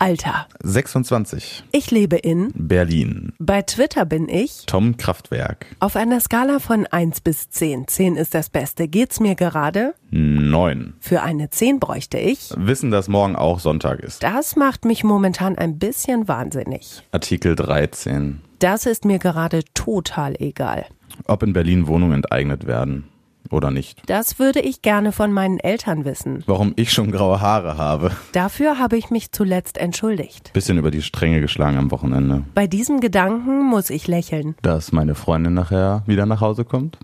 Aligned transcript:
Alter. 0.00 0.46
26. 0.62 1.62
Ich 1.72 1.90
lebe 1.90 2.16
in 2.16 2.52
Berlin. 2.54 3.34
Bei 3.38 3.60
Twitter 3.60 4.06
bin 4.06 4.30
ich 4.30 4.64
Tom 4.64 4.96
Kraftwerk. 4.96 5.66
auf 5.78 5.94
einer 5.94 6.20
Skala 6.20 6.58
von 6.58 6.86
1 6.86 7.20
bis 7.20 7.50
10. 7.50 7.86
10 7.86 8.16
ist 8.16 8.32
das 8.34 8.48
Beste. 8.48 8.88
Geht's 8.88 9.20
mir 9.20 9.34
gerade? 9.34 9.92
9. 10.10 10.94
Für 11.00 11.20
eine 11.20 11.50
10 11.50 11.80
bräuchte 11.80 12.16
ich. 12.16 12.50
Wissen, 12.56 12.90
dass 12.90 13.08
morgen 13.08 13.36
auch 13.36 13.60
Sonntag 13.60 14.00
ist. 14.00 14.22
Das 14.22 14.56
macht 14.56 14.86
mich 14.86 15.04
momentan 15.04 15.58
ein 15.58 15.78
bisschen 15.78 16.28
wahnsinnig. 16.28 17.02
Artikel 17.12 17.54
13. 17.54 18.40
Das 18.58 18.86
ist 18.86 19.04
mir 19.04 19.18
gerade 19.18 19.64
total 19.74 20.34
egal. 20.38 20.86
Ob 21.26 21.42
in 21.42 21.52
Berlin 21.52 21.86
Wohnungen 21.86 22.14
enteignet 22.14 22.66
werden 22.66 23.04
oder 23.50 23.70
nicht. 23.70 24.02
Das 24.06 24.38
würde 24.38 24.60
ich 24.60 24.82
gerne 24.82 25.12
von 25.12 25.32
meinen 25.32 25.58
Eltern 25.58 26.04
wissen. 26.04 26.42
Warum 26.46 26.72
ich 26.76 26.92
schon 26.92 27.10
graue 27.10 27.40
Haare 27.40 27.76
habe. 27.76 28.12
Dafür 28.32 28.78
habe 28.78 28.96
ich 28.96 29.10
mich 29.10 29.32
zuletzt 29.32 29.78
entschuldigt. 29.78 30.52
Bisschen 30.52 30.78
über 30.78 30.90
die 30.90 31.02
Stränge 31.02 31.40
geschlagen 31.40 31.78
am 31.78 31.90
Wochenende. 31.90 32.44
Bei 32.54 32.66
diesem 32.66 33.00
Gedanken 33.00 33.66
muss 33.66 33.90
ich 33.90 34.06
lächeln. 34.06 34.54
Dass 34.62 34.92
meine 34.92 35.14
Freundin 35.14 35.54
nachher 35.54 36.02
wieder 36.06 36.26
nach 36.26 36.40
Hause 36.40 36.64
kommt. 36.64 36.98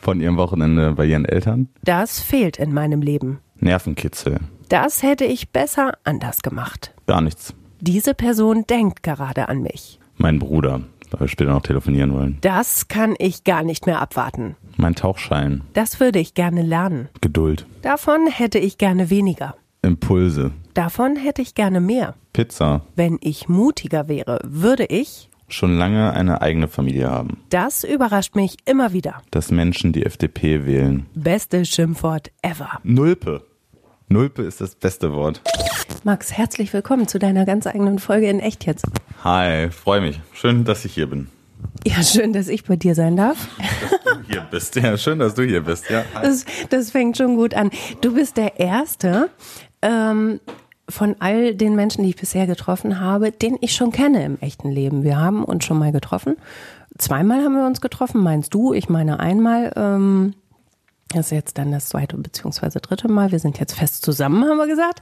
Von 0.00 0.20
ihrem 0.20 0.36
Wochenende 0.36 0.92
bei 0.92 1.06
ihren 1.06 1.24
Eltern. 1.24 1.68
Das 1.82 2.20
fehlt 2.20 2.56
in 2.56 2.72
meinem 2.72 3.02
Leben. 3.02 3.40
Nervenkitzel. 3.56 4.38
Das 4.68 5.02
hätte 5.02 5.24
ich 5.24 5.50
besser 5.50 5.92
anders 6.04 6.42
gemacht. 6.42 6.94
Gar 7.06 7.20
nichts. 7.20 7.54
Diese 7.80 8.14
Person 8.14 8.64
denkt 8.68 9.02
gerade 9.02 9.48
an 9.48 9.62
mich. 9.62 9.98
Mein 10.16 10.38
Bruder, 10.38 10.80
später 11.26 11.52
noch 11.52 11.62
telefonieren 11.62 12.12
wollen. 12.12 12.38
Das 12.40 12.88
kann 12.88 13.14
ich 13.18 13.44
gar 13.44 13.62
nicht 13.62 13.86
mehr 13.86 14.00
abwarten. 14.00 14.56
Mein 14.76 14.94
Tauchschein. 14.94 15.62
Das 15.72 16.00
würde 16.00 16.18
ich 16.18 16.34
gerne 16.34 16.62
lernen. 16.62 17.08
Geduld. 17.20 17.66
Davon 17.82 18.26
hätte 18.28 18.58
ich 18.58 18.78
gerne 18.78 19.10
weniger. 19.10 19.56
Impulse. 19.82 20.52
Davon 20.74 21.16
hätte 21.16 21.42
ich 21.42 21.54
gerne 21.54 21.80
mehr. 21.80 22.14
Pizza. 22.32 22.82
Wenn 22.94 23.18
ich 23.20 23.48
mutiger 23.48 24.08
wäre, 24.08 24.40
würde 24.44 24.84
ich. 24.84 25.28
Schon 25.48 25.76
lange 25.78 26.12
eine 26.12 26.42
eigene 26.42 26.68
Familie 26.68 27.10
haben. 27.10 27.38
Das 27.48 27.82
überrascht 27.82 28.36
mich 28.36 28.58
immer 28.66 28.92
wieder. 28.92 29.22
Dass 29.30 29.50
Menschen 29.50 29.92
die 29.92 30.04
FDP 30.04 30.66
wählen. 30.66 31.06
Beste 31.14 31.64
Schimpfwort 31.64 32.30
ever. 32.42 32.80
Nulpe. 32.82 33.42
Nulpe 34.08 34.42
ist 34.42 34.60
das 34.60 34.74
beste 34.74 35.12
Wort. 35.12 35.42
Max, 36.04 36.32
herzlich 36.32 36.72
willkommen 36.72 37.08
zu 37.08 37.18
deiner 37.18 37.44
ganz 37.44 37.66
eigenen 37.66 37.98
Folge 37.98 38.28
in 38.28 38.40
Echt 38.40 38.66
jetzt. 38.66 38.86
Hi, 39.24 39.68
freue 39.70 40.00
mich. 40.00 40.20
Schön, 40.32 40.64
dass 40.64 40.84
ich 40.84 40.94
hier 40.94 41.08
bin. 41.08 41.26
Ja, 41.84 42.04
schön, 42.04 42.32
dass 42.32 42.46
ich 42.46 42.64
bei 42.64 42.76
dir 42.76 42.94
sein 42.94 43.16
darf. 43.16 43.48
Hier 44.30 44.42
bist. 44.42 44.76
Ja, 44.76 44.96
schön, 44.96 45.18
dass 45.18 45.34
du 45.34 45.42
hier 45.42 45.62
bist. 45.62 45.90
Ja. 45.90 46.04
Das, 46.22 46.44
das 46.70 46.92
fängt 46.92 47.16
schon 47.16 47.34
gut 47.34 47.52
an. 47.54 47.70
Du 48.00 48.14
bist 48.14 48.36
der 48.36 48.60
Erste 48.60 49.30
ähm, 49.82 50.38
von 50.88 51.16
all 51.18 51.54
den 51.56 51.74
Menschen, 51.74 52.04
die 52.04 52.10
ich 52.10 52.16
bisher 52.16 52.46
getroffen 52.46 53.00
habe, 53.00 53.32
den 53.32 53.58
ich 53.60 53.74
schon 53.74 53.90
kenne 53.90 54.24
im 54.24 54.38
echten 54.40 54.70
Leben. 54.70 55.02
Wir 55.02 55.16
haben 55.18 55.42
uns 55.42 55.64
schon 55.64 55.78
mal 55.80 55.90
getroffen. 55.90 56.36
Zweimal 56.96 57.42
haben 57.42 57.54
wir 57.54 57.66
uns 57.66 57.80
getroffen, 57.80 58.22
meinst 58.22 58.54
du? 58.54 58.72
Ich 58.72 58.88
meine 58.88 59.18
einmal. 59.18 59.72
Ähm, 59.74 60.34
das 61.08 61.26
ist 61.26 61.32
jetzt 61.32 61.58
dann 61.58 61.72
das 61.72 61.88
zweite 61.88 62.16
beziehungsweise 62.16 62.80
dritte 62.80 63.08
Mal. 63.08 63.32
Wir 63.32 63.38
sind 63.38 63.58
jetzt 63.58 63.74
fest 63.74 64.04
zusammen, 64.04 64.44
haben 64.44 64.58
wir 64.58 64.66
gesagt. 64.66 65.00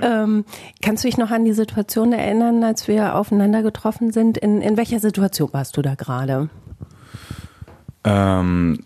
Ähm, 0.00 0.44
kannst 0.80 1.04
du 1.04 1.08
dich 1.08 1.18
noch 1.18 1.30
an 1.30 1.44
die 1.44 1.52
Situation 1.52 2.12
erinnern, 2.12 2.62
als 2.62 2.86
wir 2.88 3.16
aufeinander 3.16 3.62
getroffen 3.62 4.12
sind? 4.12 4.38
In, 4.38 4.62
in 4.62 4.76
welcher 4.76 5.00
Situation 5.00 5.52
warst 5.52 5.76
du 5.76 5.82
da 5.82 5.94
gerade? 5.94 6.48
Ähm, 8.04 8.84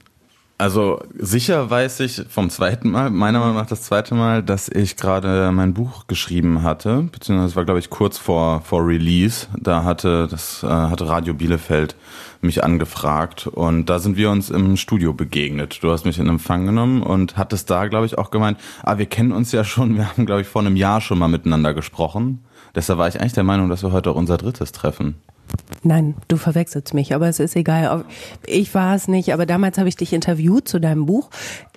also 0.57 1.01
sicher 1.19 1.69
weiß 1.69 2.01
ich 2.01 2.23
vom 2.29 2.49
zweiten 2.49 2.91
Mal, 2.91 3.11
meiner 3.11 3.41
Meinung 3.41 3.57
nach 3.57 3.67
das 3.67 3.83
zweite 3.83 4.15
Mal, 4.15 4.43
dass 4.43 4.69
ich 4.69 4.97
gerade 4.97 5.51
mein 5.53 5.75
Buch 5.75 6.07
geschrieben 6.07 6.63
hatte, 6.63 7.09
beziehungsweise 7.11 7.57
war 7.57 7.65
glaube 7.65 7.81
ich 7.81 7.91
kurz 7.91 8.19
vor 8.19 8.61
vor 8.63 8.87
Release. 8.87 9.49
Da 9.59 9.85
hatte 9.85 10.29
das 10.31 10.63
äh, 10.63 10.69
hatte 10.69 11.09
Radio 11.09 11.35
Bielefeld 11.35 11.97
mich 12.45 12.63
angefragt 12.63 13.47
und 13.47 13.87
da 13.87 13.99
sind 13.99 14.17
wir 14.17 14.31
uns 14.31 14.51
im 14.51 14.77
Studio 14.77 15.13
begegnet. 15.13 15.83
Du 15.83 15.91
hast 15.91 16.05
mich 16.05 16.19
in 16.19 16.29
Empfang 16.29 16.67
genommen 16.67 17.03
und 17.03 17.37
hattest 17.37 17.71
da 17.71 17.87
glaube 17.87 18.07
ich 18.07 18.19
auch 18.19 18.31
gemeint, 18.31 18.59
ah 18.83 18.99
wir 18.99 19.07
kennen 19.07 19.33
uns 19.33 19.53
ja 19.53 19.65
schon, 19.65 19.97
wir 19.97 20.09
haben 20.09 20.27
glaube 20.27 20.43
ich 20.43 20.47
vor 20.47 20.63
einem 20.63 20.77
Jahr 20.77 21.01
schon 21.01 21.19
mal 21.19 21.29
miteinander 21.29 21.75
gesprochen. 21.75 22.45
Deshalb 22.75 22.99
war 22.99 23.09
ich 23.09 23.21
eigentlich 23.21 23.33
der 23.33 23.45
Meinung, 23.45 23.69
dass 23.69 23.83
wir 23.83 23.93
heute 23.93 24.11
auch 24.11 24.17
unser 24.17 24.37
drittes 24.37 24.73
treffen. 24.73 25.17
Nein, 25.83 26.15
du 26.29 26.37
verwechselst 26.37 26.95
mich, 26.95 27.15
aber 27.15 27.29
es 27.29 27.39
ist 27.39 27.57
egal. 27.57 28.05
Ich 28.47 28.75
war 28.75 28.95
es 28.95 29.09
nicht, 29.09 29.33
aber 29.33 29.47
damals 29.47 29.79
habe 29.79 29.89
ich 29.89 29.97
dich 29.97 30.13
interviewt 30.13 30.67
zu 30.67 30.81
deinem 30.81 31.07
Buch. 31.07 31.31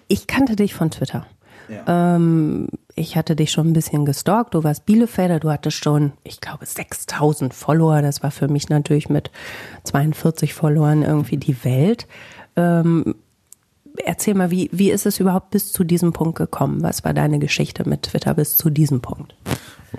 Ich 0.07 0.27
kannte 0.27 0.55
dich 0.55 0.73
von 0.73 0.89
Twitter. 0.89 1.25
Ja. 1.69 2.15
Ähm, 2.15 2.67
ich 2.95 3.15
hatte 3.15 3.35
dich 3.35 3.51
schon 3.51 3.67
ein 3.67 3.73
bisschen 3.73 4.05
gestalkt. 4.05 4.53
Du 4.53 4.63
warst 4.63 4.85
Bielefelder, 4.85 5.39
du 5.39 5.51
hattest 5.51 5.83
schon, 5.83 6.13
ich 6.23 6.41
glaube, 6.41 6.65
6000 6.65 7.53
Follower. 7.53 8.01
Das 8.01 8.23
war 8.23 8.31
für 8.31 8.47
mich 8.47 8.69
natürlich 8.69 9.09
mit 9.09 9.31
42 9.83 10.53
Followern 10.53 11.03
irgendwie 11.03 11.37
die 11.37 11.63
Welt. 11.63 12.07
Ähm, 12.55 13.15
erzähl 14.03 14.33
mal, 14.33 14.51
wie, 14.51 14.69
wie 14.71 14.91
ist 14.91 15.05
es 15.05 15.19
überhaupt 15.19 15.51
bis 15.51 15.71
zu 15.71 15.83
diesem 15.83 16.13
Punkt 16.13 16.37
gekommen? 16.37 16.81
Was 16.81 17.03
war 17.03 17.13
deine 17.13 17.39
Geschichte 17.39 17.87
mit 17.87 18.03
Twitter 18.03 18.33
bis 18.33 18.57
zu 18.57 18.69
diesem 18.69 19.01
Punkt? 19.01 19.35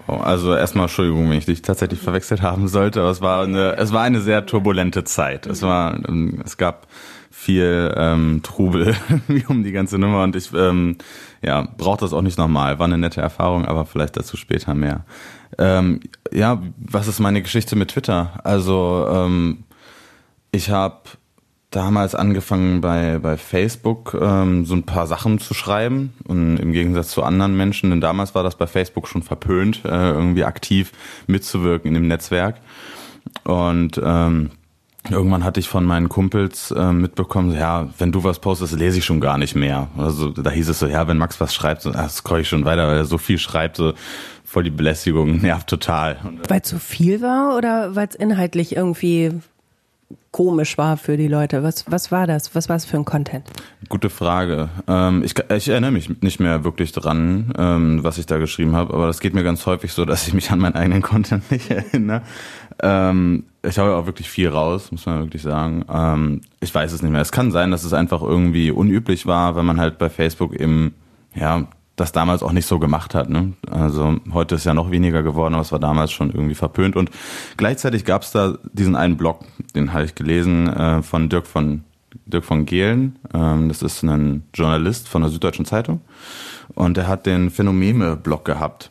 Also 0.06 0.55
erstmal 0.55 0.85
Entschuldigung, 0.85 1.31
wenn 1.31 1.39
ich 1.39 1.47
dich 1.47 1.62
tatsächlich 1.62 2.00
verwechselt 2.00 2.43
haben 2.43 2.69
sollte, 2.69 3.00
aber 3.00 3.11
es 3.11 3.21
war 3.21 3.43
eine, 3.43 3.77
es 3.77 3.93
war 3.93 4.03
eine 4.03 4.21
sehr 4.21 4.47
turbulente 4.47 5.05
Zeit. 5.05 5.47
Es 5.47 5.62
war, 5.62 5.99
es 6.45 6.56
gab 6.56 6.87
viel 7.38 7.94
ähm, 7.97 8.41
Trubel 8.43 8.97
um 9.49 9.62
die 9.62 9.71
ganze 9.71 9.97
Nummer 9.97 10.25
und 10.25 10.34
ich 10.34 10.53
ähm, 10.53 10.97
ja, 11.41 11.69
brauche 11.78 12.00
das 12.00 12.12
auch 12.12 12.21
nicht 12.21 12.37
nochmal. 12.37 12.81
War 12.81 12.87
eine 12.87 12.99
nette 12.99 13.21
Erfahrung, 13.21 13.65
aber 13.65 13.87
vielleicht 13.87 14.16
dazu 14.16 14.37
später 14.37 14.75
mehr. 14.75 15.04
Ähm, 15.56 16.00
ja, 16.32 16.60
was 16.78 17.06
ist 17.06 17.21
meine 17.21 17.41
Geschichte 17.41 17.76
mit 17.76 17.93
Twitter? 17.93 18.41
Also 18.43 19.06
ähm, 19.09 19.65
ich 20.50 20.71
habe 20.71 20.99
damals 21.71 22.16
angefangen 22.16 22.81
bei, 22.81 23.21
bei 23.21 23.37
Facebook 23.37 24.19
ähm, 24.20 24.65
so 24.65 24.75
ein 24.75 24.82
paar 24.82 25.06
Sachen 25.06 25.38
zu 25.38 25.55
schreiben 25.55 26.15
und 26.26 26.56
im 26.56 26.72
Gegensatz 26.72 27.10
zu 27.10 27.22
anderen 27.22 27.56
Menschen, 27.56 27.91
denn 27.91 28.00
damals 28.00 28.34
war 28.34 28.43
das 28.43 28.56
bei 28.56 28.66
Facebook 28.66 29.06
schon 29.06 29.22
verpönt, 29.22 29.84
äh, 29.84 30.10
irgendwie 30.10 30.44
aktiv 30.44 30.91
mitzuwirken 31.28 31.87
in 31.87 31.94
dem 31.94 32.09
Netzwerk 32.09 32.56
und 33.44 34.00
ähm, 34.03 34.50
Irgendwann 35.10 35.44
hatte 35.44 35.60
ich 35.60 35.69
von 35.69 35.84
meinen 35.84 36.09
Kumpels 36.09 36.70
äh, 36.70 36.92
mitbekommen, 36.92 37.53
ja, 37.53 37.88
wenn 37.98 38.12
du 38.12 38.25
was 38.25 38.41
postest, 38.41 38.75
lese 38.75 38.98
ich 38.98 39.04
schon 39.04 39.20
gar 39.20 39.38
nicht 39.38 39.54
mehr. 39.54 39.88
Also 39.97 40.31
da 40.31 40.50
hieß 40.50 40.69
es 40.69 40.81
so, 40.81 40.86
ja, 40.86 41.06
wenn 41.09 41.16
Max 41.16 41.41
was 41.41 41.54
schreibt, 41.54 41.82
so, 41.82 41.91
das 41.91 42.16
scroll 42.16 42.41
ich 42.41 42.48
schon 42.48 42.64
weiter, 42.64 42.86
weil 42.88 42.98
er 42.98 43.04
so 43.04 43.16
viel 43.16 43.38
schreibt, 43.38 43.76
so 43.76 43.94
voll 44.44 44.64
die 44.64 44.70
Belästigung, 44.70 45.37
nervt 45.41 45.69
total. 45.69 46.19
Weil 46.48 46.60
es 46.62 46.69
so 46.69 46.78
viel 46.78 47.22
war 47.22 47.56
oder 47.56 47.94
weil 47.97 48.08
es 48.08 48.14
inhaltlich 48.16 48.76
irgendwie 48.76 49.32
komisch 50.30 50.78
war 50.78 50.96
für 50.96 51.16
die 51.16 51.28
Leute? 51.28 51.62
Was, 51.62 51.91
was 51.91 52.12
war 52.12 52.26
das? 52.26 52.54
Was 52.54 52.69
war 52.69 52.76
es 52.76 52.84
für 52.84 52.96
ein 52.96 53.04
Content? 53.04 53.44
Gute 53.88 54.10
Frage. 54.10 54.69
Ähm, 54.86 55.22
ich, 55.24 55.34
ich, 55.50 55.69
erinnere 55.69 55.91
mich 55.91 56.22
nicht 56.22 56.41
mehr 56.41 56.64
wirklich 56.64 56.92
dran, 56.92 57.52
ähm, 57.58 58.04
was 58.04 58.19
ich 58.19 58.26
da 58.26 58.38
geschrieben 58.38 58.74
habe, 58.74 58.94
aber 58.94 59.06
das 59.06 59.20
geht 59.20 59.34
mir 59.34 59.42
ganz 59.42 59.66
häufig 59.66 59.92
so, 59.92 60.04
dass 60.04 60.26
ich 60.26 60.34
mich 60.34 60.50
an 60.50 60.60
meinen 60.60 60.76
eigenen 60.76 61.02
Content 61.02 61.50
nicht 61.50 61.70
erinnere. 61.70 62.22
Ähm, 62.80 63.44
ich 63.62 63.78
habe 63.78 63.96
auch 63.96 64.06
wirklich 64.06 64.30
viel 64.30 64.48
raus, 64.48 64.92
muss 64.92 65.06
man 65.06 65.20
wirklich 65.20 65.42
sagen. 65.42 65.84
Ähm, 65.92 66.40
ich 66.60 66.75
weiß 66.75 66.92
es 66.92 67.02
nicht 67.02 67.10
mehr. 67.10 67.20
Es 67.20 67.32
kann 67.32 67.50
sein, 67.50 67.70
dass 67.70 67.84
es 67.84 67.92
einfach 67.92 68.22
irgendwie 68.22 68.70
unüblich 68.70 69.26
war, 69.26 69.56
wenn 69.56 69.66
man 69.66 69.80
halt 69.80 69.98
bei 69.98 70.08
Facebook 70.08 70.54
eben, 70.54 70.94
ja, 71.34 71.66
das 71.99 72.12
damals 72.12 72.43
auch 72.43 72.53
nicht 72.53 72.67
so 72.67 72.79
gemacht 72.79 73.15
hat. 73.15 73.29
Ne? 73.29 73.55
Also 73.71 74.17
heute 74.33 74.55
ist 74.55 74.65
ja 74.65 74.75
noch 74.75 74.91
weniger 74.91 75.23
geworden, 75.23 75.55
aber 75.55 75.62
es 75.62 75.73
war 75.73 75.81
damals 75.81 76.12
schon 76.12 76.31
irgendwie 76.31 76.55
verpönt. 76.55 76.97
Und 76.97 77.11
gleichzeitig 77.56 78.05
gab 78.05 78.23
es 78.23 78.31
da 78.31 78.56
diesen 78.73 78.97
einen 78.97 79.17
Blog, 79.17 79.45
den 79.75 79.93
habe 79.93 80.05
ich 80.05 80.15
gelesen, 80.15 80.69
äh, 80.69 81.03
von 81.03 81.29
Dirk 81.29 81.47
von 81.47 81.85
Dirk 82.25 82.45
von 82.45 82.67
Gehlen. 82.67 83.19
Ähm, 83.35 83.69
das 83.69 83.83
ist 83.83 84.03
ein 84.03 84.45
Journalist 84.55 85.09
von 85.09 85.23
der 85.23 85.31
Süddeutschen 85.31 85.65
Zeitung. 85.65 86.00
Und 86.75 86.97
er 86.97 87.09
hat 87.09 87.27
den 87.27 87.50
Phänomeme-Blog 87.50 88.45
gehabt. 88.45 88.91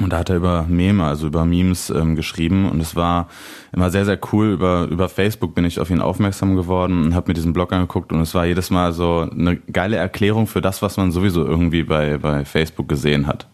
Und 0.00 0.12
da 0.12 0.18
hat 0.18 0.30
er 0.30 0.36
über 0.36 0.64
Meme, 0.68 1.04
also 1.04 1.26
über 1.26 1.44
Memes 1.44 1.90
ähm, 1.90 2.14
geschrieben 2.14 2.68
und 2.70 2.80
es 2.80 2.94
war 2.94 3.28
immer 3.72 3.90
sehr, 3.90 4.04
sehr 4.04 4.18
cool. 4.32 4.48
Über, 4.48 4.84
über 4.84 5.08
Facebook 5.08 5.54
bin 5.54 5.64
ich 5.64 5.80
auf 5.80 5.90
ihn 5.90 6.00
aufmerksam 6.00 6.56
geworden 6.56 7.04
und 7.04 7.14
habe 7.14 7.30
mir 7.30 7.34
diesen 7.34 7.52
Blog 7.52 7.72
angeguckt 7.72 8.12
und 8.12 8.20
es 8.20 8.34
war 8.34 8.46
jedes 8.46 8.70
Mal 8.70 8.92
so 8.92 9.28
eine 9.30 9.56
geile 9.56 9.96
Erklärung 9.96 10.46
für 10.46 10.60
das, 10.60 10.82
was 10.82 10.96
man 10.96 11.10
sowieso 11.10 11.44
irgendwie 11.44 11.82
bei, 11.82 12.18
bei 12.18 12.44
Facebook 12.44 12.88
gesehen 12.88 13.26
hat. 13.26 13.48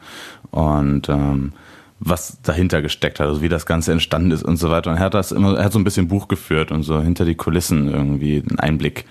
Und 0.51 1.09
ähm, 1.09 1.53
was 2.01 2.41
dahinter 2.43 2.83
gesteckt 2.83 3.21
hat, 3.21 3.29
also 3.29 3.41
wie 3.41 3.49
das 3.49 3.67
Ganze 3.67 3.93
entstanden 3.93 4.31
ist 4.31 4.43
und 4.43 4.57
so 4.57 4.71
weiter. 4.71 4.91
Und 4.91 4.99
er 4.99 5.05
hat 5.05 5.15
das 5.15 5.33
immer, 5.33 5.57
er 5.57 5.65
hat 5.65 5.73
so 5.73 5.79
ein 5.79 5.85
bisschen 5.85 6.09
Buch 6.09 6.29
geführt 6.29 6.71
und 6.71 6.83
so 6.83 7.01
hinter 7.01 7.25
die 7.25 7.35
Kulissen 7.35 7.89
irgendwie 7.89 8.43
einen 8.47 8.59
Einblick 8.59 9.05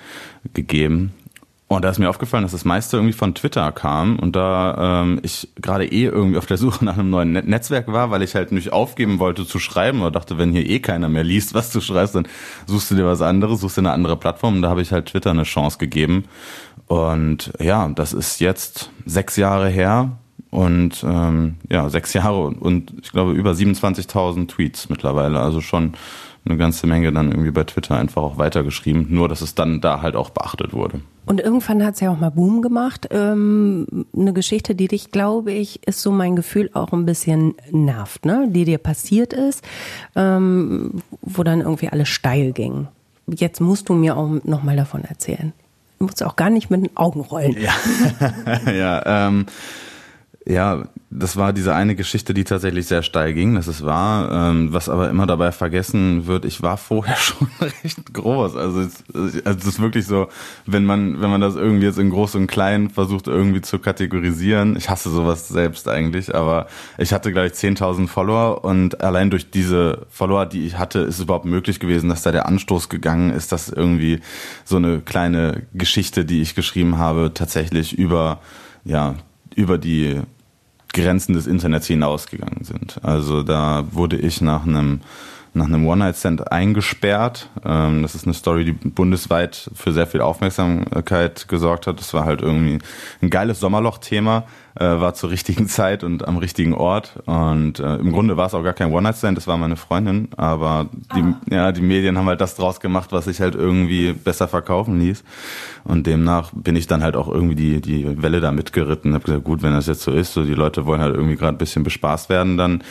gegeben. 0.53 1.13
Und 1.75 1.83
da 1.83 1.89
ist 1.89 1.99
mir 1.99 2.09
aufgefallen, 2.09 2.43
dass 2.43 2.51
das 2.51 2.65
meiste 2.65 2.97
irgendwie 2.97 3.13
von 3.13 3.33
Twitter 3.33 3.71
kam 3.71 4.19
und 4.19 4.35
da 4.35 5.01
ähm, 5.01 5.19
ich 5.23 5.49
gerade 5.61 5.85
eh 5.85 6.05
irgendwie 6.05 6.37
auf 6.37 6.45
der 6.45 6.57
Suche 6.57 6.83
nach 6.85 6.97
einem 6.97 7.09
neuen 7.09 7.31
Net 7.31 7.47
Netzwerk 7.47 7.87
war, 7.87 8.11
weil 8.11 8.21
ich 8.21 8.35
halt 8.35 8.51
nicht 8.51 8.71
aufgeben 8.71 9.19
wollte 9.19 9.45
zu 9.45 9.59
schreiben 9.59 10.01
oder 10.01 10.11
dachte, 10.11 10.37
wenn 10.37 10.51
hier 10.51 10.67
eh 10.67 10.79
keiner 10.79 11.09
mehr 11.09 11.23
liest, 11.23 11.53
was 11.53 11.71
du 11.71 11.81
schreibst, 11.81 12.15
dann 12.15 12.27
suchst 12.67 12.91
du 12.91 12.95
dir 12.95 13.05
was 13.05 13.21
anderes, 13.21 13.61
suchst 13.61 13.77
dir 13.77 13.81
eine 13.81 13.91
andere 13.91 14.17
Plattform 14.17 14.55
und 14.55 14.61
da 14.61 14.69
habe 14.69 14.81
ich 14.81 14.91
halt 14.91 15.07
Twitter 15.07 15.31
eine 15.31 15.43
Chance 15.43 15.77
gegeben. 15.77 16.25
Und 16.87 17.53
ja, 17.59 17.87
das 17.89 18.13
ist 18.13 18.39
jetzt 18.39 18.91
sechs 19.05 19.35
Jahre 19.37 19.69
her 19.69 20.17
und 20.51 21.03
ähm, 21.03 21.55
ja, 21.71 21.89
sechs 21.89 22.13
Jahre 22.13 22.43
und, 22.43 22.61
und 22.61 22.93
ich 23.01 23.11
glaube 23.11 23.31
über 23.31 23.51
27.000 23.51 24.47
Tweets 24.47 24.89
mittlerweile, 24.89 25.39
also 25.39 25.61
schon 25.61 25.93
eine 26.45 26.57
ganze 26.57 26.87
Menge 26.87 27.11
dann 27.11 27.31
irgendwie 27.31 27.51
bei 27.51 27.63
Twitter 27.63 27.97
einfach 27.97 28.21
auch 28.21 28.37
weitergeschrieben, 28.37 29.07
nur 29.09 29.29
dass 29.29 29.41
es 29.41 29.55
dann 29.55 29.79
da 29.79 30.01
halt 30.01 30.15
auch 30.15 30.29
beachtet 30.29 30.73
wurde. 30.73 31.01
Und 31.25 31.39
irgendwann 31.39 31.85
hat 31.85 31.93
es 31.93 32.01
ja 32.01 32.11
auch 32.11 32.19
mal 32.19 32.31
Boom 32.31 32.61
gemacht. 32.61 33.07
Ähm, 33.11 34.05
eine 34.15 34.33
Geschichte, 34.33 34.75
die 34.75 34.89
dich, 34.89 35.11
glaube 35.11 35.53
ich, 35.53 35.87
ist 35.87 36.01
so 36.01 36.11
mein 36.11 36.35
Gefühl 36.35 36.69
auch 36.73 36.91
ein 36.91 37.05
bisschen 37.05 37.55
nervt, 37.71 38.25
ne? 38.25 38.47
Die 38.49 38.65
dir 38.65 38.77
passiert 38.77 39.31
ist, 39.31 39.63
ähm, 40.15 41.01
wo 41.21 41.43
dann 41.43 41.61
irgendwie 41.61 41.87
alles 41.87 42.09
steil 42.09 42.51
ging. 42.51 42.87
Jetzt 43.27 43.61
musst 43.61 43.87
du 43.87 43.93
mir 43.93 44.17
auch 44.17 44.43
nochmal 44.43 44.75
davon 44.75 45.05
erzählen. 45.05 45.53
Du 45.99 46.05
musst 46.05 46.21
auch 46.23 46.35
gar 46.35 46.49
nicht 46.49 46.69
mit 46.69 46.81
den 46.81 46.97
Augen 46.97 47.21
rollen. 47.21 47.55
Ja, 47.57 47.73
ja 48.73 49.27
ähm, 49.27 49.45
ja, 50.45 50.83
das 51.09 51.37
war 51.37 51.53
diese 51.53 51.73
eine 51.73 51.95
Geschichte, 51.95 52.33
die 52.33 52.43
tatsächlich 52.43 52.87
sehr 52.87 53.01
steil 53.01 53.33
ging, 53.33 53.55
das 53.55 53.67
ist 53.67 53.85
wahr. 53.85 54.49
Ähm, 54.49 54.73
was 54.73 54.89
aber 54.89 55.09
immer 55.09 55.25
dabei 55.25 55.53
vergessen 55.53 56.27
wird, 56.27 56.43
ich 56.43 56.61
war 56.61 56.75
vorher 56.75 57.15
schon 57.17 57.47
recht 57.61 58.13
groß. 58.13 58.57
Also 58.57 58.81
es, 58.81 59.03
also 59.13 59.59
es 59.59 59.65
ist 59.65 59.79
wirklich 59.79 60.05
so, 60.05 60.27
wenn 60.65 60.83
man, 60.83 61.21
wenn 61.21 61.29
man 61.29 61.39
das 61.39 61.55
irgendwie 61.55 61.85
jetzt 61.85 61.99
in 61.99 62.09
groß 62.09 62.35
und 62.35 62.47
klein 62.47 62.89
versucht 62.89 63.27
irgendwie 63.27 63.61
zu 63.61 63.79
kategorisieren. 63.79 64.75
Ich 64.75 64.89
hasse 64.89 65.09
sowas 65.09 65.47
selbst 65.47 65.87
eigentlich, 65.87 66.35
aber 66.35 66.67
ich 66.97 67.13
hatte 67.13 67.31
gleich 67.31 67.53
10.000 67.53 68.07
Follower 68.07 68.65
und 68.65 69.01
allein 69.01 69.29
durch 69.29 69.49
diese 69.49 70.05
Follower, 70.09 70.45
die 70.45 70.65
ich 70.65 70.77
hatte, 70.77 70.99
ist 70.99 71.15
es 71.15 71.21
überhaupt 71.21 71.45
möglich 71.45 71.79
gewesen, 71.79 72.09
dass 72.09 72.23
da 72.23 72.33
der 72.33 72.47
Anstoß 72.47 72.89
gegangen 72.89 73.29
ist, 73.29 73.53
dass 73.53 73.69
irgendwie 73.69 74.19
so 74.65 74.75
eine 74.75 74.99
kleine 74.99 75.63
Geschichte, 75.73 76.25
die 76.25 76.41
ich 76.41 76.53
geschrieben 76.53 76.97
habe, 76.97 77.31
tatsächlich 77.33 77.97
über 77.97 78.39
ja, 78.83 79.15
über 79.55 79.77
die 79.77 80.21
Grenzen 80.93 81.33
des 81.33 81.47
Internets 81.47 81.87
hinausgegangen 81.87 82.63
sind. 82.63 82.99
Also 83.03 83.43
da 83.43 83.85
wurde 83.91 84.17
ich 84.17 84.41
nach 84.41 84.65
einem 84.65 85.01
nach 85.53 85.65
einem 85.65 85.85
One-Night-Stand 85.85 86.51
eingesperrt. 86.51 87.49
Ähm, 87.63 88.01
das 88.01 88.15
ist 88.15 88.25
eine 88.25 88.33
Story, 88.33 88.65
die 88.65 88.71
bundesweit 88.71 89.69
für 89.75 89.93
sehr 89.93 90.07
viel 90.07 90.21
Aufmerksamkeit 90.21 91.47
gesorgt 91.47 91.85
hat. 91.85 91.99
Das 91.99 92.13
war 92.13 92.25
halt 92.25 92.41
irgendwie 92.41 92.79
ein 93.21 93.29
geiles 93.29 93.59
Sommerloch-Thema, 93.59 94.45
äh, 94.75 94.83
war 94.85 95.13
zur 95.13 95.29
richtigen 95.29 95.67
Zeit 95.67 96.03
und 96.03 96.27
am 96.27 96.37
richtigen 96.37 96.73
Ort. 96.73 97.19
Und 97.25 97.79
äh, 97.79 97.97
im 97.97 98.11
Grunde 98.11 98.35
war 98.35 98.47
es 98.47 98.55
auch 98.55 98.63
gar 98.63 98.73
kein 98.73 98.91
One-Night-Stand, 98.91 99.37
das 99.37 99.45
war 99.45 99.57
meine 99.57 99.75
Freundin. 99.75 100.29
Aber 100.37 100.89
die, 101.15 101.21
ah. 101.21 101.41
ja, 101.51 101.71
die 101.71 101.81
Medien 101.81 102.17
haben 102.17 102.27
halt 102.27 102.41
das 102.41 102.55
draus 102.55 102.79
gemacht, 102.79 103.11
was 103.11 103.25
sich 103.25 103.39
halt 103.39 103.53
irgendwie 103.53 104.13
besser 104.13 104.47
verkaufen 104.47 104.99
ließ. 104.99 105.23
Und 105.83 106.07
demnach 106.07 106.51
bin 106.55 106.75
ich 106.75 106.87
dann 106.87 107.03
halt 107.03 107.15
auch 107.15 107.27
irgendwie 107.27 107.55
die, 107.55 107.79
die 107.79 108.23
Welle 108.23 108.41
da 108.41 108.51
mitgeritten. 108.51 109.13
Hab 109.13 109.25
gesagt, 109.25 109.43
gut, 109.43 109.61
wenn 109.61 109.73
das 109.73 109.85
jetzt 109.85 110.01
so 110.01 110.11
ist, 110.11 110.33
so 110.33 110.43
die 110.43 110.55
Leute 110.55 110.87
wollen 110.87 111.01
halt 111.01 111.13
irgendwie 111.13 111.35
gerade 111.35 111.55
ein 111.55 111.59
bisschen 111.59 111.83
bespaßt 111.83 112.29
werden, 112.29 112.57
dann 112.57 112.83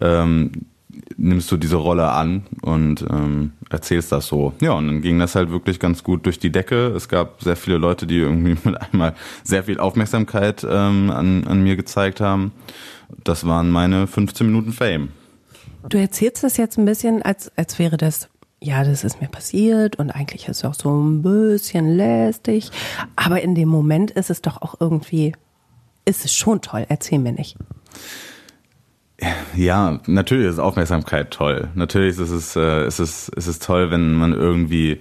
ähm, 0.00 0.52
nimmst 1.16 1.50
du 1.50 1.56
diese 1.56 1.76
Rolle 1.76 2.10
an 2.10 2.44
und 2.62 3.04
ähm, 3.10 3.52
erzählst 3.70 4.12
das 4.12 4.26
so. 4.26 4.52
Ja, 4.60 4.72
und 4.72 4.86
dann 4.86 5.02
ging 5.02 5.18
das 5.18 5.34
halt 5.34 5.50
wirklich 5.50 5.80
ganz 5.80 6.02
gut 6.02 6.26
durch 6.26 6.38
die 6.38 6.50
Decke. 6.50 6.88
Es 6.88 7.08
gab 7.08 7.42
sehr 7.42 7.56
viele 7.56 7.78
Leute, 7.78 8.06
die 8.06 8.18
irgendwie 8.18 8.56
mit 8.68 8.80
einmal 8.80 9.14
sehr 9.42 9.64
viel 9.64 9.78
Aufmerksamkeit 9.78 10.66
ähm, 10.68 11.10
an, 11.10 11.44
an 11.46 11.62
mir 11.62 11.76
gezeigt 11.76 12.20
haben. 12.20 12.52
Das 13.24 13.46
waren 13.46 13.70
meine 13.70 14.06
15 14.06 14.46
Minuten 14.46 14.72
Fame. 14.72 15.08
Du 15.88 15.98
erzählst 15.98 16.42
das 16.42 16.56
jetzt 16.56 16.78
ein 16.78 16.84
bisschen, 16.84 17.22
als, 17.22 17.52
als 17.56 17.78
wäre 17.78 17.96
das 17.96 18.28
ja, 18.58 18.84
das 18.84 19.04
ist 19.04 19.20
mir 19.20 19.28
passiert 19.28 19.96
und 19.96 20.10
eigentlich 20.10 20.48
ist 20.48 20.58
es 20.58 20.64
auch 20.64 20.74
so 20.74 20.90
ein 20.90 21.22
bisschen 21.22 21.96
lästig. 21.96 22.70
Aber 23.14 23.42
in 23.42 23.54
dem 23.54 23.68
Moment 23.68 24.10
ist 24.10 24.30
es 24.30 24.40
doch 24.40 24.62
auch 24.62 24.76
irgendwie, 24.80 25.34
ist 26.04 26.24
es 26.24 26.32
schon 26.32 26.62
toll. 26.62 26.86
Erzähl 26.88 27.18
mir 27.18 27.32
nicht. 27.32 27.56
Ja, 29.54 30.00
natürlich 30.06 30.48
ist 30.48 30.58
Aufmerksamkeit 30.58 31.30
toll. 31.30 31.68
Natürlich 31.74 32.18
ist 32.18 32.30
es, 32.30 32.54
äh, 32.56 32.86
ist 32.86 32.98
es, 32.98 33.28
ist 33.30 33.46
es 33.46 33.58
toll, 33.58 33.90
wenn 33.90 34.14
man 34.14 34.32
irgendwie, 34.32 35.00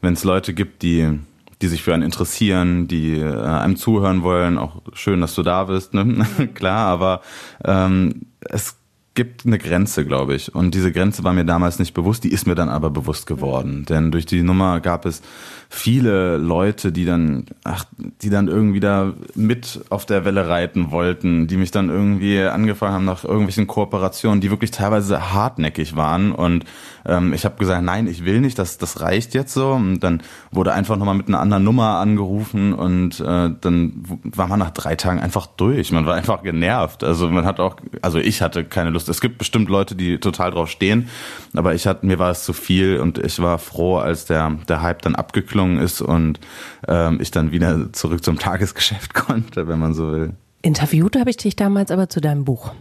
wenn 0.00 0.14
es 0.14 0.24
Leute 0.24 0.52
gibt, 0.52 0.82
die, 0.82 1.20
die 1.60 1.68
sich 1.68 1.82
für 1.82 1.94
einen 1.94 2.02
interessieren, 2.02 2.88
die 2.88 3.18
äh, 3.18 3.32
einem 3.32 3.76
zuhören 3.76 4.22
wollen. 4.22 4.58
Auch 4.58 4.82
schön, 4.94 5.20
dass 5.20 5.36
du 5.36 5.42
da 5.42 5.64
bist, 5.64 5.94
ne? 5.94 6.26
klar, 6.54 6.88
aber 6.88 7.22
ähm, 7.64 8.22
es 8.40 8.76
gibt 9.14 9.44
eine 9.44 9.58
Grenze, 9.58 10.06
glaube 10.06 10.34
ich. 10.34 10.54
Und 10.54 10.74
diese 10.74 10.90
Grenze 10.90 11.22
war 11.22 11.34
mir 11.34 11.44
damals 11.44 11.78
nicht 11.78 11.92
bewusst, 11.92 12.24
die 12.24 12.32
ist 12.32 12.46
mir 12.46 12.54
dann 12.54 12.70
aber 12.70 12.88
bewusst 12.90 13.26
geworden. 13.26 13.84
Denn 13.86 14.10
durch 14.10 14.24
die 14.24 14.42
Nummer 14.42 14.80
gab 14.80 15.04
es 15.04 15.20
viele 15.68 16.38
Leute, 16.38 16.92
die 16.92 17.04
dann, 17.04 17.44
ach, 17.62 17.84
die 18.22 18.30
dann 18.30 18.48
irgendwie 18.48 18.80
da 18.80 19.12
mit 19.34 19.84
auf 19.90 20.06
der 20.06 20.24
Welle 20.24 20.48
reiten 20.48 20.90
wollten, 20.90 21.46
die 21.46 21.58
mich 21.58 21.70
dann 21.70 21.90
irgendwie 21.90 22.40
angefangen 22.40 22.94
haben 22.94 23.04
nach 23.04 23.24
irgendwelchen 23.24 23.66
Kooperationen, 23.66 24.40
die 24.40 24.50
wirklich 24.50 24.70
teilweise 24.70 25.32
hartnäckig 25.32 25.94
waren. 25.94 26.32
Und 26.32 26.64
ähm, 27.06 27.32
ich 27.32 27.44
habe 27.44 27.56
gesagt, 27.56 27.82
nein, 27.82 28.06
ich 28.06 28.24
will 28.24 28.40
nicht, 28.40 28.58
das, 28.58 28.78
das 28.78 29.00
reicht 29.00 29.34
jetzt 29.34 29.54
so. 29.54 29.72
Und 29.72 30.00
dann 30.00 30.22
wurde 30.50 30.72
einfach 30.72 30.96
nochmal 30.96 31.14
mit 31.14 31.28
einer 31.28 31.40
anderen 31.40 31.64
Nummer 31.64 31.96
angerufen 31.98 32.72
und 32.72 33.20
äh, 33.20 33.50
dann 33.60 34.04
war 34.22 34.48
man 34.48 34.58
nach 34.58 34.70
drei 34.70 34.96
Tagen 34.96 35.20
einfach 35.20 35.46
durch. 35.46 35.92
Man 35.92 36.06
war 36.06 36.14
einfach 36.14 36.42
genervt. 36.42 37.04
Also 37.04 37.28
man 37.28 37.44
hat 37.44 37.60
auch, 37.60 37.76
also 38.02 38.18
ich 38.18 38.42
hatte 38.42 38.64
keine 38.64 38.90
Lust. 38.90 39.08
Es 39.08 39.20
gibt 39.20 39.38
bestimmt 39.38 39.68
Leute, 39.68 39.94
die 39.94 40.18
total 40.18 40.50
drauf 40.50 40.70
stehen, 40.70 41.08
aber 41.54 41.74
ich 41.74 41.86
hatte, 41.86 42.06
mir 42.06 42.18
war 42.18 42.30
es 42.30 42.44
zu 42.44 42.52
viel 42.52 43.00
und 43.00 43.18
ich 43.18 43.40
war 43.40 43.58
froh, 43.58 43.96
als 43.96 44.26
der, 44.26 44.50
der 44.68 44.82
Hype 44.82 45.02
dann 45.02 45.14
abgeklungen 45.14 45.78
ist 45.78 46.00
und 46.00 46.40
ähm, 46.88 47.18
ich 47.20 47.30
dann 47.30 47.52
wieder 47.52 47.92
zurück 47.92 48.24
zum 48.24 48.38
Tagesgeschäft 48.38 49.14
konnte, 49.14 49.68
wenn 49.68 49.78
man 49.78 49.94
so 49.94 50.12
will. 50.12 50.32
Interviewt 50.62 51.16
habe 51.16 51.30
ich 51.30 51.36
dich 51.36 51.56
damals 51.56 51.90
aber 51.90 52.08
zu 52.08 52.20
deinem 52.20 52.44
Buch. 52.44 52.72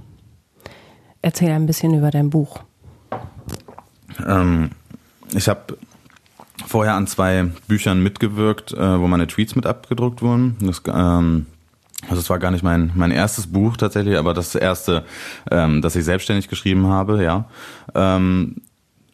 Erzähl 1.24 1.52
ein 1.52 1.66
bisschen 1.66 1.96
über 1.96 2.12
dein 2.12 2.30
Buch. 2.30 2.60
Ähm, 4.26 4.72
ich 5.34 5.48
habe 5.48 5.78
vorher 6.66 6.96
an 6.96 7.08
zwei 7.08 7.46
Büchern 7.68 8.02
mitgewirkt, 8.02 8.74
äh, 8.74 9.00
wo 9.00 9.08
meine 9.08 9.28
Tweets 9.28 9.56
mit 9.56 9.66
abgedruckt 9.66 10.22
wurden. 10.22 10.58
Das, 10.62 10.82
ähm, 10.88 11.46
also 12.08 12.20
es 12.20 12.30
war 12.30 12.40
gar 12.40 12.52
nicht 12.52 12.64
mein, 12.64 12.92
mein 12.96 13.12
erstes 13.12 13.48
Buch 13.48 13.78
tatsächlich, 13.78 14.18
aber 14.18 14.34
das 14.34 14.56
erste, 14.56 15.06
ähm, 15.50 15.82
das 15.82 15.96
ich 15.96 16.04
selbstständig 16.04 16.48
geschrieben 16.48 16.88
habe, 16.88 17.24
ja. 17.24 17.46
Ähm, 17.94 18.62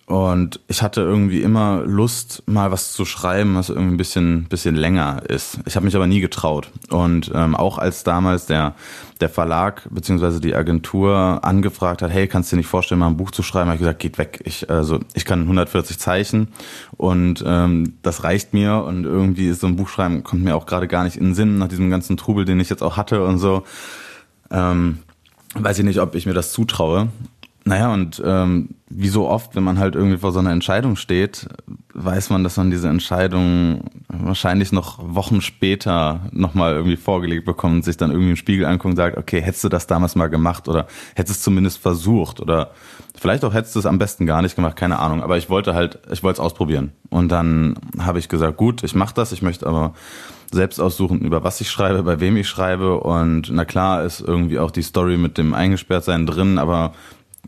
und 0.08 0.62
ich 0.70 0.82
hatte 0.82 1.02
irgendwie 1.02 1.42
immer 1.42 1.84
Lust, 1.86 2.42
mal 2.46 2.72
was 2.72 2.94
zu 2.94 3.04
schreiben, 3.04 3.56
was 3.56 3.68
irgendwie 3.68 3.96
ein 3.96 3.98
bisschen, 3.98 4.46
bisschen 4.46 4.76
länger 4.76 5.22
ist. 5.28 5.60
Ich 5.66 5.76
habe 5.76 5.86
mich 5.86 5.98
aber 5.98 6.08
nie 6.08 6.22
getraut. 6.22 6.72
Und 6.90 7.30
ähm, 7.36 7.56
auch 7.56 7.78
als 7.78 8.06
damals 8.06 8.46
der, 8.46 8.76
der 9.20 9.28
Verlag 9.28 9.86
beziehungsweise 9.92 10.40
die 10.40 10.56
Agentur 10.56 11.42
angefragt 11.44 12.02
hat, 12.02 12.10
hey, 12.10 12.30
kannst 12.30 12.50
du 12.50 12.56
dir 12.56 12.60
nicht 12.60 12.70
vorstellen, 12.70 13.00
mal 13.00 13.08
ein 13.08 13.18
Buch 13.18 13.32
zu 13.32 13.44
schreiben, 13.44 13.68
habe 13.68 13.76
ich 13.76 13.82
gesagt, 13.82 14.00
geht 14.00 14.18
weg. 14.18 14.40
Ich, 14.46 14.70
also 14.70 15.02
ich 15.14 15.26
kann 15.26 15.42
140 15.42 16.00
Zeichen 16.00 16.54
und 16.96 17.44
ähm, 17.46 17.98
das 18.02 18.24
reicht 18.24 18.54
mir. 18.54 18.86
Und 18.86 19.04
irgendwie 19.04 19.50
ist 19.50 19.60
so 19.60 19.68
ein 19.68 19.76
Buchschreiben, 19.76 20.24
kommt 20.24 20.42
mir 20.42 20.56
auch 20.56 20.68
gerade 20.68 20.88
gar 20.88 21.04
nicht 21.04 21.18
in 21.18 21.26
den 21.26 21.36
Sinn, 21.36 21.58
nach 21.58 21.68
diesem 21.68 21.90
ganzen 21.90 22.16
Trubel, 22.16 22.46
den 22.46 22.62
ich 22.62 22.70
jetzt 22.70 22.82
auch 22.82 22.96
hatte 22.96 23.26
und 23.26 23.40
so. 23.40 23.64
Ähm, 24.52 25.00
weiß 25.54 25.80
ich 25.80 25.86
nicht, 25.86 26.00
ob 26.00 26.16
ich 26.16 26.26
mir 26.26 26.34
das 26.34 26.54
zutraue. 26.54 27.10
Naja, 27.68 27.94
und 27.94 28.22
ähm, 28.24 28.76
wie 28.90 29.10
so 29.10 29.28
oft, 29.28 29.54
wenn 29.58 29.64
man 29.64 29.78
halt 29.78 29.96
irgendwie 29.96 30.18
vor 30.18 30.32
so 30.32 30.40
einer 30.40 30.52
Entscheidung 30.52 30.96
steht, 30.96 31.50
weiß 31.94 32.30
man, 32.30 32.46
dass 32.46 32.56
man 32.56 32.72
diese 32.72 32.88
Entscheidung 32.88 33.82
wahrscheinlich 34.08 34.72
noch 34.72 35.00
Wochen 35.02 35.42
später 35.42 36.22
nochmal 36.32 36.76
irgendwie 36.76 36.96
vorgelegt 36.96 37.44
bekommt 37.44 37.76
und 37.76 37.84
sich 37.84 37.98
dann 37.98 38.12
irgendwie 38.12 38.30
im 38.30 38.36
Spiegel 38.38 38.66
anguckt 38.66 38.92
und 38.92 38.96
sagt, 38.96 39.18
okay, 39.18 39.42
hättest 39.42 39.66
du 39.66 39.70
das 39.70 39.86
damals 39.86 40.16
mal 40.16 40.28
gemacht 40.28 40.70
oder 40.70 40.88
hättest 41.14 41.40
es 41.40 41.44
zumindest 41.44 41.80
versucht 41.80 42.40
oder 42.40 42.72
vielleicht 43.20 43.44
auch 43.44 43.54
hättest 43.54 43.76
du 43.76 43.80
es 43.80 43.86
am 43.86 44.00
besten 44.00 44.26
gar 44.26 44.42
nicht 44.42 44.56
gemacht, 44.56 44.78
keine 44.78 45.00
Ahnung. 45.00 45.22
Aber 45.22 45.38
ich 45.38 45.50
wollte 45.50 45.74
halt, 45.74 46.00
ich 46.10 46.24
wollte 46.24 46.40
es 46.40 46.46
ausprobieren. 46.46 46.94
Und 47.10 47.34
dann 47.34 47.76
habe 48.00 48.20
ich 48.20 48.30
gesagt, 48.30 48.56
gut, 48.56 48.82
ich 48.84 48.96
mache 48.96 49.14
das, 49.14 49.34
ich 49.34 49.42
möchte 49.42 49.68
aber 49.68 49.94
selbst 50.54 50.80
aussuchen, 50.80 51.20
über 51.20 51.44
was 51.44 51.60
ich 51.60 51.70
schreibe, 51.70 52.04
bei 52.04 52.22
wem 52.22 52.38
ich 52.38 52.48
schreibe. 52.48 53.02
Und 53.02 53.50
na 53.52 53.66
klar 53.66 54.04
ist 54.06 54.22
irgendwie 54.22 54.60
auch 54.60 54.72
die 54.72 54.84
Story 54.84 55.18
mit 55.18 55.38
dem 55.38 55.54
Eingesperrtsein 55.54 56.26
drin, 56.26 56.58
aber 56.58 56.94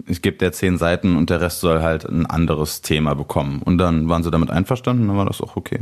ich 0.08 0.22
gebe 0.22 0.38
der 0.38 0.52
zehn 0.52 0.78
Seiten 0.78 1.16
und 1.16 1.30
der 1.30 1.42
Rest 1.42 1.60
soll 1.60 1.82
halt 1.82 2.06
ein 2.06 2.26
anderes 2.26 2.82
Thema 2.82 3.14
bekommen. 3.14 3.62
Und 3.64 3.78
dann 3.78 4.10
waren 4.10 4.24
sie 4.24 4.32
damit 4.32 4.52
einverstanden, 4.52 5.08
dann 5.08 5.18
war 5.18 5.26
das 5.26 5.42
auch 5.42 5.56
okay. 5.56 5.80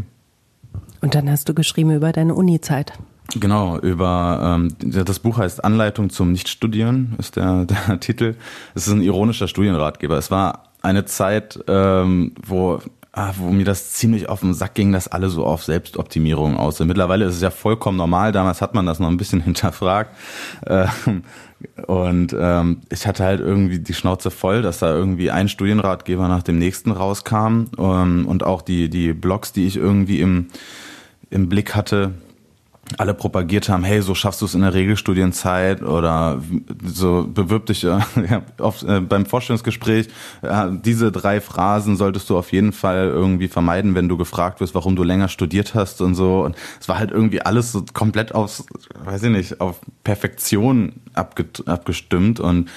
Und 1.02 1.16
dann 1.16 1.30
hast 1.30 1.48
du 1.50 1.54
geschrieben 1.54 1.96
über 1.96 2.12
deine 2.12 2.34
Uni-Zeit. 2.34 2.94
Genau, 3.36 3.78
über 3.80 4.58
ähm, 4.58 4.76
das 4.80 5.20
Buch 5.20 5.38
heißt 5.38 5.64
Anleitung 5.64 6.10
zum 6.10 6.32
Nichtstudieren, 6.32 7.16
ist 7.18 7.36
der, 7.36 7.66
der 7.88 8.00
Titel. 8.00 8.36
Es 8.74 8.88
ist 8.88 8.94
ein 8.94 9.02
ironischer 9.02 9.48
Studienratgeber. 9.48 10.18
Es 10.18 10.32
war 10.32 10.64
eine 10.82 11.06
Zeit, 11.06 11.60
ähm, 11.68 12.34
wo 12.46 12.80
ah, 13.18 13.34
wo 13.38 13.50
mir 13.50 13.66
das 13.66 13.94
ziemlich 13.94 14.30
auf 14.30 14.42
den 14.42 14.54
Sack 14.54 14.76
ging, 14.76 14.92
dass 14.92 15.08
alle 15.08 15.30
so 15.30 15.46
auf 15.46 15.64
Selbstoptimierung 15.64 16.56
aus 16.56 16.78
sind. 16.78 16.88
Mittlerweile 16.88 17.26
ist 17.26 17.36
es 17.36 17.42
ja 17.42 17.50
vollkommen 17.50 17.98
normal, 17.98 18.32
damals 18.32 18.62
hat 18.62 18.76
man 18.76 18.86
das 18.86 19.00
noch 19.00 19.10
ein 19.10 19.18
bisschen 19.18 19.42
hinterfragt. 19.44 20.12
Ähm, 20.66 21.24
und 21.88 22.36
ähm, 22.40 22.82
ich 22.90 23.08
hatte 23.08 23.24
halt 23.24 23.40
irgendwie 23.40 23.80
die 23.80 23.94
Schnauze 23.94 24.30
voll, 24.30 24.62
dass 24.62 24.80
da 24.80 24.94
irgendwie 24.94 25.32
ein 25.32 25.50
Studienratgeber 25.50 26.28
nach 26.28 26.44
dem 26.44 26.60
nächsten 26.60 26.92
rauskam 26.92 27.66
ähm, 27.80 28.28
und 28.28 28.44
auch 28.44 28.62
die, 28.62 28.90
die 28.90 29.14
Blogs, 29.14 29.54
die 29.54 29.66
ich 29.66 29.78
irgendwie 29.78 30.22
im, 30.22 30.48
im 31.30 31.50
Blick 31.50 31.76
hatte, 31.76 32.14
alle 32.98 33.14
propagiert 33.14 33.70
haben, 33.70 33.84
hey, 33.84 34.02
so 34.02 34.16
schaffst 34.16 34.42
du 34.42 34.46
es 34.46 34.54
in 34.54 34.62
der 34.62 34.74
Regelstudienzeit 34.74 35.82
oder 35.82 36.42
so 36.84 37.28
bewirb 37.28 37.66
dich 37.66 37.84
äh, 37.84 38.00
ja, 38.30 38.44
auf, 38.60 38.84
äh, 38.84 39.02
beim 39.02 39.26
Vorstellungsgespräch. 39.26 40.08
Äh, 40.42 40.68
diese 40.72 41.12
drei 41.12 41.42
Phrasen 41.42 41.98
solltest 41.98 42.30
du 42.30 42.38
auf 42.38 42.52
jeden 42.52 42.72
Fall 42.72 43.08
irgendwie 43.08 43.48
vermeiden, 43.48 43.96
wenn 43.96 44.08
du 44.08 44.18
gefragt 44.18 44.62
wirst, 44.62 44.76
warum 44.76 44.96
du 44.96 45.04
länger 45.04 45.28
studiert 45.28 45.76
hast 45.76 46.02
und 46.02 46.16
so. 46.16 46.44
Und 46.44 46.56
es 46.80 46.88
war 46.88 46.98
halt 46.98 47.12
irgendwie 47.12 47.42
alles 47.42 47.72
so 47.72 47.84
komplett 47.94 48.34
aufs, 48.34 48.66
weiß 49.04 49.24
ich 49.24 49.32
nicht, 49.32 49.62
auf 49.62 49.80
Perfektion 50.04 50.94
abgestimmt 51.14 52.40
und 52.40 52.70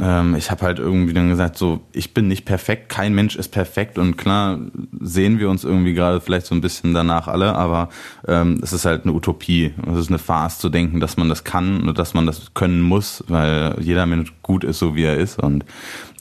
ähm, 0.00 0.34
ich 0.34 0.50
habe 0.50 0.64
halt 0.64 0.78
irgendwie 0.78 1.12
dann 1.12 1.28
gesagt, 1.28 1.58
so, 1.58 1.80
ich 1.92 2.14
bin 2.14 2.28
nicht 2.28 2.44
perfekt, 2.44 2.88
kein 2.88 3.14
Mensch 3.14 3.36
ist 3.36 3.48
perfekt 3.48 3.98
und 3.98 4.16
klar 4.16 4.58
sehen 5.00 5.38
wir 5.38 5.50
uns 5.50 5.64
irgendwie 5.64 5.94
gerade 5.94 6.20
vielleicht 6.20 6.46
so 6.46 6.54
ein 6.54 6.60
bisschen 6.60 6.94
danach 6.94 7.28
alle, 7.28 7.54
aber 7.54 7.88
ähm, 8.26 8.60
es 8.62 8.72
ist 8.72 8.84
halt 8.84 9.04
eine 9.04 9.12
Utopie. 9.12 9.72
Es 9.90 9.98
ist 9.98 10.08
eine 10.08 10.18
Farce 10.18 10.58
zu 10.58 10.68
denken, 10.68 11.00
dass 11.00 11.16
man 11.16 11.28
das 11.28 11.44
kann 11.44 11.88
und 11.88 11.98
dass 11.98 12.14
man 12.14 12.26
das 12.26 12.54
können 12.54 12.80
muss, 12.80 13.24
weil 13.28 13.76
jeder 13.80 14.06
Mensch 14.06 14.32
gut 14.42 14.64
ist, 14.64 14.78
so 14.78 14.94
wie 14.94 15.04
er 15.04 15.16
ist. 15.16 15.38
Und 15.38 15.64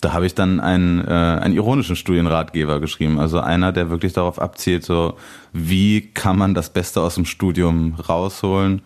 da 0.01 0.13
habe 0.13 0.25
ich 0.25 0.35
dann 0.35 0.59
einen, 0.59 0.99
äh, 0.99 1.11
einen 1.11 1.55
ironischen 1.55 1.95
Studienratgeber 1.95 2.79
geschrieben, 2.79 3.19
also 3.19 3.39
einer, 3.39 3.71
der 3.71 3.89
wirklich 3.89 4.13
darauf 4.13 4.39
abzielt, 4.39 4.83
so 4.83 5.15
wie 5.53 6.01
kann 6.01 6.37
man 6.37 6.53
das 6.53 6.69
Beste 6.69 7.01
aus 7.01 7.15
dem 7.15 7.25
Studium 7.25 7.95
rausholen 7.95 8.81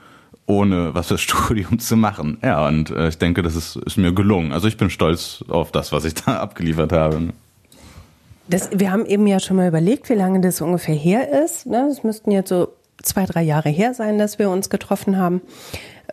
ohne 0.45 0.93
was 0.93 1.07
fürs 1.07 1.21
Studium 1.29 1.79
zu 1.79 1.95
machen. 1.95 2.37
Ja, 2.43 2.67
und 2.67 2.89
äh, 2.89 3.09
ich 3.09 3.17
denke, 3.17 3.41
das 3.41 3.55
ist, 3.55 3.75
ist 3.75 3.97
mir 3.97 4.13
gelungen. 4.13 4.51
Also 4.51 4.67
ich 4.67 4.77
bin 4.77 4.89
stolz 4.89 5.43
auf 5.47 5.71
das, 5.71 5.91
was 5.91 6.05
ich 6.05 6.13
da 6.25 6.39
abgeliefert 6.39 6.91
habe. 6.91 7.29
Das, 8.47 8.69
wir 8.73 8.91
haben 8.91 9.05
eben 9.05 9.25
ja 9.25 9.39
schon 9.39 9.57
mal 9.57 9.67
überlegt, 9.67 10.09
wie 10.09 10.15
lange 10.15 10.41
das 10.41 10.59
ungefähr 10.61 10.95
her 10.95 11.43
ist. 11.43 11.65
Ne? 11.65 11.87
Es 11.89 12.03
müssten 12.03 12.31
jetzt 12.31 12.49
so 12.49 12.73
zwei, 13.01 13.25
drei 13.25 13.41
Jahre 13.41 13.69
her 13.69 13.93
sein, 13.93 14.17
dass 14.17 14.37
wir 14.37 14.49
uns 14.49 14.69
getroffen 14.69 15.17
haben. 15.17 15.41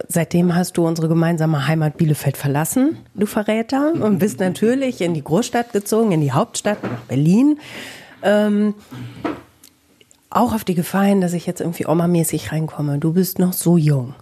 Seitdem 0.09 0.55
hast 0.55 0.77
du 0.77 0.87
unsere 0.87 1.09
gemeinsame 1.09 1.67
Heimat 1.67 1.97
Bielefeld 1.97 2.37
verlassen, 2.37 2.99
du 3.15 3.27
Verräter, 3.27 3.93
und 3.93 4.19
bist 4.19 4.39
natürlich 4.41 5.01
in 5.01 5.15
die 5.15 5.23
Großstadt 5.23 5.73
gezogen, 5.73 6.13
in 6.13 6.21
die 6.21 6.33
Hauptstadt, 6.33 6.83
nach 6.83 7.01
Berlin. 7.09 7.59
Ähm, 8.23 8.75
auch 10.31 10.55
auf 10.55 10.65
die 10.65 10.75
Gefahr 10.75 11.05
hin, 11.05 11.21
dass 11.21 11.33
ich 11.33 11.47
jetzt 11.47 11.61
irgendwie 11.61 11.87
Oma-mäßig 11.87 12.53
reinkomme. 12.53 12.99
Du 12.99 13.13
bist 13.13 13.39
noch 13.39 13.53
so 13.53 13.77
jung. 13.77 14.15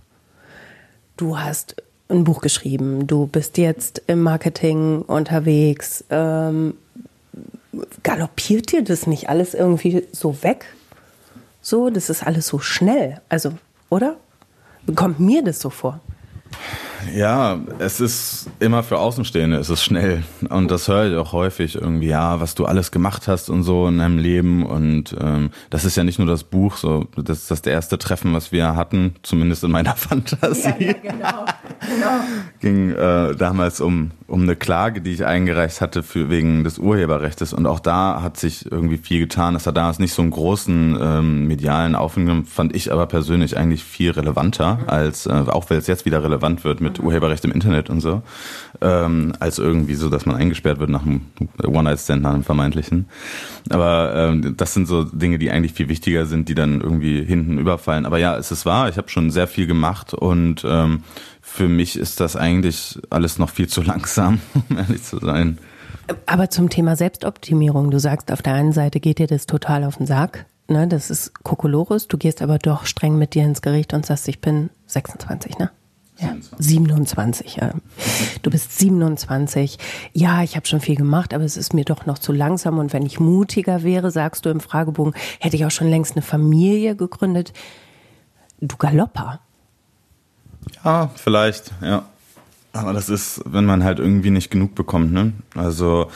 Du 1.16 1.38
hast 1.38 1.76
ein 2.08 2.24
Buch 2.24 2.40
geschrieben. 2.40 3.06
Du 3.06 3.26
bist 3.26 3.58
jetzt 3.58 4.02
im 4.06 4.22
Marketing 4.22 5.02
unterwegs. 5.02 6.04
Ähm, 6.10 6.74
galoppiert 8.02 8.72
dir 8.72 8.82
das 8.82 9.06
nicht 9.06 9.28
alles 9.28 9.54
irgendwie 9.54 10.06
so 10.12 10.42
weg? 10.42 10.66
So, 11.60 11.90
das 11.90 12.08
ist 12.08 12.26
alles 12.26 12.46
so 12.46 12.58
schnell. 12.58 13.20
Also, 13.28 13.52
oder? 13.90 14.16
Kommt 14.94 15.20
mir 15.20 15.44
das 15.44 15.60
so 15.60 15.68
vor? 15.68 16.00
Ja, 17.14 17.60
es 17.78 18.00
ist 18.00 18.50
immer 18.60 18.82
für 18.82 18.98
Außenstehende, 18.98 19.56
es 19.56 19.70
ist 19.70 19.82
schnell. 19.82 20.24
Und 20.48 20.70
das 20.70 20.88
höre 20.88 21.10
ich 21.10 21.16
auch 21.16 21.32
häufig 21.32 21.76
irgendwie, 21.76 22.08
ja, 22.08 22.40
was 22.40 22.54
du 22.54 22.66
alles 22.66 22.90
gemacht 22.90 23.28
hast 23.28 23.50
und 23.50 23.62
so 23.62 23.88
in 23.88 23.98
deinem 23.98 24.18
Leben. 24.18 24.64
Und 24.66 25.16
ähm, 25.20 25.50
das 25.70 25.84
ist 25.84 25.96
ja 25.96 26.04
nicht 26.04 26.18
nur 26.18 26.28
das 26.28 26.44
Buch, 26.44 26.76
so 26.76 27.06
das 27.16 27.38
ist 27.38 27.50
das 27.50 27.60
erste 27.60 27.98
Treffen, 27.98 28.34
was 28.34 28.52
wir 28.52 28.76
hatten, 28.76 29.14
zumindest 29.22 29.64
in 29.64 29.70
meiner 29.70 29.94
Fantasie. 29.96 30.74
Ja, 30.78 30.86
ja 30.86 30.92
genau. 30.92 31.44
genau. 31.80 32.20
Ging 32.60 32.92
äh, 32.92 33.34
damals 33.36 33.80
um, 33.80 34.10
um 34.28 34.42
eine 34.42 34.56
Klage, 34.56 35.00
die 35.00 35.12
ich 35.12 35.24
eingereicht 35.24 35.80
hatte 35.80 36.02
für 36.02 36.28
wegen 36.28 36.62
des 36.62 36.78
Urheberrechts. 36.78 37.54
Und 37.54 37.66
auch 37.66 37.80
da 37.80 38.20
hat 38.22 38.36
sich 38.36 38.70
irgendwie 38.70 38.98
viel 38.98 39.20
getan. 39.20 39.54
Das 39.54 39.66
hat 39.66 39.78
damals 39.78 39.98
nicht 39.98 40.12
so 40.12 40.20
einen 40.20 40.30
großen 40.30 40.98
ähm, 41.00 41.46
medialen 41.46 41.94
Aufwand, 41.94 42.46
fand 42.46 42.76
ich 42.76 42.92
aber 42.92 43.06
persönlich 43.06 43.56
eigentlich 43.56 43.82
viel 43.82 44.10
relevanter, 44.10 44.80
als 44.86 45.24
äh, 45.24 45.30
auch 45.30 45.70
weil 45.70 45.78
es 45.78 45.86
jetzt 45.86 46.04
wieder 46.04 46.22
relevant 46.22 46.62
wird 46.62 46.82
mit 46.82 47.00
Urheberrecht 47.00 47.42
im 47.46 47.52
Internet 47.52 47.88
und 47.88 48.02
so, 48.02 48.20
ähm, 48.82 49.32
als 49.40 49.58
irgendwie 49.58 49.94
so, 49.94 50.10
dass 50.10 50.26
man 50.26 50.36
eingesperrt 50.36 50.78
wird 50.78 50.90
nach 50.90 51.06
einem 51.06 51.22
One-Night-Stand, 51.64 52.20
nach 52.22 52.34
einem 52.34 52.44
vermeintlichen. 52.44 53.06
Aber 53.70 54.12
ähm, 54.14 54.56
das 54.58 54.74
sind 54.74 54.86
so 54.86 55.04
Dinge, 55.04 55.38
die 55.38 55.50
eigentlich 55.50 55.72
viel 55.72 55.88
wichtiger 55.88 56.26
sind, 56.26 56.50
die 56.50 56.54
dann 56.54 56.82
irgendwie 56.82 57.24
hinten 57.24 57.56
überfallen. 57.56 58.04
Aber 58.04 58.18
ja, 58.18 58.36
es 58.36 58.50
ist 58.50 58.66
wahr, 58.66 58.90
ich 58.90 58.98
habe 58.98 59.08
schon 59.08 59.30
sehr 59.30 59.46
viel 59.46 59.66
gemacht 59.66 60.12
und 60.12 60.66
ähm, 60.68 61.02
für 61.50 61.68
mich 61.68 61.98
ist 61.98 62.20
das 62.20 62.36
eigentlich 62.36 62.98
alles 63.10 63.38
noch 63.38 63.50
viel 63.50 63.68
zu 63.68 63.82
langsam, 63.82 64.40
um 64.68 64.76
ehrlich 64.76 65.02
zu 65.02 65.18
sein. 65.18 65.58
Aber 66.26 66.50
zum 66.50 66.70
Thema 66.70 66.96
Selbstoptimierung, 66.96 67.90
du 67.90 67.98
sagst, 67.98 68.30
auf 68.30 68.42
der 68.42 68.54
einen 68.54 68.72
Seite 68.72 69.00
geht 69.00 69.18
dir 69.18 69.26
das 69.26 69.46
total 69.46 69.84
auf 69.84 69.96
den 69.96 70.06
Sack, 70.06 70.46
ne, 70.68 70.86
das 70.86 71.10
ist 71.10 71.42
Kokolores, 71.42 72.08
du 72.08 72.16
gehst 72.16 72.42
aber 72.42 72.58
doch 72.58 72.86
streng 72.86 73.18
mit 73.18 73.34
dir 73.34 73.44
ins 73.44 73.62
Gericht 73.62 73.92
und 73.92 74.06
sagst, 74.06 74.28
ich 74.28 74.40
bin 74.40 74.70
26, 74.86 75.58
ne? 75.58 75.70
Ja, 76.20 76.34
27, 76.58 77.56
ja. 77.56 77.72
Du 78.42 78.50
bist 78.50 78.76
27. 78.76 79.78
Ja, 80.12 80.42
ich 80.42 80.56
habe 80.56 80.66
schon 80.66 80.80
viel 80.80 80.96
gemacht, 80.96 81.32
aber 81.32 81.44
es 81.44 81.56
ist 81.56 81.74
mir 81.74 81.84
doch 81.84 82.06
noch 82.06 82.18
zu 82.18 82.32
langsam. 82.32 82.78
Und 82.78 82.92
wenn 82.92 83.06
ich 83.06 83.20
mutiger 83.20 83.84
wäre, 83.84 84.10
sagst 84.10 84.44
du 84.44 84.50
im 84.50 84.58
Fragebogen, 84.58 85.14
hätte 85.38 85.54
ich 85.54 85.64
auch 85.64 85.70
schon 85.70 85.88
längst 85.88 86.16
eine 86.16 86.22
Familie 86.22 86.96
gegründet. 86.96 87.52
Du 88.60 88.76
Galopper. 88.76 89.38
Ja, 90.88 91.10
vielleicht, 91.16 91.70
ja. 91.82 92.06
Aber 92.72 92.94
das 92.94 93.10
ist, 93.10 93.42
wenn 93.44 93.66
man 93.66 93.84
halt 93.84 93.98
irgendwie 93.98 94.30
nicht 94.30 94.50
genug 94.50 94.74
bekommt, 94.74 95.12
ne? 95.12 95.34
Also 95.54 96.10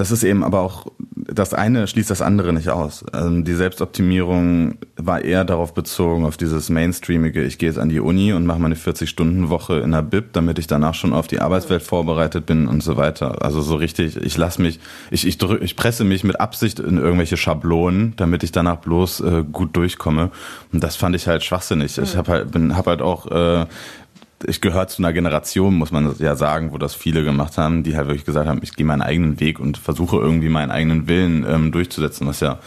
das 0.00 0.10
ist 0.10 0.24
eben 0.24 0.42
aber 0.42 0.60
auch, 0.60 0.86
das 1.14 1.52
eine 1.52 1.86
schließt 1.86 2.10
das 2.10 2.22
andere 2.22 2.54
nicht 2.54 2.70
aus. 2.70 3.04
Also 3.12 3.42
die 3.42 3.54
Selbstoptimierung 3.54 4.78
war 4.96 5.22
eher 5.22 5.44
darauf 5.44 5.74
bezogen, 5.74 6.24
auf 6.24 6.38
dieses 6.38 6.70
Mainstreamige, 6.70 7.44
ich 7.44 7.58
gehe 7.58 7.68
jetzt 7.68 7.78
an 7.78 7.90
die 7.90 8.00
Uni 8.00 8.32
und 8.32 8.46
mache 8.46 8.60
meine 8.60 8.76
40-Stunden-Woche 8.76 9.80
in 9.80 9.92
der 9.92 10.00
Bib, 10.00 10.32
damit 10.32 10.58
ich 10.58 10.66
danach 10.66 10.94
schon 10.94 11.12
auf 11.12 11.26
die 11.26 11.40
Arbeitswelt 11.40 11.82
vorbereitet 11.82 12.46
bin 12.46 12.66
und 12.66 12.82
so 12.82 12.96
weiter. 12.96 13.44
Also 13.44 13.60
so 13.60 13.76
richtig, 13.76 14.16
ich 14.16 14.38
lasse 14.38 14.62
mich, 14.62 14.80
ich, 15.10 15.26
ich, 15.26 15.36
drück, 15.36 15.60
ich 15.62 15.76
presse 15.76 16.04
mich 16.04 16.24
mit 16.24 16.40
Absicht 16.40 16.80
in 16.80 16.96
irgendwelche 16.96 17.36
Schablonen, 17.36 18.14
damit 18.16 18.42
ich 18.42 18.52
danach 18.52 18.76
bloß 18.76 19.20
äh, 19.20 19.44
gut 19.52 19.76
durchkomme. 19.76 20.30
Und 20.72 20.82
das 20.82 20.96
fand 20.96 21.14
ich 21.14 21.28
halt 21.28 21.44
schwachsinnig. 21.44 21.98
Ich 21.98 22.16
habe 22.16 22.32
halt, 22.32 22.52
bin, 22.52 22.74
hab 22.74 22.86
halt 22.86 23.02
auch 23.02 23.30
äh, 23.30 23.66
ich 24.46 24.60
gehöre 24.60 24.88
zu 24.88 25.02
einer 25.02 25.12
Generation, 25.12 25.74
muss 25.74 25.90
man 25.90 26.14
ja 26.18 26.34
sagen, 26.36 26.72
wo 26.72 26.78
das 26.78 26.94
viele 26.94 27.24
gemacht 27.24 27.58
haben, 27.58 27.82
die 27.82 27.96
halt 27.96 28.08
wirklich 28.08 28.24
gesagt 28.24 28.48
haben, 28.48 28.60
ich 28.62 28.74
gehe 28.74 28.86
meinen 28.86 29.02
eigenen 29.02 29.40
Weg 29.40 29.60
und 29.60 29.78
versuche 29.78 30.16
irgendwie 30.16 30.48
meinen 30.48 30.70
eigenen 30.70 31.08
Willen 31.08 31.44
ähm, 31.48 31.72
durchzusetzen, 31.72 32.26
was 32.26 32.40
ja 32.40 32.58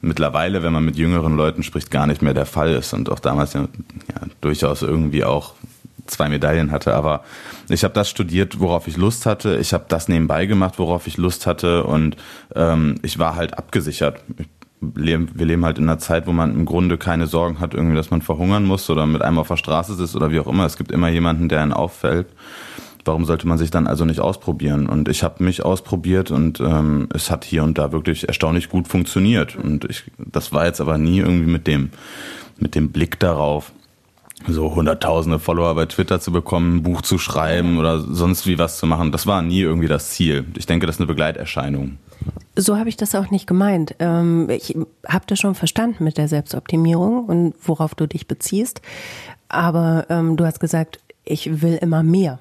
mittlerweile, 0.00 0.62
wenn 0.62 0.72
man 0.72 0.84
mit 0.84 0.96
jüngeren 0.96 1.36
Leuten 1.36 1.62
spricht, 1.62 1.90
gar 1.90 2.06
nicht 2.06 2.22
mehr 2.22 2.34
der 2.34 2.46
Fall 2.46 2.72
ist 2.72 2.92
und 2.94 3.10
auch 3.10 3.20
damals 3.20 3.52
ja, 3.52 3.60
ja 3.60 4.26
durchaus 4.40 4.82
irgendwie 4.82 5.24
auch 5.24 5.54
zwei 6.06 6.28
Medaillen 6.28 6.72
hatte. 6.72 6.94
Aber 6.94 7.22
ich 7.68 7.84
habe 7.84 7.94
das 7.94 8.10
studiert, 8.10 8.58
worauf 8.58 8.88
ich 8.88 8.96
Lust 8.96 9.26
hatte. 9.26 9.58
Ich 9.58 9.72
habe 9.72 9.84
das 9.88 10.08
nebenbei 10.08 10.46
gemacht, 10.46 10.78
worauf 10.78 11.06
ich 11.06 11.16
Lust 11.16 11.46
hatte 11.46 11.84
und 11.84 12.16
ähm, 12.54 12.96
ich 13.02 13.18
war 13.18 13.36
halt 13.36 13.56
abgesichert. 13.56 14.20
Ich 14.38 14.48
leben, 14.94 15.28
wir 15.34 15.46
leben 15.46 15.64
halt 15.64 15.78
in 15.78 15.84
einer 15.84 15.98
Zeit, 15.98 16.26
wo 16.26 16.32
man 16.32 16.52
im 16.52 16.64
Grunde 16.64 16.98
keine 16.98 17.26
Sorgen 17.26 17.60
hat, 17.60 17.74
irgendwie, 17.74 17.96
dass 17.96 18.10
man 18.10 18.22
verhungern 18.22 18.64
muss 18.64 18.88
oder 18.88 19.06
mit 19.06 19.22
einem 19.22 19.38
auf 19.38 19.48
der 19.48 19.56
Straße 19.56 19.94
sitzt 19.94 20.16
oder 20.16 20.30
wie 20.30 20.40
auch 20.40 20.46
immer. 20.46 20.64
Es 20.64 20.76
gibt 20.76 20.90
immer 20.92 21.08
jemanden, 21.08 21.48
der 21.48 21.62
einen 21.62 21.72
auffällt. 21.72 22.28
Warum 23.04 23.24
sollte 23.24 23.48
man 23.48 23.58
sich 23.58 23.70
dann 23.70 23.86
also 23.86 24.04
nicht 24.04 24.20
ausprobieren? 24.20 24.86
Und 24.86 25.08
ich 25.08 25.22
habe 25.22 25.42
mich 25.42 25.64
ausprobiert 25.64 26.30
und 26.30 26.60
ähm, 26.60 27.08
es 27.14 27.30
hat 27.30 27.44
hier 27.44 27.64
und 27.64 27.78
da 27.78 27.92
wirklich 27.92 28.28
erstaunlich 28.28 28.68
gut 28.68 28.88
funktioniert. 28.88 29.56
Und 29.56 29.84
ich, 29.86 30.04
das 30.18 30.52
war 30.52 30.66
jetzt 30.66 30.80
aber 30.80 30.98
nie 30.98 31.18
irgendwie 31.18 31.50
mit 31.50 31.66
dem, 31.66 31.90
mit 32.58 32.74
dem 32.74 32.92
Blick 32.92 33.18
darauf, 33.18 33.72
so 34.48 34.74
hunderttausende 34.74 35.38
Follower 35.38 35.74
bei 35.74 35.86
Twitter 35.86 36.20
zu 36.20 36.32
bekommen, 36.32 36.76
ein 36.76 36.82
Buch 36.82 37.02
zu 37.02 37.18
schreiben 37.18 37.78
oder 37.78 38.00
sonst 38.00 38.46
wie 38.46 38.58
was 38.58 38.78
zu 38.78 38.86
machen. 38.86 39.12
Das 39.12 39.26
war 39.26 39.42
nie 39.42 39.60
irgendwie 39.60 39.88
das 39.88 40.10
Ziel. 40.10 40.44
Ich 40.56 40.66
denke, 40.66 40.86
das 40.86 40.96
ist 40.96 41.00
eine 41.00 41.06
Begleiterscheinung. 41.06 41.98
So 42.56 42.76
habe 42.76 42.88
ich 42.88 42.96
das 42.96 43.14
auch 43.14 43.30
nicht 43.30 43.46
gemeint. 43.46 43.94
Ähm, 43.98 44.48
ich 44.50 44.76
habe 45.08 45.24
das 45.26 45.38
schon 45.38 45.54
verstanden 45.54 46.04
mit 46.04 46.18
der 46.18 46.28
Selbstoptimierung 46.28 47.24
und 47.26 47.54
worauf 47.62 47.94
du 47.94 48.06
dich 48.06 48.26
beziehst. 48.26 48.82
Aber 49.48 50.06
ähm, 50.10 50.36
du 50.36 50.44
hast 50.44 50.60
gesagt, 50.60 51.00
ich 51.24 51.62
will 51.62 51.78
immer 51.80 52.02
mehr. 52.02 52.38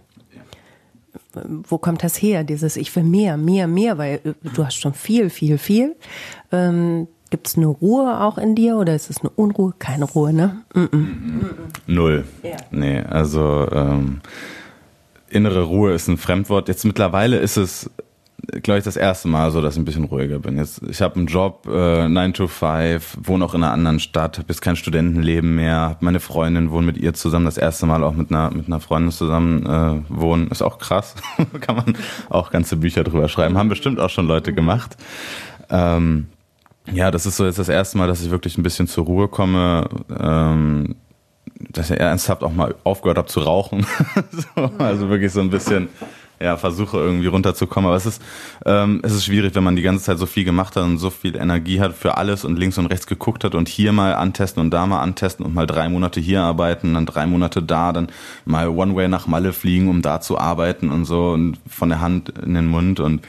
Wo 1.34 1.77
kommt 1.77 2.03
das 2.03 2.22
her? 2.22 2.44
Dieses 2.44 2.75
Ich 2.75 2.96
will 2.96 3.03
mehr, 3.03 3.38
mehr, 3.38 3.68
mehr, 3.68 3.98
weil 3.98 4.20
äh, 4.24 4.34
du 4.53 4.65
hast 4.65 4.75
schon 4.75 4.94
viel, 4.94 5.29
viel, 5.29 5.58
viel. 5.58 5.96
Gibt 7.29 7.48
es 7.48 7.57
eine 7.57 7.67
Ruhe 7.67 8.21
auch 8.21 8.38
in 8.38 8.55
dir 8.55 8.77
oder 8.77 8.95
ist 8.95 9.09
es 9.09 9.19
eine 9.19 9.29
Unruhe? 9.29 9.74
Keine 9.77 10.05
Ruhe, 10.05 10.33
ne? 10.33 10.63
Mm 10.74 10.79
-mm. 10.79 11.05
Null. 11.88 12.25
Ja. 12.43 12.57
Nee, 12.71 13.01
also 13.01 13.67
ähm, 13.71 14.21
innere 15.29 15.63
Ruhe 15.63 15.93
ist 15.93 16.07
ein 16.07 16.17
Fremdwort. 16.17 16.67
Jetzt 16.67 16.86
mittlerweile 16.86 17.38
ist 17.38 17.57
es 17.57 17.89
glaube 18.63 18.79
ich, 18.79 18.83
das 18.83 18.98
erste 18.98 19.27
Mal 19.27 19.51
so, 19.51 19.62
dass 19.62 19.75
ich 19.75 19.81
ein 19.81 19.86
bisschen 19.86 20.05
ruhiger 20.05 20.39
bin. 20.39 20.57
Jetzt, 20.57 20.81
ich 20.89 21.01
habe 21.01 21.15
einen 21.15 21.27
Job, 21.27 21.67
äh, 21.71 22.07
9 22.07 22.33
to 22.33 22.48
5, 22.48 23.17
wohne 23.24 23.45
auch 23.45 23.53
in 23.53 23.63
einer 23.63 23.74
anderen 23.74 24.00
Stadt, 24.00 24.38
habe 24.38 24.48
jetzt 24.50 24.62
kein 24.62 24.75
Studentenleben 24.75 25.55
mehr, 25.55 25.75
habe 25.75 25.98
meine 26.05 26.19
Freundin, 26.19 26.71
wohne 26.71 26.88
mit 26.88 26.98
ihr 26.98 27.13
zusammen, 27.13 27.45
das 27.45 27.57
erste 27.57 27.86
Mal 27.86 28.03
auch 28.03 28.13
mit 28.13 28.31
einer, 28.31 28.51
mit 28.51 28.67
einer 28.67 28.79
Freundin 28.79 29.12
zusammen 29.12 29.65
äh, 29.65 30.01
wohnen. 30.09 30.48
Ist 30.50 30.62
auch 30.62 30.79
krass. 30.79 31.15
Kann 31.62 31.75
man 31.75 31.98
auch 32.29 32.51
ganze 32.51 32.77
Bücher 32.77 33.03
drüber 33.03 33.27
schreiben. 33.27 33.57
Haben 33.57 33.69
bestimmt 33.69 34.00
auch 34.00 34.09
schon 34.09 34.27
Leute 34.27 34.53
gemacht. 34.53 34.98
Ähm, 35.69 36.27
ja, 36.93 37.12
das 37.12 37.25
ist 37.25 37.38
so 37.38 37.46
jetzt 37.46 37.60
das 37.60 37.69
erste 37.69 37.98
Mal, 37.98 38.08
dass 38.08 38.22
ich 38.22 38.31
wirklich 38.31 38.58
ein 38.58 38.63
bisschen 38.63 38.88
zur 38.88 39.05
Ruhe 39.05 39.27
komme. 39.27 39.89
Ähm, 40.17 40.96
dass 41.72 41.89
ich 41.89 42.00
ernsthaft 42.00 42.43
auch 42.43 42.53
mal 42.53 42.75
aufgehört 42.84 43.17
habe 43.17 43.27
zu 43.27 43.41
rauchen. 43.41 43.86
so, 44.31 44.72
also 44.77 45.10
wirklich 45.10 45.31
so 45.34 45.41
ein 45.41 45.50
bisschen 45.50 45.89
ja, 46.39 46.55
versuche 46.58 46.98
irgendwie 46.98 47.27
runterzukommen. 47.27 47.88
Aber 47.88 47.98
es 47.98 48.05
ist, 48.05 48.22
ähm, 48.65 49.01
es 49.03 49.13
ist 49.13 49.25
schwierig, 49.25 49.55
wenn 49.55 49.63
man 49.63 49.75
die 49.75 49.81
ganze 49.81 50.05
Zeit 50.05 50.17
so 50.17 50.25
viel 50.25 50.46
gemacht 50.46 50.75
hat 50.75 50.84
und 50.84 50.98
so 50.98 51.10
viel 51.10 51.36
Energie 51.36 51.81
hat 51.81 51.93
für 51.93 52.17
alles 52.17 52.46
und 52.46 52.58
links 52.58 52.77
und 52.77 52.86
rechts 52.86 53.08
geguckt 53.08 53.43
hat 53.43 53.55
und 53.55 53.67
hier 53.67 53.91
mal 53.91 54.15
antesten 54.15 54.62
und 54.62 54.72
da 54.72 54.86
mal 54.86 55.01
antesten 55.01 55.46
und 55.46 55.53
mal 55.53 55.67
drei 55.67 55.89
Monate 55.89 56.19
hier 56.19 56.41
arbeiten, 56.41 56.93
dann 56.93 57.05
drei 57.05 57.25
Monate 57.25 57.62
da, 57.62 57.91
dann 57.91 58.08
mal 58.46 58.69
One-Way 58.69 59.10
nach 59.10 59.27
Malle 59.27 59.53
fliegen, 59.53 59.89
um 59.89 60.01
da 60.01 60.22
zu 60.22 60.38
arbeiten 60.38 60.89
und 60.91 61.05
so 61.05 61.31
und 61.31 61.58
von 61.67 61.89
der 61.89 62.00
Hand 62.00 62.29
in 62.29 62.53
den 62.53 62.67
Mund 62.67 63.00
und 63.00 63.22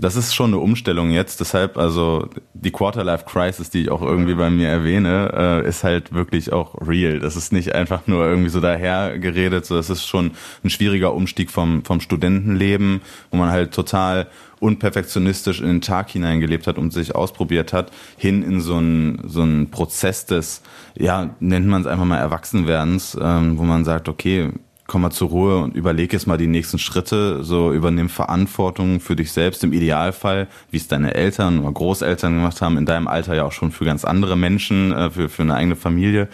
das 0.00 0.16
ist 0.16 0.34
schon 0.34 0.50
eine 0.50 0.58
Umstellung 0.58 1.10
jetzt. 1.10 1.40
Deshalb, 1.40 1.76
also 1.76 2.28
die 2.54 2.70
Quarterlife 2.70 3.24
Crisis, 3.26 3.68
die 3.68 3.82
ich 3.82 3.90
auch 3.90 4.00
irgendwie 4.00 4.34
bei 4.34 4.48
mir 4.48 4.68
erwähne, 4.68 5.62
äh, 5.64 5.68
ist 5.68 5.84
halt 5.84 6.14
wirklich 6.14 6.52
auch 6.52 6.74
real. 6.86 7.20
Das 7.20 7.36
ist 7.36 7.52
nicht 7.52 7.74
einfach 7.74 8.06
nur 8.06 8.24
irgendwie 8.24 8.48
so 8.48 8.60
daher 8.60 9.18
geredet. 9.18 9.66
So, 9.66 9.76
das 9.76 9.90
ist 9.90 10.06
schon 10.06 10.32
ein 10.64 10.70
schwieriger 10.70 11.12
Umstieg 11.14 11.50
vom, 11.50 11.84
vom 11.84 12.00
Studentenleben, 12.00 13.02
wo 13.30 13.36
man 13.36 13.50
halt 13.50 13.72
total 13.72 14.28
unperfektionistisch 14.58 15.60
in 15.60 15.66
den 15.66 15.80
Tag 15.80 16.10
hineingelebt 16.10 16.66
hat 16.66 16.78
und 16.78 16.92
sich 16.92 17.14
ausprobiert 17.14 17.72
hat, 17.72 17.90
hin 18.16 18.42
in 18.42 18.60
so 18.60 18.76
einen 18.76 19.22
so 19.26 19.46
Prozess 19.70 20.26
des, 20.26 20.62
ja, 20.96 21.34
nennt 21.40 21.66
man 21.66 21.82
es 21.82 21.86
einfach 21.86 22.04
mal 22.04 22.18
Erwachsenwerdens, 22.18 23.18
ähm, 23.20 23.58
wo 23.58 23.64
man 23.64 23.84
sagt, 23.84 24.08
okay, 24.08 24.50
komm 24.90 25.02
mal 25.02 25.12
zur 25.12 25.28
Ruhe 25.28 25.58
und 25.58 25.76
überleg 25.76 26.12
jetzt 26.12 26.26
mal 26.26 26.36
die 26.36 26.48
nächsten 26.48 26.80
Schritte, 26.80 27.44
so 27.44 27.72
übernimm 27.72 28.08
Verantwortung 28.08 28.98
für 28.98 29.14
dich 29.14 29.30
selbst 29.30 29.62
im 29.62 29.72
Idealfall, 29.72 30.48
wie 30.72 30.78
es 30.78 30.88
deine 30.88 31.14
Eltern 31.14 31.60
oder 31.60 31.70
Großeltern 31.70 32.34
gemacht 32.34 32.60
haben, 32.60 32.76
in 32.76 32.86
deinem 32.86 33.06
Alter 33.06 33.36
ja 33.36 33.44
auch 33.44 33.52
schon 33.52 33.70
für 33.70 33.84
ganz 33.84 34.04
andere 34.04 34.36
Menschen, 34.36 34.90
äh, 34.90 35.08
für, 35.08 35.28
für 35.28 35.42
eine 35.42 35.54
eigene 35.54 35.76
Familie. 35.76 36.26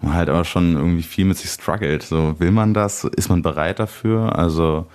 Man 0.00 0.14
halt 0.14 0.28
aber 0.28 0.44
schon 0.44 0.76
irgendwie 0.76 1.02
viel 1.02 1.24
mit 1.24 1.36
sich 1.36 1.50
struggelt. 1.50 2.04
So, 2.04 2.38
will 2.38 2.52
man 2.52 2.74
das? 2.74 3.02
Ist 3.02 3.28
man 3.28 3.42
bereit 3.42 3.80
dafür? 3.80 4.38
Also, 4.38 4.86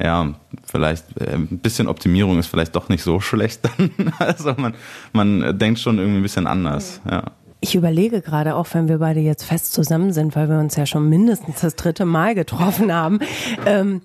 ja, 0.00 0.32
vielleicht 0.64 1.20
äh, 1.20 1.34
ein 1.34 1.58
bisschen 1.58 1.88
Optimierung 1.88 2.38
ist 2.38 2.46
vielleicht 2.46 2.76
doch 2.76 2.88
nicht 2.88 3.02
so 3.02 3.18
schlecht 3.28 3.62
dann. 3.64 3.90
Also 4.20 4.54
man, 4.56 4.74
man 5.12 5.58
denkt 5.58 5.80
schon 5.80 5.98
irgendwie 5.98 6.20
ein 6.20 6.22
bisschen 6.22 6.46
anders, 6.46 7.00
ja. 7.10 7.24
Ich 7.64 7.76
überlege 7.76 8.22
gerade, 8.22 8.56
auch 8.56 8.66
wenn 8.72 8.88
wir 8.88 8.98
beide 8.98 9.20
jetzt 9.20 9.44
fest 9.44 9.72
zusammen 9.72 10.12
sind, 10.12 10.34
weil 10.34 10.48
wir 10.48 10.58
uns 10.58 10.74
ja 10.74 10.84
schon 10.84 11.08
mindestens 11.08 11.60
das 11.60 11.76
dritte 11.76 12.04
Mal 12.04 12.34
getroffen 12.34 12.92
haben. 12.92 13.20
Ähm, 13.64 14.00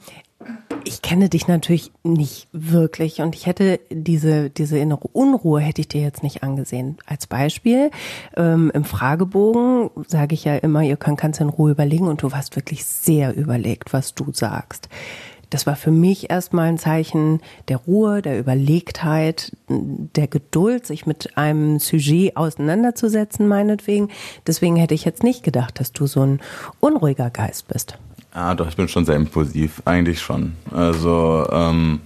ich 0.83 1.01
kenne 1.01 1.27
dich 1.27 1.47
natürlich 1.47 1.91
nicht 2.03 2.47
wirklich 2.51 3.19
und 3.19 3.33
ich 3.33 3.47
hätte 3.47 3.79
diese, 3.89 4.51
diese 4.51 4.77
innere 4.77 5.07
Unruhe 5.11 5.59
hätte 5.59 5.81
ich 5.81 5.87
dir 5.87 6.01
jetzt 6.01 6.21
nicht 6.21 6.43
angesehen. 6.43 6.97
Als 7.07 7.25
Beispiel, 7.25 7.89
ähm, 8.35 8.71
im 8.75 8.83
Fragebogen 8.83 9.89
sage 10.07 10.35
ich 10.35 10.43
ja 10.43 10.55
immer, 10.55 10.83
ihr 10.83 10.95
könnt 10.95 11.19
ganz 11.19 11.39
in 11.39 11.49
Ruhe 11.49 11.71
überlegen 11.71 12.07
und 12.07 12.21
du 12.21 12.31
warst 12.31 12.55
wirklich 12.55 12.85
sehr 12.85 13.35
überlegt, 13.35 13.91
was 13.91 14.13
du 14.13 14.31
sagst. 14.31 14.87
Das 15.49 15.65
war 15.65 15.75
für 15.75 15.91
mich 15.91 16.29
erstmal 16.29 16.67
ein 16.67 16.77
Zeichen 16.77 17.41
der 17.67 17.77
Ruhe, 17.77 18.21
der 18.21 18.39
Überlegtheit, 18.39 19.55
der 19.69 20.27
Geduld, 20.27 20.85
sich 20.85 21.05
mit 21.05 21.37
einem 21.37 21.79
Sujet 21.79 22.35
auseinanderzusetzen, 22.35 23.47
meinetwegen. 23.47 24.09
Deswegen 24.45 24.75
hätte 24.75 24.93
ich 24.93 25.05
jetzt 25.05 25.23
nicht 25.23 25.43
gedacht, 25.43 25.79
dass 25.79 25.93
du 25.93 26.05
so 26.05 26.21
ein 26.21 26.41
unruhiger 26.79 27.29
Geist 27.29 27.67
bist. 27.67 27.97
Ah, 28.33 28.53
doch, 28.55 28.67
ich 28.67 28.75
bin 28.75 28.87
schon 28.87 29.05
sehr 29.05 29.15
impulsiv, 29.15 29.81
eigentlich 29.85 30.21
schon. 30.21 30.53
Also, 30.71 31.47
ähm, 31.51 32.01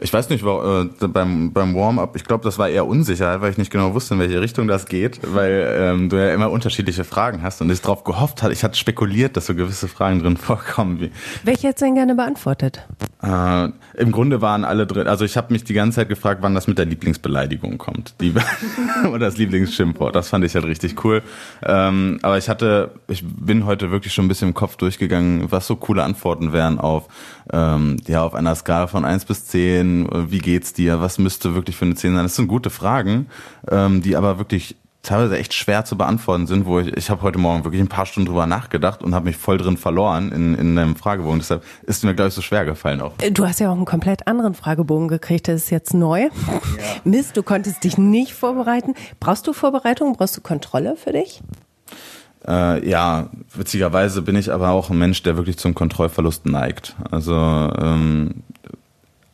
ich 0.00 0.12
weiß 0.12 0.30
nicht, 0.30 0.44
äh, 0.44 1.08
beim, 1.08 1.52
beim 1.52 1.74
Warm-up, 1.74 2.16
ich 2.16 2.24
glaube, 2.24 2.42
das 2.42 2.58
war 2.58 2.68
eher 2.68 2.86
Unsicherheit, 2.86 3.42
weil 3.42 3.50
ich 3.50 3.58
nicht 3.58 3.70
genau 3.70 3.92
wusste, 3.92 4.14
in 4.14 4.20
welche 4.20 4.40
Richtung 4.40 4.66
das 4.66 4.86
geht, 4.86 5.20
weil 5.22 5.76
ähm, 5.78 6.08
du 6.08 6.16
ja 6.16 6.32
immer 6.32 6.50
unterschiedliche 6.50 7.04
Fragen 7.04 7.42
hast 7.42 7.60
und 7.60 7.70
ich 7.70 7.82
darauf 7.82 8.02
gehofft 8.04 8.42
hatte, 8.42 8.52
ich 8.52 8.64
hatte 8.64 8.78
spekuliert, 8.78 9.36
dass 9.36 9.46
so 9.46 9.54
gewisse 9.54 9.88
Fragen 9.88 10.20
drin 10.20 10.36
vorkommen. 10.38 11.00
Wie, 11.00 11.10
Welche 11.44 11.68
hättest 11.68 11.82
du 11.82 11.86
denn 11.86 11.94
gerne 11.96 12.14
beantwortet? 12.14 12.86
Äh, 13.22 13.68
Im 13.98 14.10
Grunde 14.10 14.40
waren 14.40 14.64
alle 14.64 14.86
drin, 14.86 15.06
also 15.06 15.26
ich 15.26 15.36
habe 15.36 15.52
mich 15.52 15.64
die 15.64 15.74
ganze 15.74 15.96
Zeit 15.96 16.08
gefragt, 16.08 16.40
wann 16.42 16.54
das 16.54 16.66
mit 16.66 16.78
der 16.78 16.86
Lieblingsbeleidigung 16.86 17.76
kommt. 17.76 18.14
Die, 18.22 18.32
oder 19.08 19.18
das 19.18 19.36
Lieblingsschimpfwort, 19.36 20.16
das 20.16 20.30
fand 20.30 20.46
ich 20.46 20.54
halt 20.54 20.64
richtig 20.64 21.04
cool. 21.04 21.22
Ähm, 21.62 22.18
aber 22.22 22.38
ich 22.38 22.48
hatte, 22.48 22.92
ich 23.08 23.22
bin 23.24 23.66
heute 23.66 23.90
wirklich 23.90 24.14
schon 24.14 24.24
ein 24.24 24.28
bisschen 24.28 24.48
im 24.48 24.54
Kopf 24.54 24.76
durchgegangen, 24.76 25.52
was 25.52 25.66
so 25.66 25.76
coole 25.76 26.02
Antworten 26.02 26.54
wären 26.54 26.78
auf, 26.78 27.08
ähm, 27.52 27.96
ja, 28.06 28.22
auf 28.22 28.34
einer 28.34 28.54
Skala 28.54 28.86
von 28.86 29.04
eins 29.04 29.24
bis 29.24 29.46
zehn 29.46 30.08
wie 30.30 30.38
geht's 30.38 30.72
dir, 30.72 31.00
was 31.00 31.18
müsste 31.18 31.54
wirklich 31.54 31.76
für 31.76 31.84
eine 31.84 31.94
10 31.94 32.14
sein? 32.14 32.24
Das 32.24 32.36
sind 32.36 32.48
gute 32.48 32.70
Fragen, 32.70 33.26
ähm, 33.70 34.02
die 34.02 34.16
aber 34.16 34.38
wirklich 34.38 34.76
teilweise 35.02 35.38
echt 35.38 35.54
schwer 35.54 35.84
zu 35.84 35.96
beantworten 35.96 36.46
sind, 36.46 36.66
wo 36.66 36.78
ich, 36.78 36.94
ich 36.96 37.08
habe 37.08 37.22
heute 37.22 37.38
Morgen 37.38 37.64
wirklich 37.64 37.80
ein 37.80 37.88
paar 37.88 38.04
Stunden 38.04 38.28
drüber 38.28 38.46
nachgedacht 38.46 39.02
und 39.02 39.14
habe 39.14 39.26
mich 39.26 39.36
voll 39.36 39.56
drin 39.56 39.76
verloren 39.76 40.30
in, 40.30 40.54
in 40.54 40.78
einem 40.78 40.94
Fragebogen. 40.94 41.38
Deshalb 41.38 41.64
ist 41.84 42.04
mir, 42.04 42.14
glaube 42.14 42.28
ich, 42.28 42.34
so 42.34 42.42
schwer 42.42 42.64
gefallen 42.64 43.00
auch. 43.00 43.12
Du 43.32 43.46
hast 43.46 43.60
ja 43.60 43.70
auch 43.70 43.76
einen 43.76 43.86
komplett 43.86 44.26
anderen 44.26 44.54
Fragebogen 44.54 45.08
gekriegt, 45.08 45.48
das 45.48 45.64
ist 45.64 45.70
jetzt 45.70 45.94
neu. 45.94 46.28
Ja. 46.50 46.84
Mist, 47.04 47.36
du 47.36 47.42
konntest 47.42 47.84
dich 47.84 47.98
nicht 47.98 48.34
vorbereiten. 48.34 48.94
Brauchst 49.18 49.46
du 49.46 49.52
Vorbereitung? 49.52 50.14
Brauchst 50.16 50.36
du 50.36 50.40
Kontrolle 50.40 50.96
für 50.96 51.12
dich? 51.12 51.42
Äh, 52.46 52.88
ja, 52.88 53.28
witzigerweise 53.54 54.22
bin 54.22 54.36
ich 54.36 54.52
aber 54.52 54.70
auch 54.70 54.90
ein 54.90 54.98
Mensch, 54.98 55.22
der 55.22 55.36
wirklich 55.36 55.58
zum 55.58 55.74
Kontrollverlust 55.74 56.46
neigt. 56.46 56.96
Also 57.10 57.34
ähm, 57.34 58.42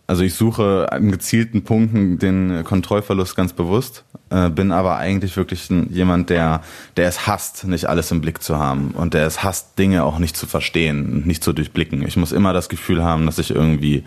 also 0.09 0.23
ich 0.23 0.35
suche 0.35 0.87
an 0.93 1.11
gezielten 1.11 1.65
Punkten 1.65 2.19
den 2.19 2.63
Kontrollverlust 2.63 3.35
ganz 3.35 3.53
bewusst, 3.53 4.05
äh, 4.31 4.51
bin 4.51 4.71
aber 4.71 4.97
eigentlich 4.97 5.37
wirklich 5.37 5.69
ein, 5.69 5.93
jemand, 5.93 6.31
der, 6.31 6.63
der 6.97 7.09
es 7.09 7.27
hasst, 7.27 7.65
nicht 7.65 7.89
alles 7.89 8.13
im 8.13 8.21
Blick 8.21 8.41
zu 8.41 8.57
haben 8.57 8.93
und 8.93 9.15
der 9.15 9.27
es 9.27 9.43
hasst, 9.43 9.79
Dinge 9.79 10.05
auch 10.05 10.21
nicht 10.21 10.37
zu 10.37 10.47
verstehen, 10.47 11.27
nicht 11.27 11.43
zu 11.43 11.53
durchblicken. 11.53 12.07
Ich 12.07 12.17
muss 12.17 12.31
immer 12.31 12.53
das 12.53 12.69
Gefühl 12.69 13.03
haben, 13.03 13.27
dass 13.27 13.41
ich 13.41 13.51
irgendwie 13.51 14.05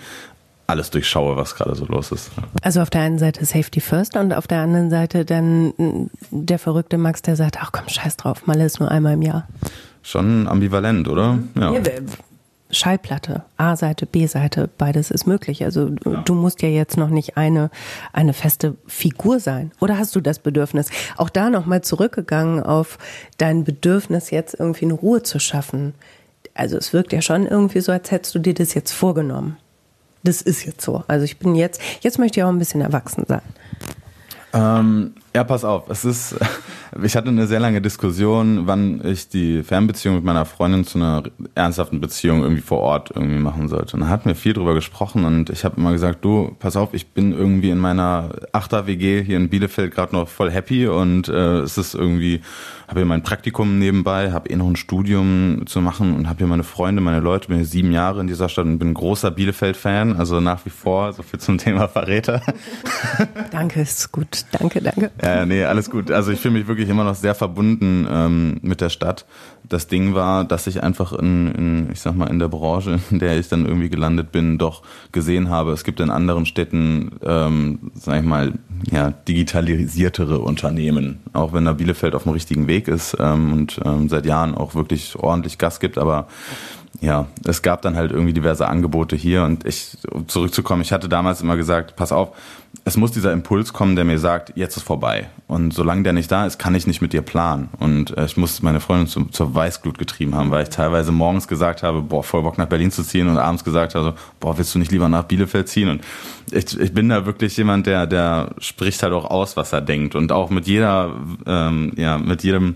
alles 0.69 0.89
durchschaue, 0.89 1.35
was 1.35 1.55
gerade 1.55 1.75
so 1.75 1.85
los 1.85 2.11
ist. 2.11 2.31
Also 2.61 2.81
auf 2.81 2.89
der 2.89 3.01
einen 3.01 3.19
Seite 3.19 3.43
Safety 3.45 3.81
First 3.81 4.15
und 4.15 4.33
auf 4.33 4.47
der 4.47 4.59
anderen 4.59 4.89
Seite 4.89 5.25
dann 5.25 6.09
der 6.31 6.59
verrückte 6.59 6.97
Max, 6.97 7.21
der 7.21 7.35
sagt, 7.35 7.57
ach 7.59 7.71
komm, 7.71 7.89
scheiß 7.89 8.17
drauf, 8.17 8.47
mal 8.47 8.59
ist 8.61 8.79
nur 8.79 8.89
einmal 8.89 9.13
im 9.13 9.21
Jahr. 9.21 9.47
Schon 10.01 10.47
ambivalent, 10.47 11.07
oder? 11.07 11.39
Ja. 11.55 11.73
ja 11.73 11.81
Schallplatte, 12.71 13.43
A-Seite, 13.57 14.05
B-Seite, 14.05 14.69
beides 14.77 15.09
ist 15.09 15.25
möglich. 15.25 15.63
Also 15.65 15.89
ja. 16.05 16.21
du 16.23 16.35
musst 16.35 16.61
ja 16.61 16.69
jetzt 16.69 16.97
noch 16.97 17.09
nicht 17.09 17.35
eine, 17.35 17.71
eine 18.13 18.33
feste 18.33 18.75
Figur 18.85 19.39
sein. 19.39 19.71
Oder 19.79 19.97
hast 19.97 20.15
du 20.15 20.21
das 20.21 20.37
Bedürfnis? 20.37 20.89
Auch 21.17 21.29
da 21.29 21.49
nochmal 21.49 21.81
zurückgegangen 21.81 22.61
auf 22.61 22.99
dein 23.37 23.63
Bedürfnis, 23.63 24.29
jetzt 24.29 24.53
irgendwie 24.59 24.85
eine 24.85 24.93
Ruhe 24.93 25.23
zu 25.23 25.39
schaffen. 25.39 25.95
Also 26.53 26.77
es 26.77 26.93
wirkt 26.93 27.11
ja 27.11 27.21
schon 27.21 27.47
irgendwie 27.47 27.81
so, 27.81 27.91
als 27.91 28.11
hättest 28.11 28.35
du 28.35 28.39
dir 28.39 28.53
das 28.53 28.75
jetzt 28.75 28.91
vorgenommen. 28.91 29.57
Das 30.23 30.41
ist 30.41 30.65
jetzt 30.65 30.81
so. 30.81 31.03
Also 31.07 31.25
ich 31.25 31.37
bin 31.39 31.55
jetzt, 31.55 31.81
jetzt 32.01 32.19
möchte 32.19 32.39
ich 32.39 32.43
auch 32.43 32.49
ein 32.49 32.59
bisschen 32.59 32.81
erwachsen 32.81 33.25
sein. 33.27 33.41
Ähm, 34.51 35.13
ja, 35.35 35.43
pass 35.43 35.63
auf. 35.63 35.89
Es 35.89 36.05
ist, 36.05 36.35
ich 37.03 37.15
hatte 37.15 37.29
eine 37.29 37.45
sehr 37.45 37.59
lange 37.59 37.81
Diskussion, 37.81 38.65
wann 38.65 39.01
ich 39.05 39.29
die 39.29 39.61
Fernbeziehung 39.63 40.15
mit 40.15 40.23
meiner 40.23 40.45
Freundin 40.45 40.85
zu 40.85 40.97
einer 40.97 41.23
ernsthaften 41.53 42.01
Beziehung 42.01 42.41
irgendwie 42.41 42.61
vor 42.61 42.79
Ort 42.79 43.11
irgendwie 43.13 43.39
machen 43.39 43.67
sollte. 43.67 43.95
Und 43.95 44.01
da 44.01 44.07
hatten 44.07 44.25
wir 44.25 44.35
viel 44.35 44.53
drüber 44.53 44.73
gesprochen 44.73 45.25
und 45.25 45.49
ich 45.51 45.65
habe 45.65 45.77
immer 45.77 45.91
gesagt, 45.91 46.25
du, 46.25 46.55
pass 46.59 46.75
auf, 46.75 46.93
ich 46.93 47.09
bin 47.09 47.31
irgendwie 47.31 47.69
in 47.69 47.77
meiner 47.77 48.31
Achter 48.51 48.87
WG 48.87 49.23
hier 49.23 49.37
in 49.37 49.49
Bielefeld 49.49 49.93
gerade 49.93 50.15
noch 50.15 50.27
voll 50.27 50.49
happy 50.49 50.87
und 50.87 51.27
äh, 51.29 51.59
es 51.59 51.77
ist 51.77 51.93
irgendwie 51.93 52.41
habe 52.89 53.01
hier 53.01 53.05
mein 53.05 53.21
Praktikum 53.21 53.77
nebenbei, 53.77 54.31
habe 54.31 54.49
eh 54.49 54.55
noch 54.55 54.67
ein 54.67 54.75
Studium 54.75 55.61
zu 55.67 55.79
machen 55.79 56.15
und 56.15 56.27
habe 56.27 56.39
hier 56.39 56.47
meine 56.47 56.63
Freunde, 56.63 57.01
meine 57.01 57.19
Leute, 57.19 57.49
bin 57.49 57.57
hier 57.57 57.65
sieben 57.65 57.91
Jahre 57.91 58.19
in 58.19 58.25
dieser 58.25 58.49
Stadt 58.49 58.65
und 58.65 58.79
bin 58.79 58.89
ein 58.89 58.93
großer 58.95 59.29
Bielefeld-Fan, 59.29 60.15
also 60.15 60.39
nach 60.39 60.65
wie 60.65 60.71
vor, 60.71 61.13
so 61.13 61.21
viel 61.21 61.39
zum 61.39 61.59
Thema 61.59 61.87
Verräter. 61.87 62.41
Danke, 63.51 63.81
ist 63.81 64.11
gut. 64.11 64.45
Danke, 64.51 64.81
danke. 64.81 65.11
Ja, 65.23 65.45
nee, 65.45 65.63
alles 65.63 65.91
gut. 65.91 66.09
Also 66.09 66.31
ich 66.31 66.39
fühle 66.39 66.55
mich 66.55 66.67
wirklich 66.67 66.89
immer 66.89 67.03
noch 67.03 67.13
sehr 67.13 67.35
verbunden 67.35 68.07
ähm, 68.09 68.57
mit 68.63 68.81
der 68.81 68.89
Stadt. 68.89 69.25
Das 69.67 69.87
Ding 69.87 70.15
war, 70.15 70.43
dass 70.43 70.65
ich 70.65 70.81
einfach 70.81 71.13
in, 71.13 71.51
in, 71.51 71.91
ich 71.91 71.99
sag 71.99 72.15
mal, 72.15 72.27
in 72.27 72.39
der 72.39 72.47
Branche, 72.47 72.99
in 73.11 73.19
der 73.19 73.37
ich 73.37 73.49
dann 73.49 73.67
irgendwie 73.67 73.89
gelandet 73.89 74.31
bin, 74.31 74.57
doch 74.57 74.81
gesehen 75.11 75.49
habe, 75.49 75.73
es 75.73 75.83
gibt 75.83 75.99
in 75.99 76.09
anderen 76.09 76.47
Städten, 76.47 77.11
ähm, 77.23 77.91
sag 77.93 78.19
ich 78.19 78.25
mal, 78.25 78.53
ja, 78.91 79.11
digitalisiertere 79.11 80.39
Unternehmen. 80.39 81.19
Auch 81.33 81.53
wenn 81.53 81.65
da 81.65 81.73
Bielefeld 81.73 82.15
auf 82.15 82.23
dem 82.23 82.31
richtigen 82.31 82.67
Weg 82.67 82.87
ist 82.87 83.15
ähm, 83.19 83.53
und 83.53 83.79
ähm, 83.85 84.09
seit 84.09 84.25
Jahren 84.25 84.55
auch 84.55 84.75
wirklich 84.75 85.15
ordentlich 85.15 85.57
Gas 85.57 85.79
gibt, 85.79 85.97
aber 85.97 86.27
ja, 87.01 87.27
es 87.45 87.61
gab 87.61 87.81
dann 87.81 87.95
halt 87.95 88.11
irgendwie 88.11 88.33
diverse 88.33 88.67
Angebote 88.67 89.15
hier 89.15 89.43
und 89.43 89.65
ich, 89.65 89.97
um 90.11 90.27
zurückzukommen, 90.27 90.81
ich 90.81 90.91
hatte 90.91 91.07
damals 91.07 91.41
immer 91.41 91.55
gesagt, 91.55 91.95
pass 91.95 92.11
auf, 92.11 92.35
es 92.85 92.97
muss 92.97 93.11
dieser 93.11 93.31
Impuls 93.31 93.73
kommen, 93.73 93.95
der 93.95 94.05
mir 94.05 94.19
sagt, 94.19 94.53
jetzt 94.55 94.77
ist 94.77 94.83
vorbei. 94.83 95.29
Und 95.47 95.73
solange 95.73 96.03
der 96.03 96.13
nicht 96.13 96.31
da 96.31 96.45
ist, 96.45 96.59
kann 96.59 96.75
ich 96.75 96.87
nicht 96.87 97.01
mit 97.01 97.13
dir 97.13 97.21
planen. 97.21 97.69
Und 97.79 98.15
äh, 98.17 98.25
ich 98.25 98.37
muss 98.37 98.61
meine 98.61 98.79
Freundin 98.79 99.07
zu, 99.07 99.25
zur 99.25 99.53
Weißglut 99.55 99.97
getrieben 99.97 100.35
haben, 100.35 100.51
weil 100.51 100.63
ich 100.63 100.69
teilweise 100.69 101.11
morgens 101.11 101.47
gesagt 101.47 101.83
habe, 101.83 102.01
boah, 102.01 102.23
voll 102.23 102.43
Bock 102.43 102.57
nach 102.57 102.67
Berlin 102.67 102.91
zu 102.91 103.03
ziehen 103.03 103.27
und 103.27 103.37
abends 103.37 103.63
gesagt 103.63 103.95
habe, 103.95 104.15
boah, 104.39 104.57
willst 104.57 104.75
du 104.75 104.79
nicht 104.79 104.91
lieber 104.91 105.09
nach 105.09 105.23
Bielefeld 105.23 105.67
ziehen? 105.67 105.89
Und 105.89 106.01
ich, 106.51 106.79
ich 106.79 106.93
bin 106.93 107.09
da 107.09 107.25
wirklich 107.25 107.55
jemand, 107.57 107.87
der, 107.87 108.07
der 108.07 108.51
spricht 108.59 109.01
halt 109.03 109.13
auch 109.13 109.25
aus, 109.25 109.57
was 109.57 109.73
er 109.73 109.81
denkt. 109.81 110.15
Und 110.15 110.31
auch 110.31 110.49
mit 110.49 110.67
jeder, 110.67 111.13
ähm, 111.45 111.93
ja, 111.95 112.17
mit 112.17 112.43
jedem 112.43 112.75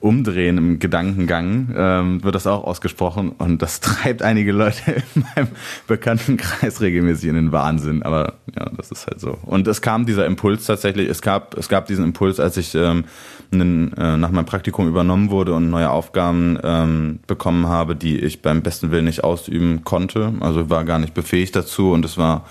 Umdrehen 0.00 0.56
im 0.56 0.78
Gedankengang 0.78 1.74
ähm, 1.76 2.24
wird 2.24 2.34
das 2.34 2.46
auch 2.46 2.64
ausgesprochen 2.64 3.32
und 3.36 3.60
das 3.60 3.80
treibt 3.80 4.22
einige 4.22 4.52
Leute 4.52 5.02
in 5.14 5.24
meinem 5.36 5.48
Bekanntenkreis 5.86 6.80
regelmäßig 6.80 7.28
in 7.28 7.34
den 7.34 7.52
Wahnsinn. 7.52 8.02
Aber 8.02 8.34
ja, 8.56 8.70
das 8.76 8.90
ist 8.90 9.06
halt 9.06 9.20
so. 9.20 9.36
Und 9.42 9.68
es 9.68 9.82
kam 9.82 10.06
dieser 10.06 10.24
Impuls 10.24 10.64
tatsächlich. 10.64 11.08
Es 11.08 11.20
gab 11.20 11.56
es 11.58 11.68
gab 11.68 11.86
diesen 11.86 12.04
Impuls, 12.04 12.40
als 12.40 12.56
ich 12.56 12.74
ähm, 12.74 13.04
einen, 13.52 13.92
äh, 13.92 14.16
nach 14.16 14.30
meinem 14.30 14.46
Praktikum 14.46 14.88
übernommen 14.88 15.30
wurde 15.30 15.54
und 15.54 15.68
neue 15.68 15.90
Aufgaben 15.90 16.58
ähm, 16.62 17.20
bekommen 17.26 17.68
habe, 17.68 17.94
die 17.94 18.18
ich 18.18 18.40
beim 18.40 18.62
besten 18.62 18.90
Willen 18.90 19.04
nicht 19.04 19.22
ausüben 19.22 19.84
konnte. 19.84 20.32
Also 20.40 20.70
war 20.70 20.84
gar 20.84 20.98
nicht 20.98 21.12
befähigt 21.12 21.54
dazu 21.56 21.92
und 21.92 22.06
es 22.06 22.16
war 22.16 22.46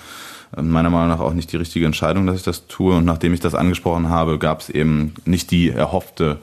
äh, 0.56 0.62
meiner 0.62 0.92
Meinung 0.92 1.10
nach 1.10 1.20
auch 1.20 1.34
nicht 1.34 1.52
die 1.52 1.58
richtige 1.58 1.88
Entscheidung, 1.88 2.28
dass 2.28 2.36
ich 2.36 2.44
das 2.44 2.68
tue. 2.68 2.96
Und 2.96 3.06
nachdem 3.06 3.34
ich 3.34 3.40
das 3.40 3.56
angesprochen 3.56 4.10
habe, 4.10 4.38
gab 4.38 4.62
es 4.62 4.70
eben 4.70 5.16
nicht 5.26 5.50
die 5.50 5.70
erhoffte 5.70 6.38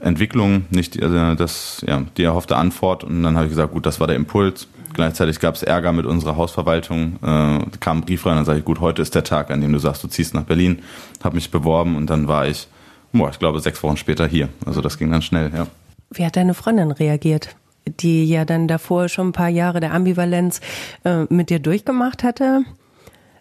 Entwicklung, 0.00 0.66
nicht 0.70 1.02
also 1.02 1.34
das, 1.34 1.84
ja, 1.86 2.02
die 2.16 2.24
erhoffte 2.24 2.56
Antwort. 2.56 3.04
Und 3.04 3.22
dann 3.22 3.36
habe 3.36 3.46
ich 3.46 3.50
gesagt, 3.50 3.72
gut, 3.72 3.86
das 3.86 4.00
war 4.00 4.06
der 4.06 4.16
Impuls. 4.16 4.68
Gleichzeitig 4.92 5.40
gab 5.40 5.54
es 5.54 5.62
Ärger 5.62 5.92
mit 5.92 6.06
unserer 6.06 6.36
Hausverwaltung, 6.36 7.16
äh, 7.22 7.60
kam 7.80 7.98
ein 7.98 8.00
Brief 8.02 8.24
rein, 8.24 8.36
dann 8.36 8.44
sage 8.44 8.60
ich, 8.60 8.64
gut, 8.64 8.80
heute 8.80 9.02
ist 9.02 9.14
der 9.14 9.24
Tag, 9.24 9.50
an 9.50 9.60
dem 9.60 9.72
du 9.72 9.78
sagst, 9.78 10.02
du 10.02 10.08
ziehst 10.08 10.32
nach 10.32 10.44
Berlin, 10.44 10.80
habe 11.22 11.34
mich 11.34 11.50
beworben 11.50 11.96
und 11.96 12.08
dann 12.08 12.28
war 12.28 12.46
ich, 12.46 12.68
boah, 13.12 13.28
ich 13.28 13.38
glaube, 13.38 13.60
sechs 13.60 13.82
Wochen 13.82 13.96
später 13.96 14.26
hier. 14.26 14.48
Also 14.64 14.80
das 14.80 14.96
ging 14.96 15.10
dann 15.10 15.22
schnell, 15.22 15.50
ja. 15.54 15.66
Wie 16.10 16.24
hat 16.24 16.36
deine 16.36 16.54
Freundin 16.54 16.92
reagiert? 16.92 17.56
Die 17.86 18.24
ja 18.26 18.44
dann 18.44 18.68
davor 18.68 19.08
schon 19.08 19.28
ein 19.28 19.32
paar 19.32 19.48
Jahre 19.48 19.80
der 19.80 19.92
Ambivalenz 19.92 20.60
äh, 21.04 21.24
mit 21.28 21.50
dir 21.50 21.58
durchgemacht 21.58 22.22
hatte. 22.22 22.64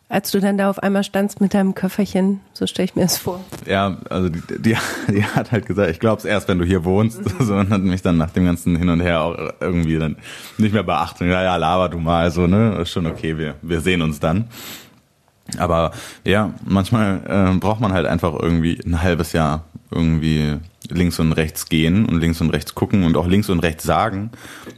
Als 0.07 0.29
du 0.29 0.39
dann 0.39 0.57
da 0.57 0.69
auf 0.69 0.83
einmal 0.83 1.03
standst 1.03 1.41
mit 1.41 1.55
deinem 1.55 1.73
Köfferchen, 1.73 2.39
so 2.53 2.67
stelle 2.67 2.85
ich 2.85 2.95
mir 2.95 3.01
das 3.01 3.17
vor. 3.17 3.43
Ja, 3.65 3.97
also 4.09 4.29
die, 4.29 4.41
die, 4.59 4.77
die 5.07 5.23
hat 5.23 5.51
halt 5.51 5.65
gesagt, 5.65 5.89
ich 5.89 5.99
glaube 5.99 6.19
es 6.19 6.25
erst, 6.25 6.47
wenn 6.47 6.59
du 6.59 6.65
hier 6.65 6.85
wohnst. 6.85 7.21
Mhm. 7.21 7.43
So, 7.45 7.55
und 7.55 7.71
hat 7.71 7.81
mich 7.81 8.03
dann 8.03 8.17
nach 8.17 8.29
dem 8.29 8.45
ganzen 8.45 8.75
Hin 8.75 8.89
und 8.89 9.01
Her 9.01 9.21
auch 9.21 9.35
irgendwie 9.59 9.97
dann 9.97 10.17
nicht 10.59 10.73
mehr 10.73 10.83
beachtet. 10.83 11.27
Ja, 11.27 11.41
ja, 11.41 11.55
laber 11.55 11.89
du 11.89 11.97
mal, 11.97 12.29
so, 12.29 12.45
ne? 12.45 12.77
Ist 12.81 12.91
schon 12.91 13.07
okay, 13.07 13.37
wir, 13.37 13.55
wir 13.63 13.81
sehen 13.81 14.03
uns 14.03 14.19
dann. 14.19 14.45
Aber 15.57 15.91
ja, 16.23 16.53
manchmal 16.63 17.21
äh, 17.27 17.57
braucht 17.57 17.79
man 17.79 17.93
halt 17.93 18.05
einfach 18.05 18.33
irgendwie 18.39 18.79
ein 18.85 19.01
halbes 19.01 19.33
Jahr 19.33 19.65
irgendwie 19.91 20.57
links 20.89 21.19
und 21.19 21.31
rechts 21.31 21.67
gehen 21.67 22.05
und 22.05 22.19
links 22.19 22.41
und 22.41 22.51
rechts 22.51 22.75
gucken 22.75 23.05
und 23.05 23.17
auch 23.17 23.27
links 23.27 23.49
und 23.49 23.59
rechts 23.59 23.83
sagen, 23.83 24.31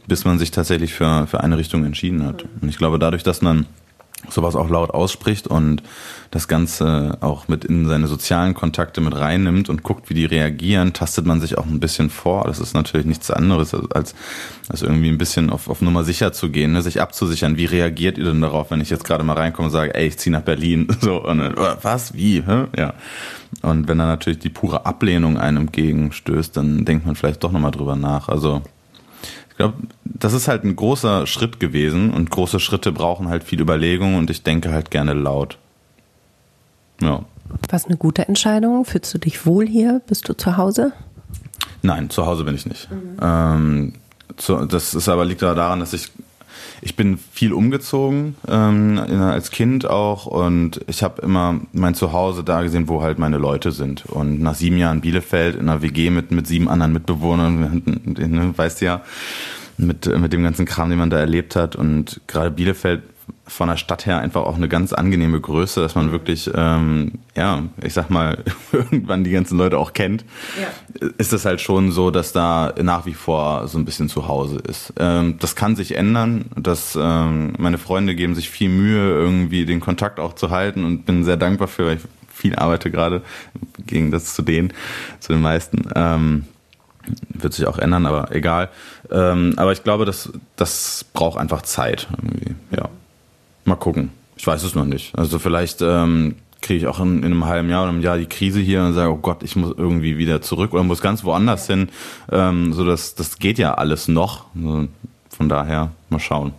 bis 0.06 0.24
man 0.24 0.38
sich 0.38 0.50
tatsächlich 0.50 0.94
für, 0.94 1.26
für 1.26 1.40
eine 1.40 1.58
Richtung 1.58 1.84
entschieden 1.84 2.24
hat. 2.24 2.44
Und 2.60 2.68
ich 2.68 2.78
glaube, 2.78 2.98
dadurch, 2.98 3.22
dass 3.22 3.42
man 3.42 3.66
sowas 4.28 4.56
auch 4.56 4.68
laut 4.68 4.90
ausspricht 4.90 5.46
und 5.46 5.82
das 6.30 6.48
Ganze 6.48 7.16
auch 7.20 7.48
mit 7.48 7.64
in 7.64 7.86
seine 7.86 8.06
sozialen 8.06 8.52
Kontakte 8.52 9.00
mit 9.00 9.14
reinnimmt 9.14 9.70
und 9.70 9.82
guckt, 9.82 10.10
wie 10.10 10.14
die 10.14 10.26
reagieren, 10.26 10.92
tastet 10.92 11.24
man 11.24 11.40
sich 11.40 11.56
auch 11.56 11.66
ein 11.66 11.80
bisschen 11.80 12.10
vor. 12.10 12.44
Das 12.44 12.58
ist 12.58 12.74
natürlich 12.74 13.06
nichts 13.06 13.30
anderes, 13.30 13.74
als, 13.74 14.14
als 14.68 14.82
irgendwie 14.82 15.08
ein 15.08 15.18
bisschen 15.18 15.50
auf, 15.50 15.68
auf 15.70 15.80
Nummer 15.80 16.04
sicher 16.04 16.32
zu 16.32 16.50
gehen, 16.50 16.72
ne? 16.72 16.82
sich 16.82 17.00
abzusichern. 17.00 17.56
Wie 17.56 17.64
reagiert 17.64 18.18
ihr 18.18 18.24
denn 18.24 18.40
darauf, 18.40 18.70
wenn 18.70 18.80
ich 18.80 18.90
jetzt 18.90 19.04
gerade 19.04 19.24
mal 19.24 19.34
reinkomme 19.34 19.66
und 19.66 19.72
sage, 19.72 19.94
ey, 19.94 20.08
ich 20.08 20.18
ziehe 20.18 20.32
nach 20.32 20.42
Berlin? 20.42 20.88
So, 21.00 21.24
und 21.24 21.38
dann, 21.38 21.54
was, 21.82 22.14
wie? 22.14 22.42
Hä? 22.42 22.64
Ja. 22.76 22.94
Und 23.62 23.88
wenn 23.88 23.98
dann 23.98 24.08
natürlich 24.08 24.40
die 24.40 24.50
pure 24.50 24.84
Ablehnung 24.84 25.38
einem 25.38 25.68
entgegenstößt, 25.68 26.56
dann 26.56 26.84
denkt 26.84 27.06
man 27.06 27.14
vielleicht 27.14 27.44
doch 27.44 27.52
nochmal 27.52 27.70
drüber 27.70 27.94
nach. 27.94 28.28
Also 28.28 28.62
glaube, 29.58 29.74
das 30.04 30.32
ist 30.32 30.48
halt 30.48 30.64
ein 30.64 30.74
großer 30.74 31.26
Schritt 31.26 31.60
gewesen 31.60 32.12
und 32.12 32.30
große 32.30 32.60
Schritte 32.60 32.92
brauchen 32.92 33.28
halt 33.28 33.44
viel 33.44 33.60
Überlegung 33.60 34.16
und 34.16 34.30
ich 34.30 34.42
denke 34.42 34.72
halt 34.72 34.90
gerne 34.90 35.12
laut. 35.12 35.58
Ja. 37.00 37.24
War 37.68 37.76
es 37.76 37.86
eine 37.86 37.96
gute 37.96 38.26
Entscheidung? 38.26 38.84
Fühlst 38.84 39.12
du 39.14 39.18
dich 39.18 39.46
wohl 39.46 39.66
hier? 39.66 40.00
Bist 40.06 40.28
du 40.28 40.34
zu 40.34 40.56
Hause? 40.56 40.92
Nein, 41.82 42.10
zu 42.10 42.26
Hause 42.26 42.44
bin 42.44 42.54
ich 42.54 42.66
nicht. 42.66 42.90
Mhm. 42.90 43.16
Ähm, 43.20 43.92
zu, 44.36 44.64
das 44.66 44.94
ist 44.94 45.08
aber 45.08 45.24
liegt 45.24 45.42
daran, 45.42 45.80
dass 45.80 45.92
ich 45.92 46.10
ich 46.80 46.96
bin 46.96 47.18
viel 47.18 47.52
umgezogen 47.52 48.36
ähm, 48.48 48.98
als 48.98 49.50
Kind 49.50 49.86
auch 49.88 50.26
und 50.26 50.80
ich 50.86 51.02
habe 51.02 51.22
immer 51.22 51.60
mein 51.72 51.94
Zuhause 51.94 52.44
da 52.44 52.62
gesehen, 52.62 52.88
wo 52.88 53.02
halt 53.02 53.18
meine 53.18 53.38
Leute 53.38 53.72
sind. 53.72 54.06
Und 54.06 54.40
nach 54.40 54.54
sieben 54.54 54.78
Jahren 54.78 55.00
Bielefeld 55.00 55.56
in 55.56 55.68
einer 55.68 55.82
WG 55.82 56.10
mit 56.10 56.30
mit 56.30 56.46
sieben 56.46 56.68
anderen 56.68 56.92
Mitbewohnern, 56.92 57.82
ne, 58.16 58.52
weißt 58.56 58.80
du 58.80 58.84
ja, 58.84 59.02
mit 59.76 60.06
mit 60.18 60.32
dem 60.32 60.42
ganzen 60.42 60.66
Kram, 60.66 60.90
den 60.90 60.98
man 60.98 61.10
da 61.10 61.18
erlebt 61.18 61.56
hat 61.56 61.76
und 61.76 62.20
gerade 62.26 62.50
Bielefeld 62.50 63.02
von 63.48 63.68
der 63.68 63.76
Stadt 63.76 64.06
her 64.06 64.18
einfach 64.18 64.42
auch 64.42 64.56
eine 64.56 64.68
ganz 64.68 64.92
angenehme 64.92 65.40
Größe, 65.40 65.80
dass 65.80 65.94
man 65.94 66.12
wirklich, 66.12 66.50
ähm, 66.54 67.12
ja, 67.36 67.62
ich 67.82 67.94
sag 67.94 68.10
mal, 68.10 68.44
irgendwann 68.72 69.24
die 69.24 69.30
ganzen 69.30 69.58
Leute 69.58 69.78
auch 69.78 69.92
kennt, 69.92 70.24
ja. 70.60 71.08
ist 71.18 71.32
es 71.32 71.44
halt 71.44 71.60
schon 71.60 71.90
so, 71.90 72.10
dass 72.10 72.32
da 72.32 72.74
nach 72.80 73.06
wie 73.06 73.14
vor 73.14 73.66
so 73.66 73.78
ein 73.78 73.84
bisschen 73.84 74.08
zu 74.08 74.28
Hause 74.28 74.58
ist. 74.58 74.92
Ähm, 74.98 75.36
das 75.40 75.56
kann 75.56 75.76
sich 75.76 75.96
ändern, 75.96 76.46
dass 76.56 76.96
ähm, 77.00 77.54
meine 77.58 77.78
Freunde 77.78 78.14
geben 78.14 78.34
sich 78.34 78.50
viel 78.50 78.68
Mühe, 78.68 79.10
irgendwie 79.10 79.66
den 79.66 79.80
Kontakt 79.80 80.20
auch 80.20 80.34
zu 80.34 80.50
halten 80.50 80.84
und 80.84 81.06
bin 81.06 81.24
sehr 81.24 81.36
dankbar 81.36 81.68
für, 81.68 81.86
weil 81.86 81.96
ich 81.96 82.02
viel 82.32 82.54
arbeite 82.54 82.90
gerade 82.90 83.22
gegen 83.86 84.10
das 84.10 84.34
zu 84.34 84.42
denen, 84.42 84.72
zu 85.18 85.32
den 85.32 85.42
meisten. 85.42 85.88
Ähm, 85.96 86.44
wird 87.30 87.54
sich 87.54 87.66
auch 87.66 87.78
ändern, 87.78 88.06
aber 88.06 88.34
egal. 88.34 88.68
Ähm, 89.10 89.54
aber 89.56 89.72
ich 89.72 89.82
glaube, 89.82 90.04
das, 90.04 90.30
das 90.56 91.04
braucht 91.12 91.38
einfach 91.38 91.62
Zeit. 91.62 92.06
Irgendwie. 92.10 92.54
Ja. 92.76 92.90
Mal 93.68 93.76
gucken. 93.76 94.10
Ich 94.36 94.46
weiß 94.46 94.62
es 94.62 94.74
noch 94.74 94.86
nicht. 94.86 95.16
Also 95.18 95.38
vielleicht 95.38 95.82
ähm, 95.82 96.36
kriege 96.62 96.78
ich 96.80 96.86
auch 96.86 97.00
in, 97.00 97.18
in, 97.18 97.26
einem 97.26 97.44
halben 97.44 97.68
Jahr 97.68 97.82
oder 97.82 97.90
einem 97.90 98.00
Jahr 98.00 98.16
die 98.16 98.26
Krise 98.26 98.60
hier 98.60 98.82
und 98.82 98.94
sage, 98.94 99.12
oh 99.12 99.18
Gott, 99.18 99.42
ich 99.42 99.56
muss 99.56 99.74
irgendwie 99.76 100.16
wieder 100.16 100.40
zurück 100.40 100.72
oder 100.72 100.82
muss 100.84 101.02
ganz 101.02 101.22
woanders 101.22 101.66
hin. 101.66 101.90
Ähm, 102.32 102.72
so 102.72 102.86
das, 102.86 103.14
das 103.14 103.38
geht 103.38 103.58
ja 103.58 103.74
alles 103.74 104.08
noch. 104.08 104.46
Also 104.54 104.88
von 105.28 105.48
daher 105.50 105.90
mal 106.08 106.18
schauen. 106.18 106.52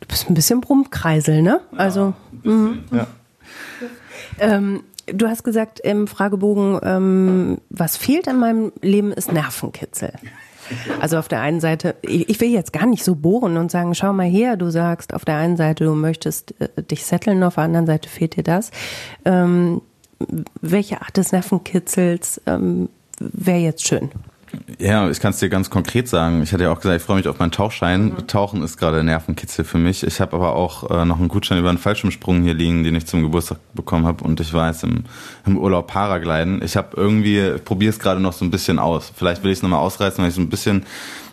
Du 0.00 0.08
bist 0.08 0.28
ein 0.28 0.34
bisschen 0.34 0.60
Brummkreisel, 0.60 1.40
ne? 1.40 1.60
Also. 1.74 2.12
Ja, 2.44 2.50
mhm. 2.50 2.84
ja. 2.92 3.06
Ähm, 4.38 4.82
du 5.06 5.26
hast 5.26 5.42
gesagt 5.42 5.80
im 5.80 6.06
Fragebogen, 6.06 6.80
ähm, 6.82 7.58
was 7.70 7.96
fehlt 7.96 8.26
in 8.26 8.38
meinem 8.38 8.72
Leben 8.82 9.10
ist 9.10 9.32
Nervenkitzel. 9.32 10.12
Also 11.00 11.18
auf 11.18 11.28
der 11.28 11.40
einen 11.40 11.60
Seite, 11.60 11.96
ich 12.02 12.40
will 12.40 12.50
jetzt 12.50 12.72
gar 12.72 12.86
nicht 12.86 13.04
so 13.04 13.14
bohren 13.14 13.56
und 13.56 13.70
sagen, 13.70 13.94
schau 13.94 14.12
mal 14.12 14.26
her, 14.26 14.56
du 14.56 14.70
sagst 14.70 15.14
auf 15.14 15.24
der 15.24 15.36
einen 15.36 15.56
Seite, 15.56 15.84
du 15.84 15.94
möchtest 15.94 16.54
äh, 16.60 16.82
dich 16.82 17.04
setteln, 17.04 17.42
auf 17.42 17.54
der 17.54 17.64
anderen 17.64 17.86
Seite 17.86 18.08
fehlt 18.08 18.36
dir 18.36 18.44
das. 18.44 18.70
Ähm, 19.24 19.82
welche 20.60 21.00
Art 21.00 21.16
des 21.16 21.32
Nervenkitzels 21.32 22.40
ähm, 22.46 22.88
wäre 23.18 23.58
jetzt 23.58 23.86
schön? 23.86 24.10
Ja, 24.78 25.08
ich 25.10 25.20
kann 25.20 25.30
es 25.30 25.38
dir 25.38 25.48
ganz 25.48 25.70
konkret 25.70 26.08
sagen. 26.08 26.42
Ich 26.42 26.52
hatte 26.52 26.64
ja 26.64 26.72
auch 26.72 26.80
gesagt, 26.80 27.00
ich 27.00 27.06
freue 27.06 27.16
mich 27.16 27.28
auf 27.28 27.38
meinen 27.38 27.52
Tauchschein. 27.52 28.06
Mhm. 28.06 28.26
Tauchen 28.26 28.62
ist 28.62 28.76
gerade 28.76 29.04
Nervenkitzel 29.04 29.64
für 29.64 29.78
mich. 29.78 30.02
Ich 30.02 30.20
habe 30.20 30.36
aber 30.36 30.56
auch 30.56 30.90
äh, 30.90 31.04
noch 31.04 31.18
einen 31.18 31.28
Gutschein 31.28 31.58
über 31.58 31.68
einen 31.68 31.78
Fallschirmsprung 31.78 32.42
hier 32.42 32.54
liegen, 32.54 32.82
den 32.82 32.94
ich 32.94 33.06
zum 33.06 33.22
Geburtstag 33.22 33.58
bekommen 33.74 34.06
habe. 34.06 34.24
Und 34.24 34.40
ich 34.40 34.52
war 34.52 34.68
jetzt 34.68 34.82
im, 34.82 35.04
im 35.46 35.56
Urlaub 35.56 35.86
Paragliden. 35.86 36.62
Ich 36.62 36.76
habe 36.76 36.96
irgendwie, 36.96 37.58
probiere 37.64 37.90
es 37.90 37.98
gerade 37.98 38.20
noch 38.20 38.32
so 38.32 38.44
ein 38.44 38.50
bisschen 38.50 38.78
aus. 38.78 39.12
Vielleicht 39.14 39.44
will 39.44 39.50
ich 39.50 39.58
es 39.58 39.62
nochmal 39.62 39.80
ausreißen, 39.80 40.22
weil 40.22 40.30
ich 40.30 40.34
so 40.34 40.40
ein 40.40 40.50
bisschen 40.50 40.84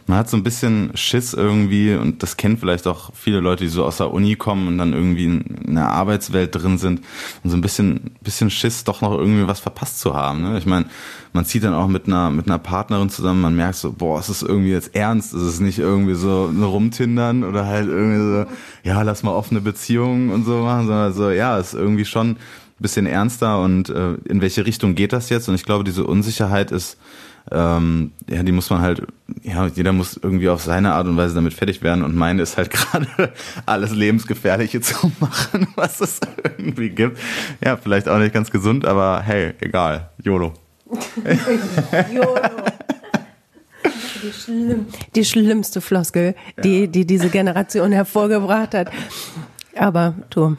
man 0.08 0.20
hat 0.20 0.30
so 0.30 0.38
ein 0.38 0.44
bisschen 0.44 0.92
Schiss 0.96 1.34
irgendwie 1.34 1.94
und 1.94 2.24
das 2.24 2.38
kennen 2.38 2.58
vielleicht 2.58 2.88
auch 2.88 3.12
viele 3.14 3.42
Leute, 3.42 3.66
die 3.66 3.70
so 3.70 3.84
aus 3.84 3.98
der 3.98 4.12
Uni 4.14 4.38
kommen 4.38 4.70
und 4.70 4.78
dann 4.78 4.94
irgendwie 4.94 5.26
in 5.26 5.76
der 5.76 5.90
Arbeitswelt 5.90 6.56
drin 6.56 6.78
sind 6.78 7.02
und 7.44 7.50
so 7.50 7.58
ein 7.58 7.62
bisschen, 7.62 8.16
bisschen 8.22 8.50
Schiss, 8.50 8.86
doch 8.86 9.02
noch 9.02 9.12
irgendwie 9.12 9.48
was 9.48 9.60
verpasst 9.60 10.00
zu 10.00 10.16
haben. 10.16 10.42
Ne? 10.42 10.58
Ich 10.58 10.66
meine, 10.66 10.86
man 11.34 11.44
zieht 11.44 11.66
dann 11.66 11.74
auch 11.74 11.88
mit 11.88 12.08
einer, 12.08 12.30
mit 12.30 12.48
einer 12.48 12.58
Partnerin 12.58 13.10
zusammen, 13.10 13.42
man 13.42 13.56
merkt 13.58 13.76
so, 13.76 13.92
boah, 13.92 14.20
ist 14.20 14.30
es 14.30 14.44
irgendwie 14.44 14.72
jetzt 14.72 14.96
ernst? 14.96 15.34
Ist 15.34 15.42
es 15.42 15.60
nicht 15.60 15.78
irgendwie 15.78 16.16
so 16.16 16.46
Rumtindern 16.46 17.44
oder 17.44 17.66
halt 17.66 17.90
irgendwie 17.90 18.18
so, 18.18 18.46
ja, 18.84 19.02
lass 19.02 19.24
mal 19.24 19.36
offene 19.36 19.60
Beziehungen 19.60 20.30
und 20.32 20.46
so 20.46 20.64
machen, 20.64 20.88
sondern 20.88 21.14
so, 21.14 21.30
ja, 21.32 21.58
ist 21.58 21.74
irgendwie 21.74 22.06
schon 22.06 22.32
ein 22.32 22.38
bisschen 22.80 23.08
ernster 23.08 23.62
und 23.62 23.90
äh, 23.90 24.14
in 24.26 24.40
welche 24.40 24.66
Richtung 24.66 24.96
geht 24.96 25.12
das 25.12 25.30
jetzt? 25.30 25.50
Und 25.50 25.56
ich 25.56 25.66
glaube, 25.66 25.84
diese 25.84 26.06
Unsicherheit 26.06 26.72
ist 26.72 26.98
ähm, 27.52 28.12
ja, 28.30 28.44
die 28.44 28.52
muss 28.52 28.70
man 28.70 28.82
halt, 28.82 29.02
ja, 29.44 29.68
jeder 29.68 29.94
muss 29.94 30.20
irgendwie 30.22 30.50
auf 30.50 30.62
seine 30.62 30.94
Art 30.94 31.08
und 31.08 31.18
Weise 31.18 31.36
damit 31.36 31.54
fertig 31.54 31.82
werden 31.82 32.04
und 32.04 32.16
meine 32.16 32.42
ist 32.42 32.58
halt 32.58 32.70
gerade 32.72 33.08
alles 33.66 33.92
Lebensgefährliche 33.92 34.82
zu 34.82 35.12
machen, 35.20 35.68
was 35.76 36.02
es 36.02 36.20
irgendwie 36.44 36.90
gibt. 36.90 37.20
Ja, 37.64 37.78
vielleicht 37.78 38.10
auch 38.10 38.20
nicht 38.20 38.34
ganz 38.34 38.52
gesund, 38.52 38.86
aber 38.86 39.22
hey, 39.24 39.54
egal, 39.62 40.10
YOLO. 40.24 40.54
YOLO. 42.14 42.40
Die, 44.24 44.34
schlimm, 44.34 44.86
die 45.16 45.26
schlimmste 45.26 45.80
Floskel, 45.80 46.36
ja. 46.58 46.64
die, 46.64 46.88
die 46.88 47.06
diese 47.06 47.30
Generation 47.30 47.92
hervorgebracht 47.92 48.74
hat. 48.74 48.92
Aber 49.76 50.16
du, 50.32 50.58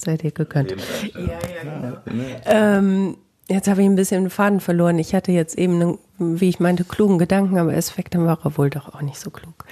seid 0.00 0.24
ihr 0.24 0.32
gegönnt. 0.32 0.74
Ja, 1.14 1.20
ja, 1.20 1.36
genau. 1.62 1.96
Ähm, 2.44 3.16
jetzt 3.48 3.68
habe 3.68 3.82
ich 3.82 3.88
ein 3.88 3.96
bisschen 3.96 4.24
den 4.24 4.30
Faden 4.30 4.60
verloren. 4.60 4.98
Ich 4.98 5.14
hatte 5.14 5.32
jetzt 5.32 5.56
eben, 5.56 5.80
einen, 5.80 5.98
wie 6.18 6.48
ich 6.48 6.60
meinte, 6.60 6.84
klugen 6.84 7.18
Gedanken, 7.18 7.58
aber 7.58 7.74
es 7.74 7.92
dann 8.10 8.26
war 8.26 8.38
er 8.44 8.56
wohl 8.56 8.70
doch 8.70 8.94
auch 8.94 9.02
nicht 9.02 9.18
so 9.18 9.30
klug. 9.30 9.64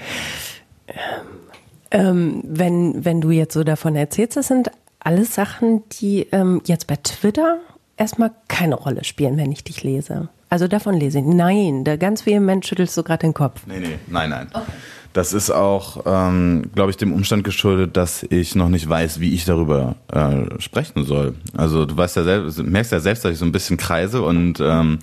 Ähm, 1.90 2.42
wenn, 2.44 3.04
wenn 3.04 3.20
du 3.20 3.30
jetzt 3.30 3.54
so 3.54 3.64
davon 3.64 3.94
erzählst, 3.94 4.36
das 4.36 4.48
sind 4.48 4.70
alles 4.98 5.34
Sachen, 5.34 5.84
die 6.00 6.26
ähm, 6.32 6.60
jetzt 6.64 6.86
bei 6.86 6.96
Twitter 6.96 7.58
erstmal 7.96 8.32
keine 8.48 8.74
Rolle 8.74 9.04
spielen, 9.04 9.36
wenn 9.36 9.52
ich 9.52 9.62
dich 9.62 9.84
lese. 9.84 10.28
Also 10.48 10.68
davon 10.68 10.94
lese 10.94 11.18
ich. 11.18 11.24
Nein, 11.24 11.84
da 11.84 11.96
ganz 11.96 12.26
vehement 12.26 12.66
schüttelst 12.66 12.96
du 12.96 13.02
gerade 13.02 13.26
den 13.26 13.34
Kopf. 13.34 13.66
Nee, 13.66 13.80
nee, 13.80 13.98
nein, 14.06 14.30
nein. 14.30 14.48
Okay. 14.52 14.72
Das 15.16 15.33
ist 15.33 15.50
auch, 15.50 16.02
ähm, 16.05 16.64
glaube 16.74 16.90
ich, 16.90 16.98
dem 16.98 17.14
Umstand 17.14 17.42
geschuldet, 17.42 17.96
dass 17.96 18.22
ich 18.24 18.55
noch 18.55 18.68
nicht 18.68 18.87
weiß, 18.87 19.18
wie 19.18 19.33
ich 19.33 19.46
darüber 19.46 19.94
äh, 20.12 20.61
sprechen 20.61 21.07
soll. 21.07 21.33
Also 21.57 21.87
du 21.87 21.96
weißt 21.96 22.16
ja 22.16 22.22
selbst, 22.22 22.62
merkst 22.62 22.92
ja 22.92 23.00
selbst, 23.00 23.24
dass 23.24 23.33
ich 23.33 23.38
so 23.38 23.46
ein 23.46 23.50
bisschen 23.50 23.79
kreise 23.79 24.20
und 24.20 24.61
ähm, 24.61 24.98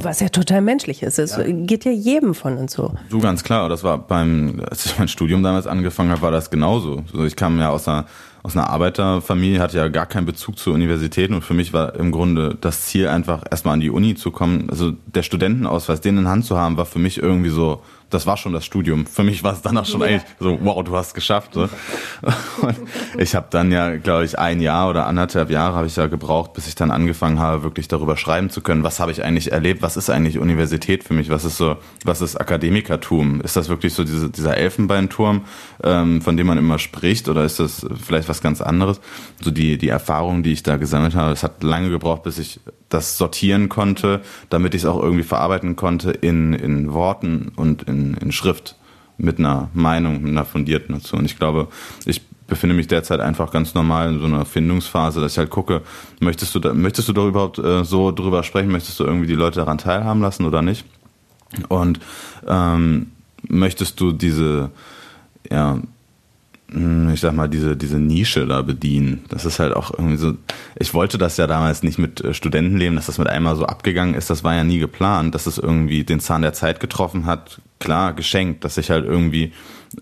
was 0.00 0.18
ja 0.18 0.28
total 0.28 0.60
menschlich 0.60 1.04
ist. 1.04 1.20
Es 1.20 1.36
ja. 1.36 1.44
geht 1.46 1.84
ja 1.84 1.92
jedem 1.92 2.34
von 2.34 2.56
uns 2.56 2.72
so. 2.72 2.94
Du 3.10 3.20
ganz 3.20 3.44
klar. 3.44 3.68
Das 3.68 3.84
war 3.84 3.96
beim, 3.96 4.60
als 4.68 4.86
ich 4.86 4.98
mein 4.98 5.06
Studium 5.06 5.44
damals 5.44 5.68
angefangen 5.68 6.10
habe, 6.10 6.22
war 6.22 6.32
das 6.32 6.50
genauso. 6.50 7.04
Also 7.12 7.24
ich 7.24 7.36
kam 7.36 7.56
ja 7.60 7.70
aus 7.70 7.86
einer 7.86 8.06
aus 8.42 8.54
einer 8.54 8.68
Arbeiterfamilie, 8.68 9.58
hatte 9.58 9.78
ja 9.78 9.88
gar 9.88 10.04
keinen 10.04 10.26
Bezug 10.26 10.58
zur 10.58 10.74
Universität 10.74 11.30
und 11.30 11.42
für 11.42 11.54
mich 11.54 11.72
war 11.72 11.94
im 11.94 12.12
Grunde 12.12 12.58
das 12.60 12.82
Ziel 12.82 13.08
einfach 13.08 13.42
erstmal 13.50 13.72
an 13.72 13.80
die 13.80 13.88
Uni 13.88 14.16
zu 14.16 14.30
kommen. 14.30 14.68
Also 14.68 14.92
der 15.06 15.22
Studentenausweis, 15.22 16.02
den 16.02 16.18
in 16.18 16.28
Hand 16.28 16.44
zu 16.44 16.58
haben, 16.58 16.76
war 16.76 16.84
für 16.84 16.98
mich 16.98 17.16
irgendwie 17.16 17.48
so 17.48 17.80
das 18.14 18.26
war 18.26 18.36
schon 18.36 18.52
das 18.52 18.64
Studium. 18.64 19.06
Für 19.06 19.24
mich 19.24 19.42
war 19.42 19.52
es 19.52 19.62
danach 19.62 19.84
schon 19.84 20.00
ja. 20.00 20.06
eigentlich 20.06 20.22
so, 20.38 20.58
wow, 20.62 20.82
du 20.84 20.96
hast 20.96 21.08
es 21.08 21.14
geschafft. 21.14 21.54
So. 21.54 21.62
Und 22.62 22.76
ich 23.18 23.34
habe 23.34 23.46
dann 23.50 23.72
ja, 23.72 23.96
glaube 23.96 24.24
ich, 24.24 24.38
ein 24.38 24.60
Jahr 24.60 24.88
oder 24.88 25.06
anderthalb 25.06 25.50
Jahre 25.50 25.74
habe 25.74 25.86
ich 25.86 25.96
ja 25.96 26.06
gebraucht, 26.06 26.52
bis 26.54 26.68
ich 26.68 26.74
dann 26.74 26.90
angefangen 26.90 27.40
habe, 27.40 27.64
wirklich 27.64 27.88
darüber 27.88 28.16
schreiben 28.16 28.50
zu 28.50 28.60
können. 28.60 28.84
Was 28.84 29.00
habe 29.00 29.10
ich 29.10 29.24
eigentlich 29.24 29.52
erlebt? 29.52 29.82
Was 29.82 29.96
ist 29.96 30.10
eigentlich 30.10 30.38
Universität 30.38 31.04
für 31.04 31.14
mich? 31.14 31.28
Was 31.28 31.44
ist 31.44 31.56
so, 31.56 31.76
was 32.04 32.20
ist 32.20 32.36
Akademikertum? 32.36 33.40
Ist 33.40 33.56
das 33.56 33.68
wirklich 33.68 33.94
so 33.94 34.04
diese, 34.04 34.30
dieser 34.30 34.56
Elfenbeinturm, 34.56 35.42
ähm, 35.82 36.22
von 36.22 36.36
dem 36.36 36.46
man 36.46 36.58
immer 36.58 36.78
spricht, 36.78 37.28
oder 37.28 37.44
ist 37.44 37.58
das 37.58 37.86
vielleicht 38.00 38.28
was 38.28 38.40
ganz 38.40 38.60
anderes? 38.60 39.00
So 39.42 39.50
die 39.50 39.76
die 39.78 39.88
Erfahrungen, 39.88 40.42
die 40.42 40.52
ich 40.52 40.62
da 40.62 40.76
gesammelt 40.76 41.14
habe, 41.14 41.32
es 41.32 41.42
hat 41.42 41.62
lange 41.62 41.90
gebraucht, 41.90 42.22
bis 42.22 42.38
ich 42.38 42.60
das 42.88 43.18
sortieren 43.18 43.68
konnte, 43.68 44.20
damit 44.50 44.74
ich 44.74 44.82
es 44.82 44.86
auch 44.86 45.02
irgendwie 45.02 45.24
verarbeiten 45.24 45.74
konnte 45.74 46.12
in 46.12 46.52
in 46.52 46.92
Worten 46.92 47.50
und 47.56 47.82
in 47.84 48.03
in, 48.20 48.32
Schrift 48.32 48.76
mit 49.16 49.38
einer 49.38 49.70
Meinung, 49.74 50.22
mit 50.22 50.32
einer 50.32 50.44
fundierten 50.44 50.94
dazu. 50.94 51.16
Und 51.16 51.24
ich 51.24 51.38
glaube, 51.38 51.68
ich 52.04 52.22
befinde 52.46 52.74
mich 52.74 52.88
derzeit 52.88 53.20
einfach 53.20 53.50
ganz 53.50 53.74
normal 53.74 54.12
in 54.12 54.20
so 54.20 54.26
einer 54.26 54.44
Findungsphase, 54.44 55.20
dass 55.20 55.32
ich 55.32 55.38
halt 55.38 55.50
gucke, 55.50 55.82
möchtest 56.20 56.54
du 56.54 56.58
da, 56.58 56.74
möchtest 56.74 57.08
du 57.08 57.12
da 57.12 57.26
überhaupt 57.26 57.58
äh, 57.58 57.84
so 57.84 58.12
drüber 58.12 58.42
sprechen, 58.42 58.70
möchtest 58.70 59.00
du 59.00 59.04
irgendwie 59.04 59.26
die 59.26 59.34
Leute 59.34 59.60
daran 59.60 59.78
teilhaben 59.78 60.20
lassen 60.20 60.44
oder 60.44 60.62
nicht? 60.62 60.84
Und 61.68 62.00
ähm, 62.46 63.12
möchtest 63.48 64.00
du 64.00 64.12
diese, 64.12 64.70
ja, 65.50 65.78
ich 67.12 67.20
sag 67.20 67.34
mal, 67.34 67.48
diese, 67.48 67.76
diese 67.76 67.98
Nische 67.98 68.46
da 68.46 68.62
bedienen. 68.62 69.24
Das 69.28 69.44
ist 69.44 69.60
halt 69.60 69.74
auch 69.74 69.92
irgendwie 69.92 70.16
so, 70.16 70.34
ich 70.76 70.92
wollte 70.92 71.18
das 71.18 71.36
ja 71.36 71.46
damals 71.46 71.82
nicht 71.82 71.98
mit 71.98 72.20
äh, 72.20 72.34
Studentenleben, 72.34 72.96
dass 72.96 73.06
das 73.06 73.18
mit 73.18 73.28
einmal 73.28 73.56
so 73.56 73.66
abgegangen 73.66 74.14
ist, 74.14 74.30
das 74.30 74.42
war 74.42 74.54
ja 74.54 74.64
nie 74.64 74.78
geplant, 74.78 75.34
dass 75.34 75.46
es 75.46 75.58
irgendwie 75.58 76.04
den 76.04 76.20
Zahn 76.20 76.42
der 76.42 76.52
Zeit 76.52 76.80
getroffen 76.80 77.26
hat, 77.26 77.60
klar 77.78 78.12
geschenkt, 78.12 78.64
dass 78.64 78.76
ich 78.76 78.90
halt 78.90 79.04
irgendwie 79.04 79.52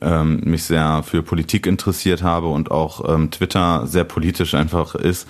ähm, 0.01 0.41
mich 0.45 0.65
sehr 0.65 1.03
für 1.03 1.23
Politik 1.23 1.67
interessiert 1.67 2.23
habe 2.23 2.47
und 2.49 2.71
auch 2.71 3.13
ähm, 3.13 3.31
Twitter 3.31 3.87
sehr 3.87 4.05
politisch 4.05 4.55
einfach 4.55 4.95
ist. 4.95 5.29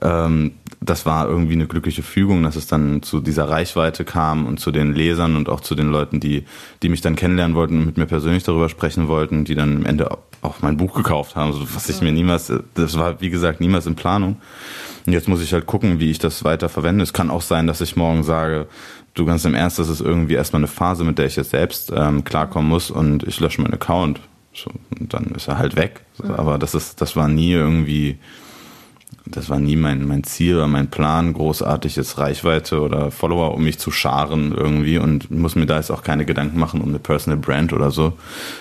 Ähm, 0.00 0.52
das 0.80 1.06
war 1.06 1.28
irgendwie 1.28 1.54
eine 1.54 1.66
glückliche 1.66 2.02
Fügung, 2.02 2.42
dass 2.42 2.56
es 2.56 2.66
dann 2.66 3.02
zu 3.02 3.20
dieser 3.20 3.48
Reichweite 3.48 4.04
kam 4.04 4.46
und 4.46 4.58
zu 4.58 4.72
den 4.72 4.94
Lesern 4.94 5.36
und 5.36 5.48
auch 5.48 5.60
zu 5.60 5.74
den 5.74 5.90
Leuten, 5.90 6.18
die, 6.20 6.44
die 6.82 6.88
mich 6.88 7.00
dann 7.00 7.16
kennenlernen 7.16 7.56
wollten 7.56 7.78
und 7.78 7.86
mit 7.86 7.96
mir 7.96 8.06
persönlich 8.06 8.42
darüber 8.42 8.68
sprechen 8.68 9.08
wollten, 9.08 9.44
die 9.44 9.54
dann 9.54 9.76
am 9.76 9.86
Ende 9.86 10.10
auch 10.42 10.60
mein 10.60 10.76
Buch 10.76 10.94
gekauft 10.94 11.36
haben, 11.36 11.54
was 11.72 11.88
ich 11.88 12.02
mir 12.02 12.12
niemals, 12.12 12.52
das 12.74 12.98
war 12.98 13.20
wie 13.20 13.30
gesagt 13.30 13.60
niemals 13.60 13.86
in 13.86 13.94
Planung. 13.94 14.36
Und 15.06 15.12
jetzt 15.12 15.28
muss 15.28 15.42
ich 15.42 15.52
halt 15.52 15.66
gucken, 15.66 16.00
wie 16.00 16.10
ich 16.10 16.18
das 16.18 16.44
weiter 16.44 16.68
verwende. 16.68 17.02
Es 17.02 17.12
kann 17.12 17.30
auch 17.30 17.42
sein, 17.42 17.66
dass 17.66 17.80
ich 17.80 17.96
morgen 17.96 18.24
sage, 18.24 18.66
du 19.14 19.24
ganz 19.24 19.44
im 19.44 19.54
Ernst, 19.54 19.78
das 19.78 19.88
ist 19.88 20.00
irgendwie 20.00 20.34
erstmal 20.34 20.60
eine 20.60 20.68
Phase, 20.68 21.04
mit 21.04 21.18
der 21.18 21.26
ich 21.26 21.36
jetzt 21.36 21.50
selbst 21.50 21.92
ähm, 21.94 22.24
klarkommen 22.24 22.68
muss 22.68 22.90
und 22.90 23.22
ich 23.22 23.40
lösche 23.40 23.62
meinen 23.62 23.74
Account. 23.74 24.20
So, 24.54 24.70
und 24.98 25.14
dann 25.14 25.26
ist 25.34 25.48
er 25.48 25.58
halt 25.58 25.76
weg. 25.76 26.02
So, 26.14 26.24
aber 26.34 26.58
das 26.58 26.74
ist, 26.74 27.00
das 27.00 27.16
war 27.16 27.28
nie 27.28 27.52
irgendwie, 27.52 28.18
das 29.26 29.48
war 29.48 29.60
nie 29.60 29.76
mein, 29.76 30.06
mein 30.06 30.24
Ziel 30.24 30.56
oder 30.56 30.66
mein 30.66 30.88
Plan, 30.88 31.32
großartig 31.32 31.96
jetzt 31.96 32.18
Reichweite 32.18 32.80
oder 32.80 33.10
Follower, 33.10 33.54
um 33.54 33.62
mich 33.62 33.78
zu 33.78 33.90
scharen 33.90 34.52
irgendwie 34.52 34.98
und 34.98 35.30
muss 35.30 35.54
mir 35.54 35.66
da 35.66 35.76
jetzt 35.76 35.90
auch 35.90 36.02
keine 36.02 36.24
Gedanken 36.24 36.58
machen 36.58 36.80
um 36.80 36.88
eine 36.88 36.98
Personal 36.98 37.38
Brand 37.38 37.72
oder 37.72 37.90
so, 37.90 38.14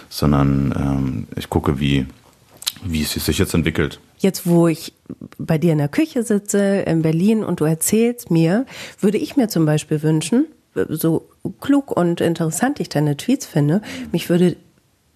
sondern 0.09 0.73
ähm, 0.77 1.27
ich 1.35 1.49
gucke, 1.49 1.79
wie, 1.79 2.05
wie 2.83 3.01
es 3.01 3.11
sich 3.13 3.37
jetzt 3.37 3.53
entwickelt. 3.53 3.99
Jetzt, 4.19 4.45
wo 4.45 4.67
ich 4.67 4.93
bei 5.39 5.57
dir 5.57 5.71
in 5.71 5.79
der 5.79 5.87
Küche 5.87 6.21
sitze 6.21 6.81
in 6.81 7.01
Berlin 7.01 7.43
und 7.43 7.59
du 7.59 7.65
erzählst 7.65 8.29
mir, 8.29 8.67
würde 8.99 9.17
ich 9.17 9.35
mir 9.35 9.47
zum 9.47 9.65
Beispiel 9.65 10.03
wünschen, 10.03 10.45
so 10.87 11.27
klug 11.59 11.91
und 11.91 12.21
interessant 12.21 12.79
ich 12.79 12.89
deine 12.89 13.17
Tweets 13.17 13.45
finde, 13.45 13.81
mich 14.11 14.29
würde 14.29 14.55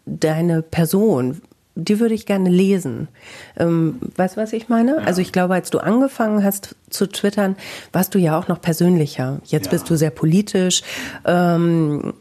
deine 0.06 0.62
Person, 0.62 1.42
die 1.76 2.00
würde 2.00 2.16
ich 2.16 2.26
gerne 2.26 2.50
lesen. 2.50 3.10
Ähm, 3.58 4.00
weißt 4.16 4.38
du, 4.38 4.42
was 4.42 4.54
ich 4.54 4.70
meine? 4.70 4.98
Ja. 4.98 5.04
Also 5.04 5.22
ich 5.22 5.32
glaube, 5.32 5.54
als 5.54 5.70
du 5.70 5.80
angefangen 5.80 6.44
hast 6.44 6.76
zu 6.90 7.08
twittern, 7.08 7.56
warst 7.92 8.16
du 8.16 8.20
ja 8.20 8.40
auch 8.40 8.48
noch 8.48 8.62
persönlicher. 8.62 9.40
Jetzt 9.46 9.66
ja. 9.66 9.72
bist 9.72 9.90
du 9.90 9.98
sehr 9.98 10.10
politisch, 10.10 10.84
ähm, 11.26 12.14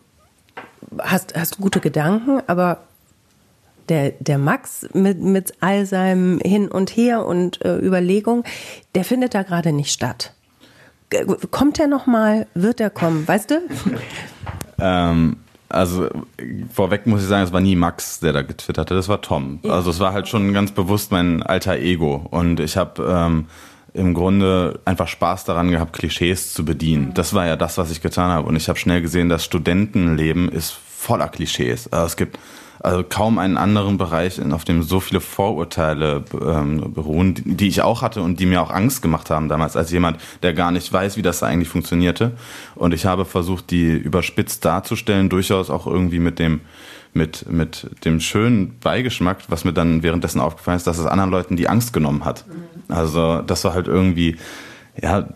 hast, 0.99 1.35
hast 1.37 1.59
gute 1.59 1.81
Gedanken, 1.81 2.43
aber 2.47 2.81
der, 3.89 4.13
der 4.19 4.39
Max 4.39 4.89
mit, 4.93 5.21
mit 5.21 5.55
all 5.61 5.87
seinem 5.87 6.41
Hin 6.41 6.69
und 6.69 6.91
Her 6.91 7.25
und 7.27 7.65
äh, 7.65 7.77
Überlegung, 7.79 8.45
der 8.95 9.05
findet 9.05 9.35
da 9.35 9.43
gerade 9.43 9.73
nicht 9.73 9.93
statt. 9.93 10.33
Kommt 11.51 11.79
er 11.79 11.87
nochmal? 11.87 12.47
Wird 12.55 12.81
er 12.81 12.91
kommen? 12.91 13.29
Weißt 13.29 13.51
du? 13.51 13.61
ähm, 14.81 15.37
also 15.75 16.09
vorweg 16.73 17.07
muss 17.07 17.23
ich 17.23 17.29
sagen, 17.29 17.45
es 17.45 17.53
war 17.53 17.61
nie 17.61 17.77
Max, 17.77 18.21
der 18.21 18.33
da 18.33 18.43
getwittert 18.43 18.91
hat, 18.91 18.97
das 18.97 19.09
war 19.09 19.21
Tom. 19.21 19.61
Ja. 19.63 19.73
Also 19.73 19.91
es 19.91 20.01
war 20.01 20.13
halt 20.13 20.29
schon 20.29 20.53
ganz 20.53 20.73
bewusst 20.73 21.13
mein 21.13 21.43
alter 21.43 21.77
Ego. 21.77 22.27
Und 22.31 22.61
ich 22.61 22.77
habe 22.77 23.03
ähm, 23.03 23.47
im 23.93 24.15
Grunde 24.15 24.81
einfach 24.85 25.09
Spaß 25.09 25.45
daran 25.45 25.71
gehabt, 25.71 25.93
Klischees 25.93 26.53
zu 26.53 26.65
bedienen. 26.65 27.13
Das 27.15 27.35
war 27.35 27.47
ja 27.47 27.57
das, 27.57 27.79
was 27.79 27.91
ich 27.91 28.03
getan 28.03 28.31
habe. 28.31 28.49
Und 28.49 28.57
ich 28.57 28.69
habe 28.69 28.79
schnell 28.79 29.03
gesehen, 29.03 29.29
das 29.29 29.45
Studentenleben 29.45 30.49
ist 30.49 30.73
voller 30.73 31.29
Klischees. 31.29 31.93
Also 31.93 32.07
es 32.07 32.17
gibt 32.17 32.39
also 32.85 33.03
kaum 33.03 33.39
einen 33.39 33.57
anderen 33.57 33.97
Bereich, 33.97 34.41
auf 34.53 34.65
dem 34.65 34.83
so 34.83 35.01
viele 35.01 35.21
Vorurteile 35.21 36.23
ähm, 36.41 36.93
beruhen, 36.93 37.35
die, 37.45 37.67
ich 37.67 37.81
auch 37.81 38.03
hatte 38.03 38.21
und 38.21 38.39
die 38.41 38.47
mir 38.47 38.61
auch 38.61 38.71
Angst 38.71 39.01
gemacht 39.01 39.31
haben 39.31 39.49
damals, 39.49 39.75
als 39.75 39.91
jemand, 39.91 40.19
der 40.43 40.53
gar 40.53 40.71
nicht 40.71 40.93
weiß, 40.93 41.17
wie 41.17 41.23
das 41.23 41.43
eigentlich 41.43 41.69
funktionierte. 41.69 42.33
Und 42.75 42.93
ich 42.93 43.07
habe 43.07 43.25
versucht, 43.25 43.71
die 43.71 43.91
überspitzt 43.91 44.65
darzustellen, 44.65 45.31
durchaus 45.31 45.71
auch 45.71 45.87
irgendwie 45.87 46.19
mit 46.19 46.39
dem 46.39 46.61
mit, 47.17 47.49
mit 47.49 47.89
dem 48.05 48.19
schönen 48.19 48.77
Beigeschmack, 48.81 49.45
was 49.47 49.65
mir 49.65 49.73
dann 49.73 50.03
währenddessen 50.03 50.41
aufgefallen 50.41 50.79
ist, 50.79 50.87
dass 50.89 50.99
es 50.99 51.07
anderen 51.07 51.31
Leuten 51.31 51.57
die 51.57 51.69
Angst 51.69 51.93
genommen 51.93 52.25
hat. 52.25 52.45
Mhm. 52.49 52.93
Also 52.93 53.41
das 53.41 53.63
war 53.65 53.73
halt 53.73 53.87
irgendwie, 53.87 54.37
ja, 55.01 55.29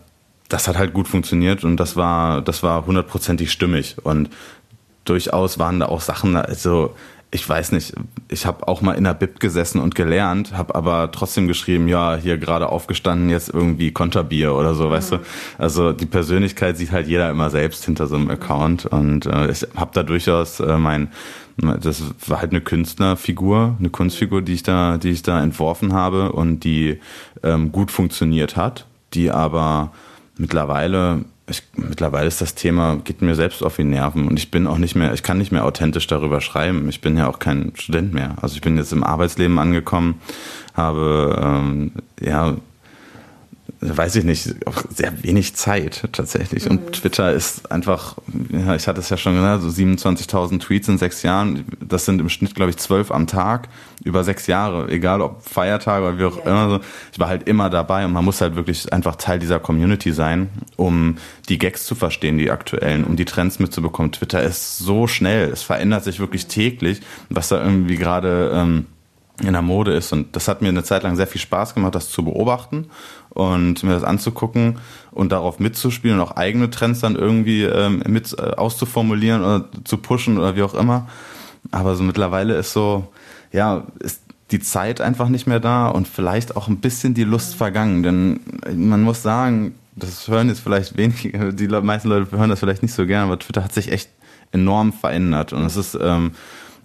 das 0.48 0.66
hat 0.66 0.76
halt 0.76 0.92
gut 0.92 1.06
funktioniert 1.06 1.62
und 1.62 1.76
das 1.76 1.94
war, 1.94 2.42
das 2.42 2.64
war 2.64 2.84
hundertprozentig 2.84 3.52
stimmig 3.52 3.96
und 4.02 4.28
durchaus 5.04 5.58
waren 5.58 5.80
da 5.80 5.87
auch 5.87 6.00
Sachen, 6.00 6.37
also 6.37 6.94
ich 7.31 7.47
weiß 7.47 7.73
nicht, 7.73 7.93
ich 8.29 8.47
habe 8.47 8.67
auch 8.69 8.81
mal 8.81 8.95
in 8.95 9.05
der 9.05 9.12
Bib 9.12 9.38
gesessen 9.38 9.81
und 9.81 9.95
gelernt, 9.95 10.57
habe 10.57 10.75
aber 10.75 11.11
trotzdem 11.12 11.47
geschrieben, 11.47 11.87
ja, 11.87 12.17
hier 12.17 12.38
gerade 12.38 12.71
aufgestanden, 12.71 13.29
jetzt 13.29 13.51
irgendwie 13.51 13.93
Konterbier 13.93 14.55
oder 14.55 14.75
so, 14.75 14.87
mhm. 14.87 14.91
weißt 14.91 15.12
du. 15.12 15.17
Mhm. 15.17 15.23
Also 15.59 15.93
die 15.93 16.07
Persönlichkeit 16.07 16.79
sieht 16.79 16.91
halt 16.91 17.07
jeder 17.07 17.31
immer 17.31 17.51
selbst 17.51 17.85
hinter 17.85 18.07
so 18.07 18.17
einem 18.17 18.31
Account 18.31 18.87
und 18.87 19.27
äh, 19.27 19.51
ich 19.51 19.67
habe 19.77 19.91
da 19.93 20.03
durchaus 20.03 20.61
äh, 20.61 20.79
mein, 20.79 21.09
das 21.59 22.03
war 22.27 22.41
halt 22.41 22.53
eine 22.53 22.62
Künstlerfigur, 22.62 23.77
eine 23.79 23.91
Kunstfigur, 23.91 24.41
die 24.41 24.55
ich 24.55 24.62
da, 24.62 24.97
die 24.97 25.11
ich 25.11 25.23
da 25.23 25.43
entworfen 25.43 25.93
habe 25.93 26.33
und 26.33 26.61
die 26.61 26.99
ähm, 27.43 27.73
gut 27.73 27.91
funktioniert 27.91 28.57
hat, 28.57 28.87
die 29.12 29.31
aber 29.31 29.93
mittlerweile 30.38 31.25
ich, 31.48 31.62
mittlerweile 31.76 32.28
ist 32.28 32.40
das 32.40 32.54
Thema, 32.54 32.96
geht 32.96 33.22
mir 33.22 33.34
selbst 33.34 33.62
auf 33.62 33.76
die 33.76 33.84
Nerven 33.84 34.28
und 34.28 34.38
ich 34.38 34.50
bin 34.50 34.66
auch 34.66 34.78
nicht 34.78 34.94
mehr, 34.94 35.12
ich 35.14 35.22
kann 35.22 35.38
nicht 35.38 35.52
mehr 35.52 35.64
authentisch 35.64 36.06
darüber 36.06 36.40
schreiben. 36.40 36.88
Ich 36.88 37.00
bin 37.00 37.16
ja 37.16 37.28
auch 37.28 37.38
kein 37.38 37.72
Student 37.74 38.12
mehr. 38.12 38.37
Also 38.40 38.54
ich 38.56 38.61
bin 38.61 38.76
jetzt 38.76 38.92
im 38.92 39.04
Arbeitsleben 39.04 39.58
angekommen, 39.58 40.20
habe 40.74 41.40
ähm, 41.42 41.92
ja 42.20 42.56
weiß 43.81 44.17
ich 44.17 44.25
nicht, 44.25 44.67
auch 44.67 44.83
sehr 44.91 45.23
wenig 45.23 45.55
Zeit 45.55 46.09
tatsächlich. 46.12 46.64
Mhm. 46.64 46.71
Und 46.71 46.93
Twitter 46.93 47.33
ist 47.33 47.71
einfach, 47.71 48.17
ja, 48.51 48.75
ich 48.75 48.88
hatte 48.88 49.01
es 49.01 49.09
ja 49.09 49.17
schon 49.17 49.35
gesagt, 49.35 49.62
so 49.62 49.69
27.000 49.69 50.59
Tweets 50.59 50.88
in 50.88 50.99
sechs 50.99 51.23
Jahren. 51.23 51.64
Das 51.81 52.05
sind 52.05 52.21
im 52.21 52.29
Schnitt, 52.29 52.55
glaube 52.55 52.71
ich, 52.71 52.77
zwölf 52.77 53.12
am 53.12 53.27
Tag 53.27 53.69
über 54.05 54.25
sechs 54.25 54.47
Jahre. 54.49 54.88
Egal 54.88 55.21
ob 55.21 55.43
Feiertage 55.43 56.07
oder 56.07 56.19
wie 56.19 56.25
auch 56.25 56.38
ja. 56.38 56.51
immer. 56.51 56.71
So. 56.71 56.81
Ich 57.12 57.19
war 57.21 57.29
halt 57.29 57.47
immer 57.47 57.71
dabei 57.71 58.05
und 58.05 58.12
man 58.12 58.25
muss 58.25 58.41
halt 58.41 58.57
wirklich 58.57 58.93
einfach 58.93 59.17
Teil 59.17 59.38
dieser 59.38 59.61
Community 59.61 60.12
sein, 60.12 60.49
um 60.77 61.17
die 61.49 61.59
Gags 61.59 61.87
zu 61.87 61.95
verstehen, 61.95 62.38
die 62.38 62.51
aktuellen, 62.51 63.05
um 63.05 63.17
die 63.17 63.25
Trends 63.25 63.61
mitzubekommen. 63.61 64.11
Twitter 64.11 64.43
ist 64.43 64.79
so 64.79 65.07
schnell. 65.07 65.51
Es 65.51 65.62
verändert 65.62 66.03
sich 66.05 66.19
wirklich 66.19 66.47
täglich, 66.47 67.01
was 67.31 67.49
da 67.49 67.62
irgendwie 67.62 67.97
gerade 67.97 68.51
ähm, 68.55 68.87
in 69.40 69.53
der 69.53 69.62
Mode 69.62 69.92
ist. 69.92 70.12
Und 70.12 70.35
das 70.35 70.48
hat 70.48 70.62
mir 70.62 70.68
eine 70.68 70.83
Zeit 70.83 71.03
lang 71.03 71.16
sehr 71.16 71.27
viel 71.27 71.40
Spaß 71.40 71.74
gemacht, 71.74 71.94
das 71.94 72.11
zu 72.11 72.24
beobachten 72.24 72.87
und 73.31 73.83
mir 73.83 73.92
das 73.92 74.05
anzugucken 74.05 74.79
und 75.11 75.33
darauf 75.33 75.59
mitzuspielen 75.61 76.18
und 76.18 76.27
auch 76.27 76.37
eigene 76.37 76.70
Trends 76.70 77.01
dann 77.01 77.16
irgendwie 77.16 77.62
ähm, 77.62 78.03
mit 78.07 78.37
äh, 78.38 78.42
auszuformulieren 78.42 79.42
oder 79.42 79.64
zu 79.85 79.98
pushen 79.98 80.38
oder 80.38 80.57
wie 80.57 80.62
auch 80.62 80.74
immer. 80.74 81.09
Aber 81.70 81.94
so 81.94 82.03
mittlerweile 82.03 82.57
ist 82.57 82.72
so, 82.72 83.09
ja, 83.53 83.85
ist 84.01 84.22
die 84.51 84.61
Zeit 84.61 85.01
einfach 85.01 85.29
nicht 85.29 85.46
mehr 85.46 85.61
da 85.61 85.88
und 85.88 86.09
vielleicht 86.09 86.57
auch 86.57 86.68
ein 86.68 86.79
bisschen 86.79 87.14
die 87.14 87.24
Lust 87.24 87.55
vergangen. 87.55 88.03
Denn 88.03 88.40
man 88.74 89.03
muss 89.03 89.22
sagen, 89.22 89.74
das 89.94 90.27
hören 90.29 90.48
jetzt 90.48 90.61
vielleicht 90.61 90.96
wenig, 90.96 91.33
die 91.33 91.68
meisten 91.68 92.09
Leute 92.09 92.37
hören 92.37 92.51
das 92.51 92.61
vielleicht 92.61 92.83
nicht 92.83 92.94
so 92.94 93.07
gerne, 93.07 93.27
aber 93.27 93.38
Twitter 93.38 93.64
hat 93.64 93.72
sich 93.72 93.92
echt 93.92 94.11
enorm 94.53 94.92
verändert 94.92 95.53
und 95.53 95.62
es 95.64 95.77
ist 95.77 95.98
ähm, 96.01 96.33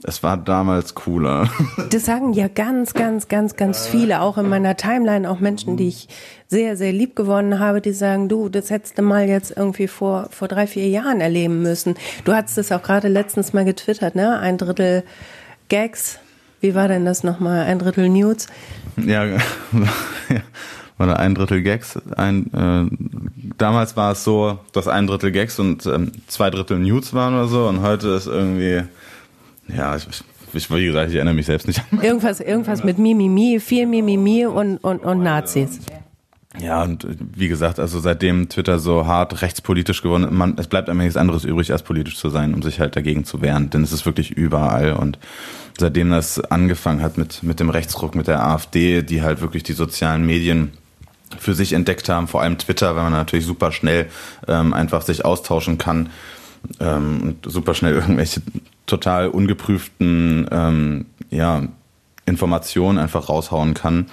es 0.05 0.23
war 0.23 0.37
damals 0.37 0.95
cooler. 0.95 1.49
Das 1.89 2.05
sagen 2.05 2.33
ja 2.33 2.47
ganz, 2.47 2.93
ganz, 2.93 3.27
ganz, 3.27 3.55
ganz 3.55 3.87
viele, 3.87 4.21
auch 4.21 4.37
in 4.37 4.49
meiner 4.49 4.75
Timeline, 4.75 5.29
auch 5.29 5.39
Menschen, 5.39 5.77
die 5.77 5.87
ich 5.89 6.07
sehr, 6.47 6.75
sehr 6.75 6.91
lieb 6.91 7.15
gewonnen 7.15 7.59
habe, 7.59 7.81
die 7.81 7.93
sagen, 7.93 8.29
du, 8.29 8.49
das 8.49 8.69
hättest 8.69 8.97
du 8.97 9.03
mal 9.03 9.27
jetzt 9.27 9.55
irgendwie 9.55 9.87
vor, 9.87 10.27
vor 10.31 10.47
drei, 10.47 10.65
vier 10.65 10.87
Jahren 10.87 11.21
erleben 11.21 11.61
müssen. 11.61 11.95
Du 12.25 12.33
hattest 12.33 12.57
es 12.57 12.71
auch 12.71 12.81
gerade 12.81 13.07
letztens 13.07 13.53
mal 13.53 13.65
getwittert, 13.65 14.15
ne? 14.15 14.39
Ein 14.39 14.57
Drittel 14.57 15.03
Gags. 15.69 16.19
Wie 16.61 16.75
war 16.75 16.87
denn 16.87 17.05
das 17.05 17.23
nochmal? 17.23 17.65
Ein 17.65 17.79
Drittel 17.79 18.09
News? 18.09 18.47
Ja, 18.97 19.25
oder 20.99 21.19
ein 21.19 21.35
Drittel 21.35 21.61
Gags. 21.61 21.99
Ein, 22.15 22.53
äh, 22.53 23.53
damals 23.57 23.95
war 23.97 24.13
es 24.13 24.23
so, 24.23 24.59
dass 24.71 24.87
ein 24.87 25.07
Drittel 25.07 25.31
Gags 25.31 25.59
und 25.59 25.85
ähm, 25.85 26.11
zwei 26.27 26.49
Drittel 26.49 26.79
News 26.79 27.13
waren 27.13 27.33
oder 27.33 27.47
so 27.47 27.67
und 27.67 27.81
heute 27.81 28.09
ist 28.09 28.27
irgendwie 28.27 28.83
ja, 29.67 29.95
ich, 29.95 30.07
ich, 30.53 30.71
wie 30.71 30.85
gesagt, 30.85 31.09
ich 31.09 31.15
erinnere 31.15 31.33
mich 31.33 31.45
selbst 31.45 31.67
nicht 31.67 31.81
an. 31.91 32.01
Irgendwas, 32.01 32.39
irgendwas 32.39 32.83
mit 32.83 32.97
Mimimi, 32.97 33.59
viel 33.59 33.87
Mimimi 33.87 34.45
und, 34.45 34.77
und, 34.77 34.99
und 34.99 35.23
Nazis. 35.23 35.79
Ja, 36.59 36.83
und 36.83 37.07
wie 37.19 37.47
gesagt, 37.47 37.79
also 37.79 37.99
seitdem 37.99 38.47
Twitter 38.47 38.77
so 38.77 39.07
hart 39.07 39.41
rechtspolitisch 39.41 40.03
geworden 40.03 40.25
ist, 40.25 40.31
man, 40.31 40.55
es 40.59 40.67
bleibt 40.67 40.87
einem 40.87 40.99
nichts 40.99 41.17
anderes 41.17 41.45
übrig, 41.45 41.71
als 41.71 41.81
politisch 41.81 42.17
zu 42.17 42.29
sein, 42.29 42.53
um 42.53 42.61
sich 42.61 42.79
halt 42.79 42.95
dagegen 42.95 43.25
zu 43.25 43.41
wehren. 43.41 43.71
Denn 43.71 43.81
es 43.81 43.91
ist 43.91 44.05
wirklich 44.05 44.31
überall. 44.31 44.93
Und 44.93 45.17
seitdem 45.79 46.11
das 46.11 46.39
angefangen 46.39 47.01
hat 47.01 47.17
mit, 47.17 47.41
mit 47.41 47.59
dem 47.59 47.71
Rechtsruck, 47.71 48.13
mit 48.13 48.27
der 48.27 48.45
AfD, 48.45 49.01
die 49.01 49.23
halt 49.23 49.41
wirklich 49.41 49.63
die 49.63 49.73
sozialen 49.73 50.25
Medien 50.25 50.73
für 51.39 51.55
sich 51.55 51.73
entdeckt 51.73 52.07
haben, 52.09 52.27
vor 52.27 52.43
allem 52.43 52.59
Twitter, 52.59 52.95
weil 52.95 53.03
man 53.03 53.13
natürlich 53.13 53.47
super 53.47 53.71
schnell 53.71 54.07
ähm, 54.47 54.73
einfach 54.73 55.01
sich 55.01 55.25
austauschen 55.25 55.79
kann 55.79 56.11
ähm, 56.79 57.21
und 57.23 57.51
super 57.51 57.73
schnell 57.73 57.93
irgendwelche 57.95 58.41
total 58.85 59.29
ungeprüften 59.29 60.47
ähm, 60.51 61.05
ja, 61.29 61.63
Informationen 62.25 62.97
einfach 62.97 63.29
raushauen 63.29 63.73
kann, 63.73 64.07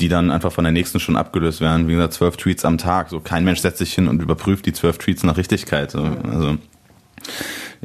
die 0.00 0.08
dann 0.08 0.30
einfach 0.30 0.52
von 0.52 0.64
der 0.64 0.72
nächsten 0.72 1.00
schon 1.00 1.16
abgelöst 1.16 1.60
werden. 1.60 1.88
Wie 1.88 1.94
gesagt, 1.94 2.14
zwölf 2.14 2.36
Tweets 2.36 2.64
am 2.64 2.78
Tag. 2.78 3.08
So 3.10 3.20
kein 3.20 3.44
Mensch 3.44 3.60
setzt 3.60 3.78
sich 3.78 3.94
hin 3.94 4.08
und 4.08 4.22
überprüft 4.22 4.66
die 4.66 4.72
zwölf 4.72 4.98
Tweets 4.98 5.22
nach 5.22 5.36
Richtigkeit. 5.36 5.90
So, 5.90 6.02
also 6.02 6.58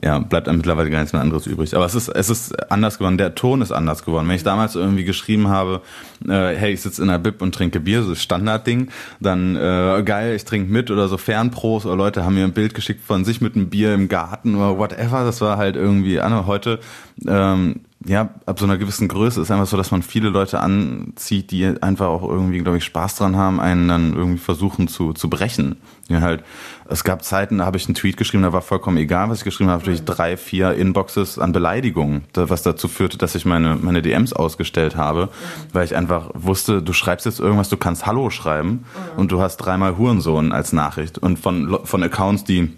ja, 0.03 0.17
bleibt 0.19 0.47
einem 0.47 0.57
mittlerweile 0.57 0.89
gar 0.89 0.99
nichts 0.99 1.13
mehr 1.13 1.21
anderes 1.21 1.45
übrig. 1.45 1.75
Aber 1.75 1.85
es 1.85 1.93
ist, 1.93 2.07
es 2.07 2.29
ist 2.29 2.71
anders 2.71 2.97
geworden. 2.97 3.17
Der 3.17 3.35
Ton 3.35 3.61
ist 3.61 3.71
anders 3.71 4.03
geworden. 4.03 4.27
Wenn 4.27 4.35
ich 4.35 4.43
damals 4.43 4.75
irgendwie 4.75 5.03
geschrieben 5.03 5.49
habe, 5.49 5.81
äh, 6.27 6.55
hey, 6.55 6.73
ich 6.73 6.81
sitze 6.81 7.03
in 7.03 7.07
der 7.07 7.19
Bib 7.19 7.41
und 7.41 7.53
trinke 7.53 7.79
Bier, 7.79 8.01
so 8.01 8.15
Standardding, 8.15 8.89
dann 9.19 9.55
äh, 9.55 10.01
geil, 10.03 10.35
ich 10.35 10.43
trinke 10.43 10.71
mit 10.71 10.89
oder 10.89 11.07
so 11.07 11.17
Fernpros 11.17 11.85
oder 11.85 11.95
Leute 11.95 12.25
haben 12.25 12.33
mir 12.33 12.45
ein 12.45 12.53
Bild 12.53 12.73
geschickt 12.73 13.05
von 13.05 13.25
sich 13.25 13.41
mit 13.41 13.55
einem 13.55 13.69
Bier 13.69 13.93
im 13.93 14.07
Garten 14.07 14.55
oder 14.55 14.77
whatever. 14.79 15.23
Das 15.23 15.39
war 15.41 15.57
halt 15.57 15.75
irgendwie 15.75 16.19
an. 16.19 16.47
Heute 16.47 16.79
ähm, 17.27 17.81
ja, 18.05 18.29
ab 18.47 18.57
so 18.57 18.65
einer 18.65 18.77
gewissen 18.77 19.07
Größe 19.07 19.41
ist 19.41 19.51
einfach 19.51 19.67
so, 19.67 19.77
dass 19.77 19.91
man 19.91 20.01
viele 20.01 20.29
Leute 20.29 20.59
anzieht, 20.59 21.51
die 21.51 21.67
einfach 21.81 22.07
auch 22.07 22.23
irgendwie, 22.23 22.59
glaube 22.59 22.77
ich, 22.77 22.83
Spaß 22.83 23.15
dran 23.15 23.35
haben, 23.35 23.59
einen 23.59 23.87
dann 23.87 24.13
irgendwie 24.15 24.39
versuchen 24.39 24.87
zu, 24.87 25.13
zu 25.13 25.29
brechen. 25.29 25.77
Ja, 26.07 26.21
halt, 26.21 26.43
es 26.89 27.03
gab 27.03 27.23
Zeiten, 27.23 27.59
da 27.59 27.65
habe 27.65 27.77
ich 27.77 27.85
einen 27.85 27.93
Tweet 27.93 28.17
geschrieben, 28.17 28.41
da 28.41 28.53
war 28.53 28.63
vollkommen 28.63 28.97
egal, 28.97 29.29
was 29.29 29.39
ich 29.39 29.43
geschrieben 29.43 29.69
habe, 29.69 29.81
natürlich 29.81 30.03
drei, 30.03 30.35
vier 30.35 30.73
Inboxes 30.73 31.37
an 31.37 31.51
Beleidigungen, 31.51 32.23
was 32.33 32.63
dazu 32.63 32.87
führte, 32.87 33.19
dass 33.19 33.35
ich 33.35 33.45
meine, 33.45 33.75
meine 33.75 34.01
DMs 34.01 34.33
ausgestellt 34.33 34.95
habe, 34.95 35.29
weil 35.71 35.85
ich 35.85 35.95
einfach 35.95 36.31
wusste, 36.33 36.81
du 36.81 36.93
schreibst 36.93 37.27
jetzt 37.27 37.39
irgendwas, 37.39 37.69
du 37.69 37.77
kannst 37.77 38.07
Hallo 38.07 38.31
schreiben 38.31 38.83
und 39.15 39.31
du 39.31 39.41
hast 39.41 39.57
dreimal 39.57 39.97
Hurensohn 39.97 40.51
als 40.51 40.73
Nachricht 40.73 41.19
und 41.19 41.37
von, 41.37 41.79
von 41.83 42.01
Accounts, 42.01 42.45
die, 42.45 42.75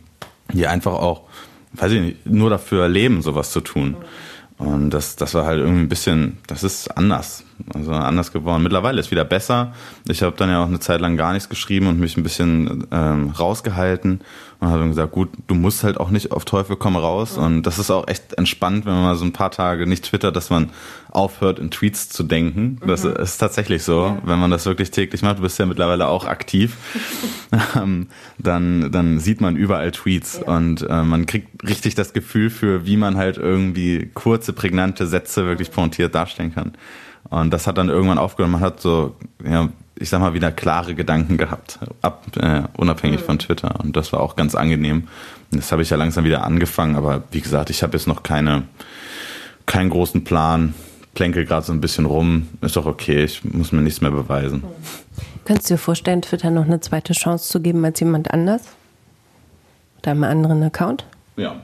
die 0.52 0.68
einfach 0.68 0.94
auch, 0.94 1.22
weiß 1.74 1.94
ich 1.94 2.02
nicht, 2.02 2.26
nur 2.26 2.50
dafür 2.50 2.90
leben, 2.90 3.22
sowas 3.22 3.52
zu 3.52 3.62
tun. 3.62 3.96
Und 4.58 4.92
das, 4.92 5.16
das 5.16 5.34
war 5.34 5.46
halt 5.46 5.60
irgendwie 5.60 5.82
ein 5.82 5.90
bisschen, 5.90 6.38
das 6.48 6.64
ist 6.64 6.90
anders. 6.98 7.44
Also 7.74 7.92
anders 7.92 8.32
geworden. 8.32 8.64
Mittlerweile 8.64 9.00
ist 9.00 9.12
wieder 9.12 9.24
besser. 9.24 9.74
Ich 10.08 10.22
habe 10.22 10.36
dann 10.36 10.50
ja 10.50 10.64
auch 10.64 10.68
eine 10.68 10.80
Zeit 10.80 11.02
lang 11.02 11.16
gar 11.18 11.34
nichts 11.34 11.50
geschrieben 11.50 11.88
und 11.88 12.00
mich 12.00 12.18
ein 12.18 12.24
bisschen 12.24 12.88
ähm, 12.92 13.30
rausgehalten 13.30 14.22
und 14.60 14.70
habe 14.70 14.88
gesagt, 14.88 15.12
gut, 15.12 15.30
du 15.48 15.56
musst 15.56 15.84
halt 15.84 15.98
auch 15.98 16.10
nicht 16.10 16.32
auf 16.32 16.46
Teufel 16.46 16.76
komm 16.76 16.96
raus. 16.96 17.38
Und 17.38 17.64
das 17.64 17.80
ist 17.80 17.92
auch 17.92 18.08
echt 18.08 18.34
entspannt, 18.34 18.86
wenn 18.86 18.94
man 18.94 19.04
mal 19.04 19.16
so 19.16 19.26
ein 19.26 19.34
paar 19.34 19.52
Tage 19.52 19.88
nicht 19.88 20.06
twittert, 20.06 20.36
dass 20.36 20.50
man 20.50 20.70
aufhört, 21.12 21.60
in 21.60 21.70
Tweets 21.70 22.10
zu 22.10 22.24
denken. 22.24 22.80
Das 22.86 23.04
mhm. 23.04 23.16
ist 23.16 23.38
tatsächlich 23.38 23.84
so, 23.84 24.06
ja. 24.06 24.18
wenn 24.24 24.40
man 24.40 24.52
das 24.52 24.66
wirklich 24.66 24.92
täglich 24.92 25.22
macht. 25.22 25.38
Du 25.38 25.42
bist 25.44 25.60
ja 25.60 25.66
mittlerweile 25.66 26.08
auch 26.08 26.26
aktiv. 26.26 26.78
Ähm, 27.76 28.08
dann, 28.40 28.92
dann 28.92 29.20
sieht 29.20 29.40
man 29.40 29.56
überall 29.56 29.92
Tweets 29.92 30.40
ja. 30.40 30.56
und 30.56 30.82
äh, 30.90 31.04
man 31.04 31.28
kriegt 31.28 31.68
richtig 31.68 31.94
das 31.94 32.14
Gefühl 32.14 32.50
für, 32.50 32.88
wie 32.88 32.98
man 32.98 33.16
halt 33.16 33.38
irgendwie 33.38 34.10
kurze, 34.12 34.54
prägnante 34.54 35.06
Sätze 35.06 35.46
wirklich 35.46 35.70
pointiert 35.72 36.16
darstellen 36.16 36.54
kann. 36.54 36.74
Und 37.30 37.52
das 37.52 37.68
hat 37.68 37.78
dann 37.78 37.90
irgendwann 37.90 38.18
aufgehört. 38.18 38.52
Man 38.52 38.62
hat 38.62 38.80
so, 38.80 39.16
ja, 39.44 39.70
ich 39.96 40.10
sag 40.10 40.20
mal, 40.20 40.34
wieder 40.34 40.52
klare 40.52 40.96
Gedanken 40.96 41.38
gehabt, 41.38 41.80
ab, 42.02 42.26
äh, 42.38 42.64
unabhängig 42.78 43.22
mhm. 43.22 43.26
von 43.26 43.40
Twitter. 43.40 43.80
Und 43.82 43.96
das 43.96 44.12
war 44.14 44.20
auch 44.20 44.36
ganz 44.36 44.56
angenehm. 44.56 45.08
Das 45.52 45.72
habe 45.72 45.82
ich 45.82 45.90
ja 45.90 45.98
langsam 45.98 46.26
wieder 46.26 46.44
angefangen, 46.44 46.96
aber 46.96 47.24
wie 47.32 47.42
gesagt, 47.42 47.70
ich 47.70 47.84
habe 47.84 47.96
jetzt 47.98 48.08
noch 48.08 48.24
keine, 48.24 48.64
keinen 49.66 49.90
großen 49.90 50.24
Plan. 50.24 50.74
Plänkel 51.14 51.46
gerade 51.46 51.66
so 51.66 51.74
ein 51.74 51.82
bisschen 51.82 52.06
rum. 52.06 52.50
Ist 52.62 52.76
doch 52.76 52.88
okay, 52.88 53.24
ich 53.24 53.44
muss 53.44 53.72
mir 53.72 53.82
nichts 53.82 54.02
mehr 54.02 54.12
beweisen. 54.12 54.60
Mhm. 54.60 55.24
Könntest 55.46 55.70
du 55.70 55.76
dir 55.76 55.78
vorstellen, 55.78 56.22
Twitter 56.22 56.50
noch 56.50 56.66
eine 56.66 56.80
zweite 56.80 57.14
Chance 57.14 57.50
zu 57.50 57.62
geben 57.62 57.84
als 57.86 58.00
jemand 58.00 58.32
anders? 58.32 58.62
Mit 59.98 60.08
einem 60.08 60.24
anderen 60.24 60.64
Account? 60.64 61.06
Ja. 61.36 61.56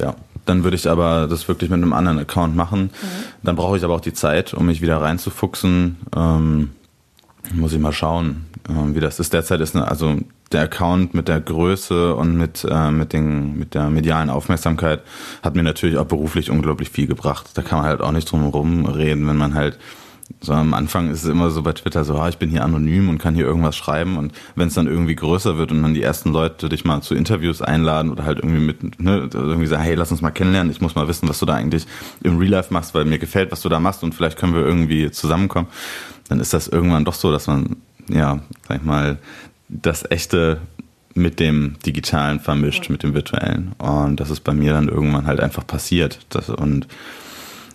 Ja, 0.00 0.14
dann 0.44 0.64
würde 0.64 0.76
ich 0.76 0.88
aber 0.88 1.26
das 1.28 1.46
wirklich 1.48 1.70
mit 1.70 1.78
einem 1.78 1.92
anderen 1.92 2.18
Account 2.18 2.56
machen. 2.56 2.82
Mhm. 2.82 3.06
Dann 3.42 3.56
brauche 3.56 3.76
ich 3.76 3.84
aber 3.84 3.94
auch 3.94 4.00
die 4.00 4.12
Zeit, 4.12 4.54
um 4.54 4.66
mich 4.66 4.80
wieder 4.80 5.00
reinzufuchsen. 5.00 5.96
Ähm, 6.16 6.70
muss 7.54 7.72
ich 7.72 7.78
mal 7.78 7.92
schauen, 7.92 8.46
äh, 8.68 8.94
wie 8.94 9.00
das 9.00 9.20
ist. 9.20 9.32
Derzeit 9.32 9.60
ist 9.60 9.74
eine, 9.74 9.88
also 9.88 10.16
der 10.52 10.62
Account 10.62 11.14
mit 11.14 11.28
der 11.28 11.40
Größe 11.40 12.14
und 12.14 12.36
mit, 12.36 12.66
äh, 12.68 12.90
mit, 12.90 13.12
den, 13.12 13.58
mit 13.58 13.74
der 13.74 13.88
medialen 13.90 14.30
Aufmerksamkeit 14.30 15.00
hat 15.42 15.56
mir 15.56 15.62
natürlich 15.62 15.96
auch 15.96 16.06
beruflich 16.06 16.50
unglaublich 16.50 16.90
viel 16.90 17.06
gebracht. 17.06 17.50
Da 17.54 17.62
kann 17.62 17.78
man 17.78 17.88
halt 17.88 18.00
auch 18.00 18.12
nicht 18.12 18.30
drum 18.30 18.42
herum 18.42 18.86
reden, 18.86 19.26
wenn 19.26 19.36
man 19.36 19.54
halt 19.54 19.78
so 20.40 20.52
am 20.52 20.74
Anfang 20.74 21.10
ist 21.10 21.22
es 21.22 21.28
immer 21.28 21.50
so 21.50 21.62
bei 21.62 21.72
Twitter 21.72 22.04
so, 22.04 22.16
ah, 22.16 22.28
ich 22.28 22.38
bin 22.38 22.50
hier 22.50 22.64
anonym 22.64 23.08
und 23.08 23.18
kann 23.18 23.34
hier 23.34 23.44
irgendwas 23.44 23.76
schreiben 23.76 24.16
und 24.16 24.32
wenn 24.54 24.68
es 24.68 24.74
dann 24.74 24.86
irgendwie 24.86 25.14
größer 25.14 25.58
wird 25.58 25.72
und 25.72 25.82
dann 25.82 25.94
die 25.94 26.02
ersten 26.02 26.32
Leute 26.32 26.68
dich 26.68 26.84
mal 26.84 27.00
zu 27.02 27.14
Interviews 27.14 27.62
einladen 27.62 28.10
oder 28.10 28.24
halt 28.24 28.38
irgendwie 28.38 28.60
mit, 28.60 29.00
ne, 29.00 29.28
irgendwie 29.32 29.66
sagen, 29.66 29.82
hey, 29.82 29.94
lass 29.94 30.10
uns 30.10 30.22
mal 30.22 30.30
kennenlernen, 30.30 30.72
ich 30.72 30.80
muss 30.80 30.94
mal 30.94 31.08
wissen, 31.08 31.28
was 31.28 31.38
du 31.38 31.46
da 31.46 31.54
eigentlich 31.54 31.86
im 32.22 32.38
Real 32.38 32.50
Life 32.50 32.72
machst, 32.72 32.94
weil 32.94 33.04
mir 33.04 33.18
gefällt, 33.18 33.52
was 33.52 33.62
du 33.62 33.68
da 33.68 33.80
machst 33.80 34.02
und 34.02 34.14
vielleicht 34.14 34.38
können 34.38 34.54
wir 34.54 34.62
irgendwie 34.62 35.10
zusammenkommen, 35.10 35.68
dann 36.28 36.40
ist 36.40 36.54
das 36.54 36.68
irgendwann 36.68 37.04
doch 37.04 37.14
so, 37.14 37.30
dass 37.32 37.46
man, 37.46 37.76
ja, 38.08 38.40
sag 38.68 38.78
ich 38.78 38.84
mal, 38.84 39.18
das 39.68 40.10
echte 40.10 40.60
mit 41.14 41.40
dem 41.40 41.76
Digitalen 41.84 42.40
vermischt, 42.40 42.88
mit 42.90 43.02
dem 43.02 43.14
Virtuellen. 43.14 43.72
Und 43.78 44.20
das 44.20 44.30
ist 44.30 44.40
bei 44.40 44.54
mir 44.54 44.72
dann 44.72 44.88
irgendwann 44.88 45.26
halt 45.26 45.40
einfach 45.40 45.66
passiert. 45.66 46.20
Das, 46.30 46.48
und 46.48 46.86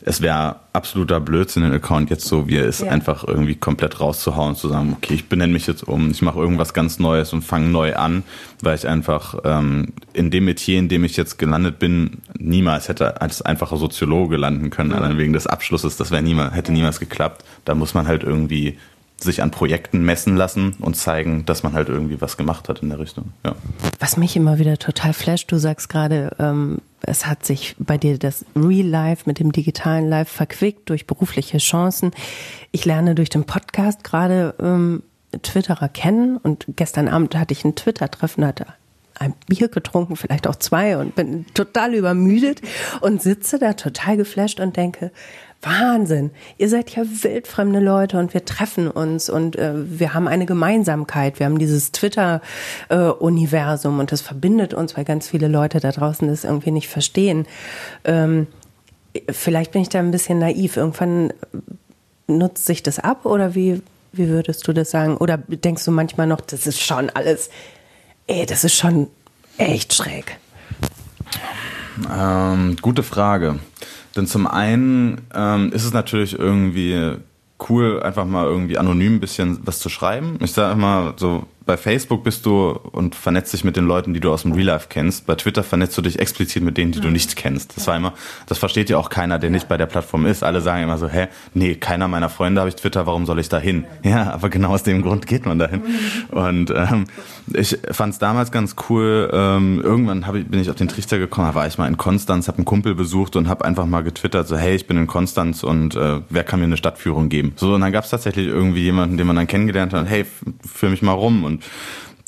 es 0.07 0.21
wäre 0.21 0.55
absoluter 0.71 1.19
Blödsinn, 1.19 1.63
den 1.63 1.73
Account 1.73 2.09
jetzt 2.09 2.25
so, 2.25 2.47
wie 2.47 2.55
er 2.55 2.65
ist, 2.65 2.81
ja. 2.81 2.91
einfach 2.91 3.27
irgendwie 3.27 3.55
komplett 3.55 3.99
rauszuhauen 3.99 4.49
und 4.49 4.55
zu 4.55 4.69
sagen, 4.69 4.93
okay, 4.95 5.15
ich 5.15 5.27
benenne 5.27 5.51
mich 5.51 5.67
jetzt 5.67 5.83
um, 5.83 6.11
ich 6.11 6.21
mache 6.21 6.39
irgendwas 6.39 6.73
ganz 6.73 6.97
Neues 6.97 7.33
und 7.33 7.41
fange 7.41 7.67
neu 7.67 7.95
an, 7.95 8.23
weil 8.61 8.75
ich 8.75 8.87
einfach 8.87 9.35
ähm, 9.43 9.93
in 10.13 10.31
dem 10.31 10.45
Metier, 10.45 10.79
in 10.79 10.87
dem 10.87 11.03
ich 11.03 11.17
jetzt 11.17 11.37
gelandet 11.37 11.77
bin, 11.79 12.21
niemals 12.39 12.87
hätte 12.87 13.21
als 13.21 13.41
einfacher 13.41 13.75
Soziologe 13.75 14.37
landen 14.37 14.69
können, 14.69 14.89
mhm. 14.89 14.95
allein 14.95 15.17
wegen 15.17 15.33
des 15.33 15.45
Abschlusses, 15.45 15.97
das 15.97 16.09
wäre 16.09 16.23
niemals, 16.23 16.53
hätte 16.53 16.71
niemals 16.71 16.99
geklappt. 16.99 17.43
Da 17.65 17.75
muss 17.75 17.93
man 17.93 18.07
halt 18.07 18.23
irgendwie 18.23 18.77
sich 19.19 19.41
an 19.41 19.51
Projekten 19.51 20.03
messen 20.05 20.37
lassen 20.37 20.75
und 20.79 20.95
zeigen, 20.95 21.45
dass 21.45 21.63
man 21.63 21.73
halt 21.73 21.89
irgendwie 21.89 22.21
was 22.21 22.37
gemacht 22.37 22.69
hat 22.69 22.81
in 22.81 22.89
der 22.89 22.99
Richtung. 22.99 23.33
Ja. 23.43 23.55
Was 23.99 24.15
mich 24.15 24.35
immer 24.35 24.59
wieder 24.59 24.77
total 24.77 25.11
flasht, 25.11 25.51
du 25.51 25.57
sagst 25.57 25.89
gerade, 25.89 26.31
ähm, 26.39 26.77
es 27.07 27.25
hat 27.25 27.45
sich 27.45 27.75
bei 27.79 27.97
dir 27.97 28.19
das 28.19 28.45
Real 28.55 28.85
Life 28.85 29.23
mit 29.25 29.39
dem 29.39 29.51
digitalen 29.51 30.07
Life 30.09 30.31
verquickt 30.31 30.89
durch 30.89 31.07
berufliche 31.07 31.57
Chancen. 31.57 32.11
Ich 32.71 32.85
lerne 32.85 33.15
durch 33.15 33.29
den 33.29 33.45
Podcast 33.45 34.03
gerade 34.03 34.53
ähm, 34.59 35.03
Twitterer 35.41 35.89
kennen 35.89 36.37
und 36.37 36.65
gestern 36.75 37.07
Abend 37.07 37.35
hatte 37.35 37.53
ich 37.53 37.63
ein 37.65 37.75
Twitter-Treffen, 37.75 38.45
hatte 38.45 38.67
ein 39.19 39.33
Bier 39.47 39.67
getrunken, 39.67 40.15
vielleicht 40.15 40.47
auch 40.47 40.55
zwei 40.55 40.97
und 40.97 41.15
bin 41.15 41.45
total 41.53 41.93
übermüdet 41.93 42.61
und 43.01 43.21
sitze 43.21 43.59
da 43.59 43.73
total 43.73 44.17
geflasht 44.17 44.59
und 44.59 44.77
denke, 44.77 45.11
Wahnsinn, 45.61 46.31
ihr 46.57 46.69
seid 46.69 46.95
ja 46.95 47.03
wildfremde 47.03 47.79
Leute 47.79 48.17
und 48.19 48.33
wir 48.33 48.45
treffen 48.45 48.87
uns 48.87 49.29
und 49.29 49.55
äh, 49.55 49.73
wir 49.75 50.13
haben 50.13 50.27
eine 50.27 50.45
Gemeinsamkeit. 50.45 51.39
Wir 51.39 51.47
haben 51.47 51.57
dieses 51.57 51.91
Twitter-Universum 51.91 53.97
äh, 53.97 53.99
und 53.99 54.11
das 54.11 54.21
verbindet 54.21 54.75
uns, 54.75 54.95
weil 54.95 55.03
ganz 55.03 55.29
viele 55.29 55.47
Leute 55.47 55.79
da 55.79 55.91
draußen 55.91 56.27
das 56.27 56.43
irgendwie 56.43 56.69
nicht 56.71 56.89
verstehen. 56.89 57.47
Ähm, 58.03 58.45
vielleicht 59.29 59.71
bin 59.71 59.81
ich 59.81 59.89
da 59.89 59.97
ein 59.97 60.11
bisschen 60.11 60.37
naiv. 60.37 60.77
Irgendwann 60.77 61.33
nutzt 62.27 62.67
sich 62.67 62.83
das 62.83 62.99
ab 62.99 63.25
oder 63.25 63.55
wie, 63.55 63.81
wie 64.11 64.27
würdest 64.27 64.67
du 64.67 64.73
das 64.73 64.91
sagen? 64.91 65.17
Oder 65.17 65.39
denkst 65.39 65.83
du 65.85 65.91
manchmal 65.91 66.27
noch, 66.27 66.41
das 66.41 66.67
ist 66.67 66.81
schon 66.81 67.09
alles, 67.09 67.49
ey, 68.27 68.45
das 68.45 68.63
ist 68.63 68.75
schon 68.75 69.07
echt 69.57 69.93
schräg? 69.93 70.37
Ähm, 72.13 72.75
gute 72.81 73.03
Frage. 73.03 73.59
Denn 74.15 74.27
zum 74.27 74.47
einen 74.47 75.21
ähm, 75.33 75.71
ist 75.71 75.83
es 75.83 75.93
natürlich 75.93 76.37
irgendwie 76.37 77.17
cool, 77.69 78.01
einfach 78.03 78.25
mal 78.25 78.45
irgendwie 78.45 78.77
anonym 78.77 79.15
ein 79.15 79.19
bisschen 79.19 79.59
was 79.65 79.79
zu 79.79 79.89
schreiben. 79.89 80.37
Ich 80.41 80.51
sage 80.51 80.73
immer 80.73 81.13
so, 81.17 81.47
bei 81.67 81.77
Facebook 81.77 82.23
bist 82.23 82.45
du 82.45 82.69
und 82.69 83.13
vernetzt 83.13 83.53
dich 83.53 83.63
mit 83.63 83.75
den 83.75 83.85
Leuten, 83.85 84.13
die 84.13 84.19
du 84.19 84.31
aus 84.31 84.43
dem 84.43 84.53
Real 84.53 84.67
Life 84.67 84.87
kennst. 84.89 85.27
Bei 85.27 85.35
Twitter 85.35 85.63
vernetzt 85.63 85.97
du 85.97 86.01
dich 86.01 86.17
explizit 86.17 86.63
mit 86.63 86.77
denen, 86.77 86.93
die 86.93 87.01
du 87.01 87.09
nicht 87.09 87.35
kennst. 87.35 87.75
Das 87.75 87.85
war 87.87 87.97
immer, 87.97 88.13
das 88.47 88.57
versteht 88.57 88.89
ja 88.89 88.97
auch 88.97 89.09
keiner, 89.09 89.37
der 89.37 89.49
nicht 89.49 89.67
bei 89.67 89.77
der 89.77 89.85
Plattform 89.85 90.25
ist. 90.25 90.43
Alle 90.43 90.61
sagen 90.61 90.83
immer 90.83 90.97
so, 90.97 91.09
hä, 91.09 91.27
nee, 91.53 91.75
keiner 91.75 92.07
meiner 92.07 92.29
Freunde 92.29 92.61
habe 92.61 92.69
ich 92.69 92.75
Twitter, 92.75 93.05
warum 93.05 93.25
soll 93.25 93.39
ich 93.39 93.49
da 93.49 93.59
hin? 93.59 93.85
Ja, 94.03 94.31
aber 94.33 94.49
genau 94.49 94.69
aus 94.69 94.83
dem 94.83 95.01
Grund 95.01 95.27
geht 95.27 95.45
man 95.45 95.59
dahin. 95.59 95.83
Und 96.31 96.71
ähm, 96.71 97.05
ich 97.53 97.77
fand 97.91 98.13
es 98.13 98.19
damals 98.19 98.51
ganz 98.51 98.75
cool. 98.89 99.29
Ähm, 99.33 99.81
irgendwann 99.83 100.25
hab 100.25 100.35
ich, 100.35 100.47
bin 100.47 100.61
ich 100.61 100.69
auf 100.69 100.77
den 100.77 100.87
Trichter 100.87 101.19
gekommen, 101.19 101.47
da 101.47 101.55
war 101.55 101.67
ich 101.67 101.77
mal 101.77 101.87
in 101.87 101.97
Konstanz, 101.97 102.47
habe 102.47 102.59
einen 102.59 102.65
Kumpel 102.65 102.95
besucht 102.95 103.35
und 103.35 103.49
habe 103.49 103.65
einfach 103.65 103.85
mal 103.85 104.03
getwittert, 104.03 104.47
so, 104.47 104.57
hey, 104.57 104.75
ich 104.75 104.87
bin 104.87 104.97
in 104.97 105.07
Konstanz 105.07 105.63
und 105.63 105.95
äh, 105.95 106.21
wer 106.29 106.43
kann 106.45 106.59
mir 106.59 106.65
eine 106.65 106.77
Stadtführung 106.77 107.27
geben? 107.27 107.51
So, 107.57 107.73
und 107.73 107.81
dann 107.81 107.91
gab 107.91 108.05
es 108.05 108.09
tatsächlich 108.09 108.47
irgendwie 108.47 108.83
jemanden, 108.83 109.17
den 109.17 109.27
man 109.27 109.35
dann 109.35 109.47
kennengelernt 109.47 109.93
hat, 109.93 110.07
hey, 110.07 110.25
führ 110.65 110.89
mich 110.89 111.01
mal 111.01 111.11
rum 111.11 111.43
und 111.43 111.56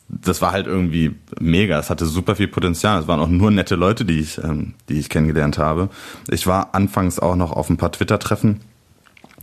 das 0.09 0.41
war 0.41 0.51
halt 0.51 0.65
irgendwie 0.65 1.15
mega. 1.39 1.77
Es 1.77 1.89
hatte 1.89 2.05
super 2.05 2.35
viel 2.35 2.47
Potenzial. 2.47 3.01
Es 3.01 3.07
waren 3.07 3.19
auch 3.19 3.27
nur 3.29 3.51
nette 3.51 3.75
Leute, 3.75 4.05
die 4.05 4.19
ich, 4.19 4.39
ähm, 4.43 4.73
die 4.89 4.99
ich 4.99 5.09
kennengelernt 5.09 5.57
habe. 5.57 5.89
Ich 6.29 6.47
war 6.47 6.73
anfangs 6.73 7.19
auch 7.19 7.35
noch 7.35 7.51
auf 7.51 7.69
ein 7.69 7.77
paar 7.77 7.91
Twitter-Treffen. 7.91 8.61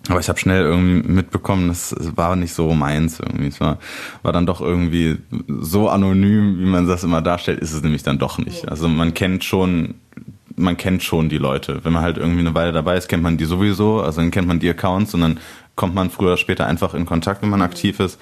Aber 0.08 0.20
ich 0.20 0.28
habe 0.28 0.38
schnell 0.38 0.62
irgendwie 0.62 1.08
mitbekommen, 1.08 1.68
das 1.68 1.94
war 2.14 2.36
nicht 2.36 2.52
so 2.52 2.74
meins 2.74 3.18
irgendwie. 3.20 3.48
Es 3.48 3.60
war, 3.60 3.78
war 4.22 4.32
dann 4.32 4.46
doch 4.46 4.60
irgendwie 4.60 5.18
so 5.48 5.88
anonym, 5.88 6.60
wie 6.60 6.66
man 6.66 6.86
das 6.86 7.02
immer 7.02 7.22
darstellt, 7.22 7.60
ist 7.60 7.72
es 7.72 7.82
nämlich 7.82 8.04
dann 8.04 8.18
doch 8.18 8.38
nicht. 8.38 8.68
Also 8.68 8.88
man 8.88 9.14
kennt 9.14 9.42
schon, 9.42 9.94
man 10.54 10.76
kennt 10.76 11.02
schon 11.02 11.28
die 11.28 11.38
Leute. 11.38 11.80
Wenn 11.84 11.92
man 11.92 12.02
halt 12.02 12.18
irgendwie 12.18 12.40
eine 12.40 12.54
Weile 12.54 12.72
dabei 12.72 12.96
ist, 12.96 13.08
kennt 13.08 13.22
man 13.22 13.36
die 13.36 13.46
sowieso. 13.46 14.00
Also 14.00 14.20
dann 14.20 14.30
kennt 14.30 14.46
man 14.46 14.60
die 14.60 14.70
Accounts 14.70 15.12
und 15.14 15.22
dann 15.22 15.40
kommt 15.74 15.94
man 15.94 16.10
früher 16.10 16.28
oder 16.28 16.36
später 16.36 16.66
einfach 16.66 16.94
in 16.94 17.04
Kontakt, 17.04 17.42
wenn 17.42 17.50
man 17.50 17.62
aktiv 17.62 17.98
ist. 17.98 18.20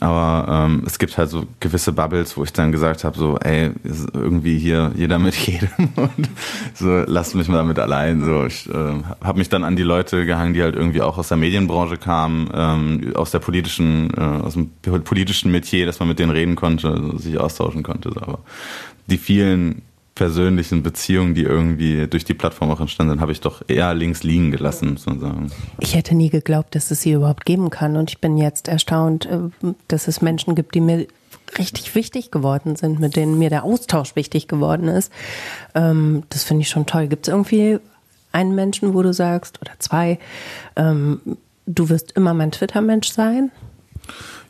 Aber 0.00 0.66
ähm, 0.66 0.82
es 0.86 0.98
gibt 0.98 1.18
halt 1.18 1.30
so 1.30 1.44
gewisse 1.60 1.92
Bubbles, 1.92 2.36
wo 2.36 2.44
ich 2.44 2.52
dann 2.52 2.72
gesagt 2.72 3.04
habe, 3.04 3.16
so, 3.16 3.38
ey, 3.38 3.70
irgendwie 4.14 4.58
hier 4.58 4.90
jeder 4.96 5.18
mit 5.18 5.34
jedem 5.34 5.68
und 5.96 6.28
so, 6.74 7.04
lasst 7.06 7.34
mich 7.34 7.48
mal 7.48 7.58
damit 7.58 7.78
allein. 7.78 8.24
So, 8.24 8.46
ich 8.46 8.68
äh, 8.68 9.02
habe 9.22 9.38
mich 9.38 9.48
dann 9.48 9.64
an 9.64 9.76
die 9.76 9.82
Leute 9.82 10.24
gehangen, 10.24 10.54
die 10.54 10.62
halt 10.62 10.76
irgendwie 10.76 11.02
auch 11.02 11.18
aus 11.18 11.28
der 11.28 11.36
Medienbranche 11.36 11.98
kamen, 11.98 12.50
ähm, 12.54 13.12
aus 13.14 13.30
der 13.30 13.40
politischen, 13.40 14.12
äh, 14.16 14.20
aus 14.20 14.54
dem 14.54 14.70
politischen 15.04 15.52
Metier, 15.52 15.86
dass 15.86 16.00
man 16.00 16.08
mit 16.08 16.18
denen 16.18 16.32
reden 16.32 16.56
konnte, 16.56 17.18
sich 17.18 17.38
austauschen 17.38 17.82
konnte. 17.82 18.10
So. 18.14 18.20
Aber 18.20 18.38
die 19.08 19.18
vielen 19.18 19.82
persönlichen 20.14 20.82
Beziehungen, 20.82 21.34
die 21.34 21.42
irgendwie 21.42 22.06
durch 22.06 22.24
die 22.24 22.34
Plattform 22.34 22.70
auch 22.70 22.80
entstanden 22.80 23.12
sind, 23.12 23.20
habe 23.20 23.32
ich 23.32 23.40
doch 23.40 23.62
eher 23.66 23.94
links 23.94 24.22
liegen 24.22 24.50
gelassen, 24.50 24.92
muss 24.92 25.06
man 25.06 25.20
sagen. 25.20 25.52
Ich 25.80 25.94
hätte 25.94 26.14
nie 26.14 26.28
geglaubt, 26.28 26.74
dass 26.74 26.90
es 26.90 27.00
sie 27.00 27.12
überhaupt 27.12 27.46
geben 27.46 27.70
kann. 27.70 27.96
Und 27.96 28.10
ich 28.10 28.18
bin 28.18 28.36
jetzt 28.36 28.68
erstaunt, 28.68 29.26
äh, 29.26 29.38
dass 29.88 30.08
es 30.08 30.20
Menschen 30.20 30.54
gibt, 30.54 30.74
die 30.74 30.80
mir 30.80 31.06
richtig 31.58 31.94
wichtig 31.94 32.30
geworden 32.30 32.76
sind, 32.76 33.00
mit 33.00 33.16
denen 33.16 33.38
mir 33.38 33.50
der 33.50 33.64
Austausch 33.64 34.16
wichtig 34.16 34.48
geworden 34.48 34.88
ist. 34.88 35.12
Ähm, 35.74 36.24
das 36.28 36.44
finde 36.44 36.62
ich 36.62 36.68
schon 36.68 36.86
toll. 36.86 37.08
Gibt 37.08 37.26
es 37.26 37.32
irgendwie 37.32 37.78
einen 38.32 38.54
Menschen, 38.54 38.94
wo 38.94 39.02
du 39.02 39.12
sagst, 39.12 39.60
oder 39.60 39.72
zwei, 39.78 40.18
ähm, 40.76 41.20
du 41.66 41.88
wirst 41.88 42.12
immer 42.12 42.34
mein 42.34 42.52
Twitter-Mensch 42.52 43.08
sein? 43.08 43.50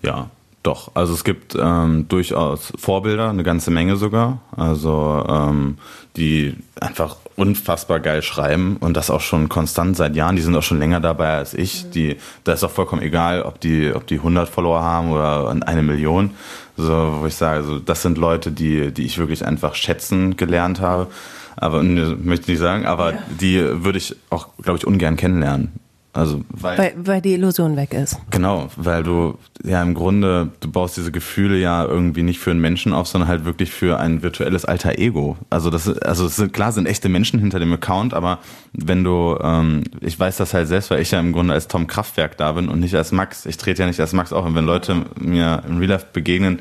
Ja, 0.02 0.30
doch, 0.62 0.92
also 0.94 1.12
es 1.12 1.24
gibt 1.24 1.56
ähm, 1.60 2.06
durchaus 2.08 2.72
Vorbilder, 2.78 3.30
eine 3.30 3.42
ganze 3.42 3.72
Menge 3.72 3.96
sogar, 3.96 4.40
also 4.56 5.24
ähm, 5.28 5.78
die 6.16 6.56
einfach 6.80 7.16
unfassbar 7.36 7.98
geil 7.98 8.22
schreiben 8.22 8.76
und 8.78 8.96
das 8.96 9.10
auch 9.10 9.20
schon 9.22 9.48
konstant 9.48 9.96
seit 9.96 10.14
Jahren. 10.14 10.36
Die 10.36 10.42
sind 10.42 10.54
auch 10.54 10.62
schon 10.62 10.78
länger 10.78 11.00
dabei 11.00 11.34
als 11.34 11.54
ich. 11.54 11.86
Mhm. 11.86 11.90
Die, 11.92 12.16
da 12.44 12.52
ist 12.52 12.62
auch 12.62 12.70
vollkommen 12.70 13.02
egal, 13.02 13.42
ob 13.42 13.60
die, 13.60 13.92
ob 13.92 14.06
die 14.06 14.16
100 14.16 14.48
Follower 14.48 14.82
haben 14.82 15.10
oder 15.10 15.48
eine 15.66 15.82
Million. 15.82 16.30
So, 16.76 17.18
wo 17.20 17.26
ich 17.26 17.34
sage, 17.34 17.56
also 17.56 17.78
das 17.78 18.02
sind 18.02 18.16
Leute, 18.16 18.52
die, 18.52 18.92
die 18.92 19.04
ich 19.04 19.18
wirklich 19.18 19.44
einfach 19.44 19.74
schätzen 19.74 20.36
gelernt 20.36 20.80
habe. 20.80 21.08
Aber 21.56 21.82
möchte 21.82 22.42
ich 22.42 22.48
nicht 22.48 22.58
sagen, 22.60 22.86
aber 22.86 23.12
ja. 23.12 23.18
die 23.40 23.84
würde 23.84 23.98
ich 23.98 24.16
auch, 24.30 24.48
glaube 24.62 24.78
ich, 24.78 24.86
ungern 24.86 25.16
kennenlernen. 25.16 25.72
Also 26.14 26.42
weil, 26.50 26.76
weil, 26.76 26.92
weil 26.96 27.22
die 27.22 27.32
Illusion 27.32 27.74
weg 27.76 27.94
ist. 27.94 28.18
Genau, 28.30 28.68
weil 28.76 29.02
du 29.02 29.38
ja 29.64 29.82
im 29.82 29.94
Grunde, 29.94 30.50
du 30.60 30.70
baust 30.70 30.98
diese 30.98 31.10
Gefühle 31.10 31.56
ja 31.58 31.84
irgendwie 31.84 32.22
nicht 32.22 32.38
für 32.38 32.50
einen 32.50 32.60
Menschen 32.60 32.92
auf, 32.92 33.06
sondern 33.08 33.28
halt 33.28 33.46
wirklich 33.46 33.72
für 33.72 33.98
ein 33.98 34.22
virtuelles 34.22 34.66
alter 34.66 34.98
Ego. 34.98 35.38
Also 35.48 35.70
das 35.70 35.88
also 35.88 36.26
es 36.26 36.36
sind, 36.36 36.52
klar 36.52 36.72
sind 36.72 36.86
echte 36.86 37.08
Menschen 37.08 37.40
hinter 37.40 37.58
dem 37.58 37.72
Account, 37.72 38.12
aber 38.12 38.40
wenn 38.74 39.04
du, 39.04 39.38
ähm, 39.42 39.84
ich 40.02 40.18
weiß 40.20 40.36
das 40.36 40.52
halt 40.52 40.68
selbst, 40.68 40.90
weil 40.90 41.00
ich 41.00 41.12
ja 41.12 41.20
im 41.20 41.32
Grunde 41.32 41.54
als 41.54 41.66
Tom 41.66 41.86
Kraftwerk 41.86 42.36
da 42.36 42.52
bin 42.52 42.68
und 42.68 42.80
nicht 42.80 42.94
als 42.94 43.10
Max. 43.10 43.46
Ich 43.46 43.56
trete 43.56 43.82
ja 43.82 43.88
nicht 43.88 44.00
als 44.00 44.12
Max 44.12 44.34
auf. 44.34 44.44
Und 44.44 44.54
wenn 44.54 44.66
Leute 44.66 45.06
mir 45.18 45.62
im 45.66 45.78
Real 45.78 45.92
Life 45.92 46.06
begegnen, 46.12 46.60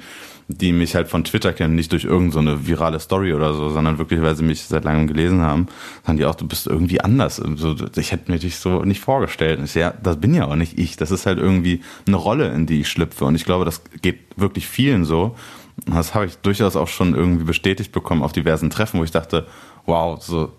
die 0.57 0.73
mich 0.73 0.95
halt 0.95 1.07
von 1.07 1.23
Twitter 1.23 1.53
kennen, 1.53 1.75
nicht 1.75 1.91
durch 1.91 2.03
irgendeine 2.03 2.57
so 2.57 2.67
virale 2.67 2.99
Story 2.99 3.33
oder 3.33 3.53
so, 3.53 3.69
sondern 3.69 3.97
wirklich, 3.97 4.21
weil 4.21 4.35
sie 4.35 4.43
mich 4.43 4.63
seit 4.63 4.83
langem 4.83 5.07
gelesen 5.07 5.41
haben, 5.41 5.67
sagen 6.05 6.17
die 6.17 6.25
auch, 6.25 6.35
du 6.35 6.47
bist 6.47 6.67
irgendwie 6.67 7.01
anders. 7.01 7.37
So, 7.37 7.75
ich 7.95 8.11
hätte 8.11 8.31
mir 8.31 8.39
dich 8.39 8.57
so 8.57 8.83
nicht 8.83 9.01
vorgestellt. 9.01 9.59
Ich, 9.63 9.75
ja, 9.75 9.93
das 10.03 10.19
bin 10.19 10.33
ja 10.33 10.45
auch 10.47 10.55
nicht 10.55 10.77
ich. 10.77 10.97
Das 10.97 11.11
ist 11.11 11.25
halt 11.25 11.37
irgendwie 11.37 11.81
eine 12.07 12.17
Rolle, 12.17 12.49
in 12.49 12.65
die 12.65 12.81
ich 12.81 12.89
schlüpfe. 12.89 13.25
Und 13.25 13.35
ich 13.35 13.45
glaube, 13.45 13.65
das 13.65 13.81
geht 14.01 14.19
wirklich 14.35 14.67
vielen 14.67 15.05
so. 15.05 15.35
Das 15.85 16.13
habe 16.13 16.25
ich 16.25 16.37
durchaus 16.37 16.75
auch 16.75 16.87
schon 16.87 17.15
irgendwie 17.15 17.45
bestätigt 17.45 17.91
bekommen 17.91 18.23
auf 18.23 18.33
diversen 18.33 18.69
Treffen, 18.69 18.99
wo 18.99 19.03
ich 19.03 19.11
dachte, 19.11 19.47
wow, 19.85 20.21
so 20.21 20.51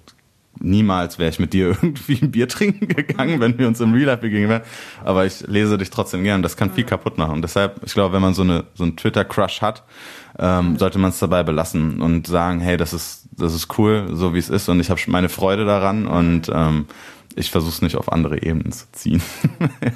niemals 0.61 1.19
wäre 1.19 1.31
ich 1.31 1.39
mit 1.39 1.53
dir 1.53 1.69
irgendwie 1.83 2.19
ein 2.23 2.31
Bier 2.31 2.49
trinken 2.49 2.89
gegangen, 2.89 3.41
wenn 3.41 3.59
wir 3.59 3.69
uns 3.69 3.81
im 3.81 3.93
Real 3.93 4.07
Life 4.07 4.23
begegnen 4.23 4.49
wären. 4.49 4.63
Aber 5.05 5.27
ich 5.27 5.47
lese 5.47 5.79
dich 5.79 5.91
trotzdem 5.91 6.23
gern. 6.25 6.43
Das 6.43 6.57
kann 6.57 6.71
viel 6.71 6.85
kaputt 6.85 7.19
machen. 7.19 7.35
Und 7.35 7.43
deshalb, 7.43 7.81
ich 7.85 7.95
glaube, 7.95 8.15
wenn 8.15 8.23
man 8.23 8.35
so 8.35 8.43
eine 8.43 8.65
so 8.75 8.85
einen 8.85 8.97
Twitter-Crush 8.97 9.63
hat, 9.63 9.83
ähm, 10.39 10.79
sollte 10.79 10.99
man 10.99 11.11
es 11.11 11.19
dabei 11.19 11.43
belassen 11.43 12.01
und 12.01 12.27
sagen, 12.27 12.61
hey, 12.61 12.77
das 12.77 12.93
ist 12.93 13.23
das 13.37 13.55
ist 13.55 13.79
cool, 13.79 14.09
so 14.13 14.35
wie 14.35 14.39
es 14.39 14.51
ist, 14.51 14.69
und 14.69 14.81
ich 14.81 14.91
habe 14.91 15.01
meine 15.07 15.29
Freude 15.29 15.65
daran 15.65 16.07
und 16.07 16.51
ähm, 16.53 16.87
ich 17.35 17.51
versuche 17.51 17.73
es 17.73 17.83
nicht 17.83 17.97
auf 17.97 18.13
andere 18.13 18.43
Ebenen 18.43 18.73
zu 18.73 18.87
ziehen. 18.93 19.23
ja. 19.61 19.91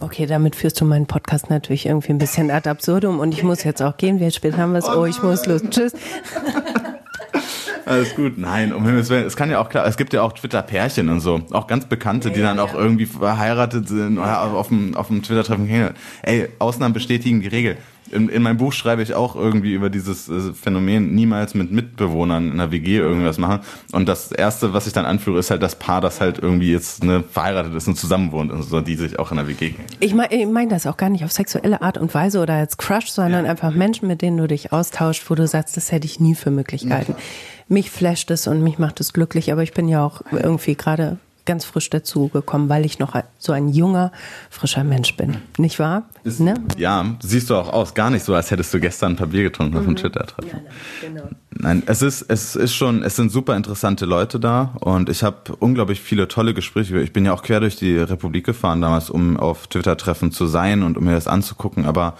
Okay, 0.00 0.26
damit 0.26 0.56
führst 0.56 0.80
du 0.80 0.84
meinen 0.84 1.06
Podcast 1.06 1.50
natürlich 1.50 1.86
irgendwie 1.86 2.12
ein 2.12 2.18
bisschen 2.18 2.50
ad 2.50 2.68
absurdum 2.68 3.20
und 3.20 3.32
ich 3.32 3.42
muss 3.42 3.64
jetzt 3.64 3.80
auch 3.80 3.96
gehen. 3.96 4.20
Wie 4.20 4.30
spät 4.30 4.56
haben 4.56 4.72
wir 4.72 4.78
es? 4.78 4.88
Oh, 4.88 5.06
ich 5.06 5.22
muss 5.22 5.46
los. 5.46 5.62
Tschüss. 5.70 5.92
Alles 7.88 8.14
gut. 8.14 8.36
Nein, 8.36 8.74
um 8.74 8.84
Himmels 8.84 9.08
Willen. 9.08 9.26
Es 9.26 9.34
kann 9.34 9.50
ja 9.50 9.60
auch 9.60 9.70
klar, 9.70 9.86
es 9.86 9.96
gibt 9.96 10.12
ja 10.12 10.20
auch 10.20 10.32
Twitter-Pärchen 10.32 11.08
und 11.08 11.20
so. 11.20 11.40
Auch 11.52 11.66
ganz 11.66 11.86
Bekannte, 11.86 12.30
die 12.30 12.42
dann 12.42 12.58
auch 12.58 12.74
irgendwie 12.74 13.06
verheiratet 13.06 13.88
sind 13.88 14.18
oder 14.18 14.42
auf 14.42 14.68
dem, 14.68 14.94
auf 14.94 15.06
dem 15.06 15.22
Twitter-Treffen 15.22 15.66
gehen. 15.66 15.90
Ey, 16.22 16.48
Ausnahmen 16.58 16.92
bestätigen 16.92 17.40
die 17.40 17.48
Regel. 17.48 17.78
in, 18.10 18.28
in 18.28 18.42
meinem 18.42 18.58
Buch 18.58 18.72
schreibe 18.72 19.02
ich 19.02 19.14
auch 19.14 19.36
irgendwie 19.36 19.72
über 19.72 19.90
dieses 19.90 20.28
äh, 20.28 20.52
Phänomen, 20.52 21.14
niemals 21.14 21.54
mit 21.54 21.70
Mitbewohnern 21.72 22.48
in 22.48 22.52
einer 22.52 22.70
WG 22.70 22.98
irgendwas 22.98 23.38
machen. 23.38 23.60
Und 23.92 24.08
das 24.08 24.32
Erste, 24.32 24.72
was 24.74 24.86
ich 24.86 24.92
dann 24.92 25.06
anführe, 25.06 25.38
ist 25.38 25.50
halt 25.50 25.62
das 25.62 25.76
Paar, 25.76 26.00
das 26.00 26.20
halt 26.20 26.38
irgendwie 26.38 26.72
jetzt 26.72 27.04
ne, 27.04 27.22
verheiratet 27.22 27.74
ist 27.74 27.88
und 27.88 27.96
zusammenwohnt 27.96 28.52
und 28.52 28.62
so, 28.62 28.80
die 28.80 28.96
sich 28.96 29.18
auch 29.18 29.32
in 29.32 29.38
einer 29.38 29.48
WG 29.48 29.70
kennen. 29.70 29.86
Ich 30.00 30.14
meine 30.14 30.34
ich 30.34 30.46
mein 30.46 30.68
das 30.68 30.86
auch 30.86 30.96
gar 30.96 31.08
nicht 31.08 31.24
auf 31.24 31.32
sexuelle 31.32 31.82
Art 31.82 31.98
und 31.98 32.12
Weise 32.14 32.40
oder 32.40 32.54
als 32.54 32.76
Crush, 32.76 33.08
sondern 33.08 33.44
ja. 33.44 33.50
einfach 33.50 33.72
Menschen, 33.72 34.08
mit 34.08 34.22
denen 34.22 34.36
du 34.36 34.46
dich 34.46 34.72
austauscht, 34.72 35.24
wo 35.28 35.34
du 35.34 35.46
sagst, 35.46 35.76
das 35.76 35.92
hätte 35.92 36.06
ich 36.06 36.20
nie 36.20 36.34
für 36.34 36.50
Möglichkeiten. 36.50 37.12
Ja. 37.12 37.18
Mich 37.68 37.90
flasht 37.90 38.30
es 38.30 38.46
und 38.46 38.62
mich 38.62 38.78
macht 38.78 39.00
es 39.00 39.12
glücklich, 39.12 39.52
aber 39.52 39.62
ich 39.62 39.72
bin 39.72 39.88
ja 39.88 40.04
auch 40.04 40.22
irgendwie 40.32 40.74
gerade 40.74 41.18
ganz 41.48 41.64
frisch 41.64 41.88
dazu 41.88 42.28
gekommen, 42.28 42.68
weil 42.68 42.84
ich 42.84 42.98
noch 42.98 43.14
so 43.38 43.52
ein 43.52 43.70
junger, 43.70 44.12
frischer 44.50 44.84
Mensch 44.84 45.16
bin. 45.16 45.38
Nicht 45.56 45.78
wahr? 45.78 46.02
Ist, 46.22 46.40
ne? 46.40 46.54
Ja, 46.76 47.16
siehst 47.20 47.48
du 47.48 47.56
auch 47.56 47.72
aus. 47.72 47.94
Gar 47.94 48.10
nicht 48.10 48.22
so, 48.22 48.34
als 48.34 48.50
hättest 48.50 48.74
du 48.74 48.80
gestern 48.80 49.12
ein 49.12 49.16
paar 49.16 49.28
Bier 49.28 49.44
getrunken 49.44 49.72
mhm. 49.72 49.78
auf 49.78 49.84
dem 49.84 49.92
mhm. 49.92 49.96
Twitter-Treffen. 49.96 50.50
Ja, 50.50 51.08
genau. 51.08 51.28
Nein, 51.50 51.82
es 51.86 52.02
ist, 52.02 52.22
es 52.28 52.54
ist 52.54 52.74
schon, 52.74 53.02
es 53.02 53.16
sind 53.16 53.32
super 53.32 53.56
interessante 53.56 54.04
Leute 54.04 54.38
da 54.38 54.74
und 54.80 55.08
ich 55.08 55.22
habe 55.22 55.56
unglaublich 55.58 56.02
viele 56.02 56.28
tolle 56.28 56.52
Gespräche. 56.52 57.00
Ich 57.00 57.14
bin 57.14 57.24
ja 57.24 57.32
auch 57.32 57.42
quer 57.42 57.60
durch 57.60 57.76
die 57.76 57.96
Republik 57.96 58.44
gefahren 58.44 58.82
damals, 58.82 59.08
um 59.08 59.38
auf 59.38 59.68
Twitter-Treffen 59.68 60.32
zu 60.32 60.46
sein 60.46 60.82
und 60.82 60.98
um 60.98 61.04
mir 61.04 61.14
das 61.14 61.26
anzugucken, 61.26 61.86
aber 61.86 62.18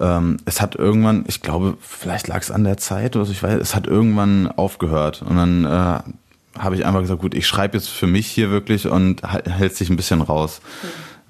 ähm, 0.00 0.36
es 0.44 0.60
hat 0.60 0.74
irgendwann, 0.74 1.24
ich 1.26 1.42
glaube, 1.42 1.76
vielleicht 1.80 2.28
lag 2.28 2.40
es 2.40 2.50
an 2.50 2.64
der 2.64 2.76
Zeit 2.76 3.16
oder 3.16 3.24
so, 3.24 3.32
ich 3.32 3.42
weiß, 3.42 3.60
es 3.60 3.74
hat 3.74 3.86
irgendwann 3.86 4.48
aufgehört 4.48 5.22
und 5.22 5.36
dann 5.36 5.64
äh, 5.64 6.58
habe 6.58 6.74
ich 6.74 6.86
einfach 6.86 7.00
gesagt, 7.00 7.20
gut, 7.20 7.34
ich 7.34 7.46
schreibe 7.46 7.76
jetzt 7.76 7.88
für 7.88 8.06
mich 8.06 8.26
hier 8.26 8.50
wirklich 8.50 8.88
und 8.88 9.22
hält 9.22 9.76
sich 9.76 9.90
ein 9.90 9.96
bisschen 9.96 10.20
raus. 10.20 10.60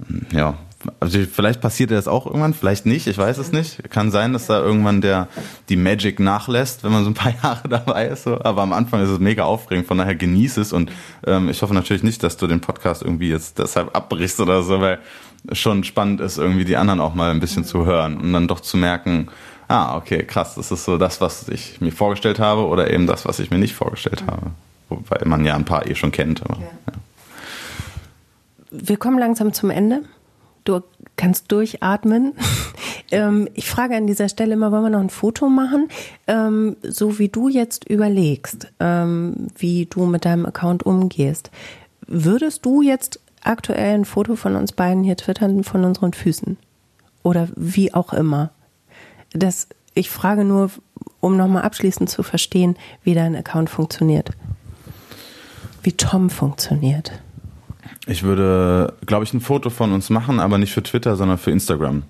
Mhm. 0.07 0.27
Ja, 0.33 0.55
also 1.01 1.19
vielleicht 1.31 1.61
passiert 1.61 1.91
das 1.91 2.07
auch 2.07 2.27
irgendwann, 2.27 2.55
vielleicht 2.55 2.87
nicht, 2.87 3.09
ich 3.09 3.19
weiß 3.19 3.39
es 3.39 3.51
nicht. 3.51 3.91
Kann 3.91 4.13
sein, 4.13 4.33
dass 4.33 4.47
da 4.47 4.61
irgendwann 4.61 5.01
der 5.01 5.27
die 5.69 5.77
Magic 5.77 6.21
nachlässt, 6.21 6.85
wenn 6.85 6.93
man 6.93 7.03
so 7.03 7.11
ein 7.11 7.15
paar 7.15 7.35
Jahre 7.43 7.69
dabei 7.69 8.07
ist. 8.07 8.23
So. 8.25 8.41
Aber 8.41 8.63
am 8.63 8.73
Anfang 8.73 9.03
ist 9.03 9.11
es 9.11 9.19
mega 9.19 9.45
aufregend, 9.45 9.87
von 9.87 9.99
daher 9.99 10.15
genieß 10.15 10.57
es 10.59 10.73
und 10.73 10.93
ähm, 11.27 11.49
ich 11.49 11.63
hoffe 11.63 11.75
natürlich 11.75 12.03
nicht, 12.03 12.23
dass 12.23 12.37
du 12.37 12.47
den 12.47 12.61
Podcast 12.61 13.03
irgendwie 13.03 13.29
jetzt 13.29 13.59
deshalb 13.59 13.97
abbrichst 13.97 14.39
oder 14.41 14.63
so, 14.63 14.81
weil 14.81 14.99
schon 15.53 15.85
spannend 15.85 16.21
ist, 16.21 16.39
irgendwie 16.39 16.65
die 16.65 16.77
anderen 16.77 17.01
auch 17.01 17.15
mal 17.15 17.31
ein 17.31 17.41
bisschen 17.41 17.65
zu 17.65 17.87
hören 17.87 18.17
und 18.19 18.33
dann 18.33 18.49
doch 18.49 18.61
zu 18.61 18.77
merken, 18.77 19.29
ah, 19.69 19.97
okay, 19.97 20.25
krass, 20.25 20.55
das 20.55 20.71
ist 20.71 20.85
so 20.85 20.99
das, 20.99 21.21
was 21.21 21.49
ich 21.49 21.81
mir 21.81 21.93
vorgestellt 21.93 22.39
habe 22.39 22.67
oder 22.67 22.91
eben 22.91 23.07
das, 23.07 23.25
was 23.27 23.39
ich 23.39 23.51
mir 23.51 23.59
nicht 23.59 23.75
vorgestellt 23.75 24.25
habe 24.27 24.51
wobei 24.89 25.21
man 25.25 25.45
ja 25.45 25.55
ein 25.55 25.65
paar 25.65 25.87
eh 25.87 25.95
schon 25.95 26.13
kennt. 26.13 26.43
Aber, 26.43 26.61
ja. 26.61 26.67
Ja. 26.87 26.93
Wir 28.71 28.97
kommen 28.97 29.19
langsam 29.19 29.53
zum 29.53 29.71
Ende. 29.71 30.03
Du 30.65 30.81
kannst 31.17 31.51
durchatmen. 31.51 32.35
ähm, 33.11 33.49
ich 33.55 33.69
frage 33.69 33.97
an 33.97 34.07
dieser 34.07 34.29
Stelle 34.29 34.55
immer, 34.55 34.71
wollen 34.73 34.85
wir 34.85 34.91
noch 34.91 35.01
ein 35.01 35.11
Foto 35.11 35.49
machen? 35.49 35.89
Ähm, 36.27 36.77
so 36.83 37.19
wie 37.19 37.29
du 37.29 37.49
jetzt 37.49 37.89
überlegst, 37.89 38.69
ähm, 38.81 39.49
wie 39.57 39.87
du 39.87 40.05
mit 40.07 40.25
deinem 40.25 40.45
Account 40.47 40.85
umgehst, 40.85 41.51
würdest 42.07 42.65
du 42.67 42.83
jetzt 42.83 43.21
aktuell 43.43 43.95
ein 43.95 44.05
Foto 44.05 44.37
von 44.37 44.57
uns 44.57 44.73
beiden 44.73 45.05
hier 45.05 45.17
twittern 45.17 45.65
von 45.65 45.85
unseren 45.85 46.13
Füßen? 46.13 46.57
Oder 47.23 47.49
wie 47.57 47.95
auch 47.95 48.13
immer? 48.13 48.51
Das, 49.33 49.69
ich 49.95 50.11
frage 50.11 50.45
nur, 50.45 50.71
um 51.21 51.37
nochmal 51.37 51.63
abschließend 51.63 52.09
zu 52.09 52.23
verstehen, 52.23 52.77
wie 53.03 53.15
dein 53.15 53.37
Account 53.37 53.71
funktioniert 53.71 54.33
wie 55.89 55.93
Tom 55.93 56.29
funktioniert? 56.29 57.13
Ich 58.07 58.23
würde, 58.23 58.93
glaube 59.07 59.25
ich, 59.25 59.33
ein 59.33 59.41
Foto 59.41 59.71
von 59.71 59.93
uns 59.93 60.11
machen, 60.11 60.39
aber 60.39 60.59
nicht 60.59 60.73
für 60.73 60.83
Twitter, 60.83 61.17
sondern 61.17 61.39
für 61.39 61.51
Instagram. 61.51 61.97
Mhm. 61.97 62.03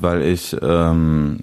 Weil 0.00 0.22
ich, 0.22 0.56
ähm, 0.62 1.40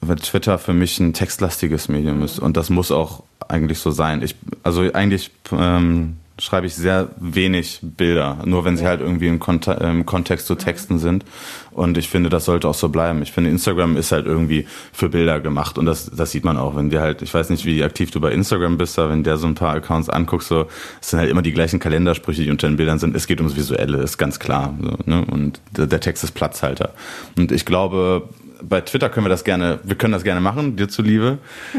weil 0.00 0.16
Twitter 0.16 0.58
für 0.58 0.72
mich 0.72 0.98
ein 1.00 1.12
textlastiges 1.12 1.88
Medium 1.88 2.22
ist 2.22 2.38
und 2.38 2.56
das 2.56 2.70
muss 2.70 2.90
auch 2.90 3.22
eigentlich 3.46 3.78
so 3.78 3.90
sein. 3.90 4.22
Ich, 4.22 4.36
also 4.62 4.90
eigentlich 4.92 5.30
ähm, 5.50 6.16
schreibe 6.42 6.66
ich 6.66 6.74
sehr 6.74 7.10
wenig 7.18 7.78
Bilder, 7.82 8.38
nur 8.44 8.64
wenn 8.64 8.76
sie 8.76 8.84
halt 8.84 9.00
irgendwie 9.00 9.28
im, 9.28 9.38
Kont 9.38 9.68
im 9.68 10.04
Kontext 10.04 10.48
zu 10.48 10.56
Texten 10.56 10.98
sind. 10.98 11.24
Und 11.70 11.96
ich 11.96 12.08
finde, 12.08 12.30
das 12.30 12.46
sollte 12.46 12.68
auch 12.68 12.74
so 12.74 12.88
bleiben. 12.88 13.22
Ich 13.22 13.30
finde, 13.30 13.48
Instagram 13.48 13.96
ist 13.96 14.10
halt 14.10 14.26
irgendwie 14.26 14.66
für 14.92 15.08
Bilder 15.08 15.40
gemacht 15.40 15.78
und 15.78 15.86
das, 15.86 16.10
das 16.10 16.32
sieht 16.32 16.44
man 16.44 16.56
auch, 16.56 16.74
wenn 16.74 16.90
wir 16.90 17.00
halt, 17.00 17.22
ich 17.22 17.32
weiß 17.32 17.48
nicht, 17.50 17.64
wie 17.64 17.84
aktiv 17.84 18.10
du 18.10 18.20
bei 18.20 18.32
Instagram 18.32 18.76
bist, 18.76 18.98
aber 18.98 19.10
wenn 19.10 19.22
der 19.22 19.36
so 19.36 19.46
ein 19.46 19.54
paar 19.54 19.74
Accounts 19.74 20.08
anguckst, 20.08 20.48
so, 20.48 20.66
es 21.00 21.10
sind 21.10 21.20
halt 21.20 21.30
immer 21.30 21.42
die 21.42 21.52
gleichen 21.52 21.78
Kalendersprüche, 21.78 22.42
die 22.42 22.50
unter 22.50 22.66
den 22.66 22.76
Bildern 22.76 22.98
sind. 22.98 23.14
Es 23.14 23.28
geht 23.28 23.38
ums 23.38 23.54
Visuelle, 23.54 23.98
ist 23.98 24.18
ganz 24.18 24.40
klar. 24.40 24.74
So, 24.82 24.98
ne? 25.06 25.24
Und 25.30 25.60
der, 25.76 25.86
der 25.86 26.00
Text 26.00 26.24
ist 26.24 26.32
Platzhalter. 26.32 26.92
Und 27.38 27.52
ich 27.52 27.64
glaube, 27.64 28.28
bei 28.62 28.80
Twitter 28.80 29.08
können 29.08 29.26
wir 29.26 29.30
das 29.30 29.44
gerne, 29.44 29.80
wir 29.82 29.96
können 29.96 30.12
das 30.12 30.24
gerne 30.24 30.40
machen, 30.40 30.76
dir 30.76 30.88
zuliebe, 30.88 31.38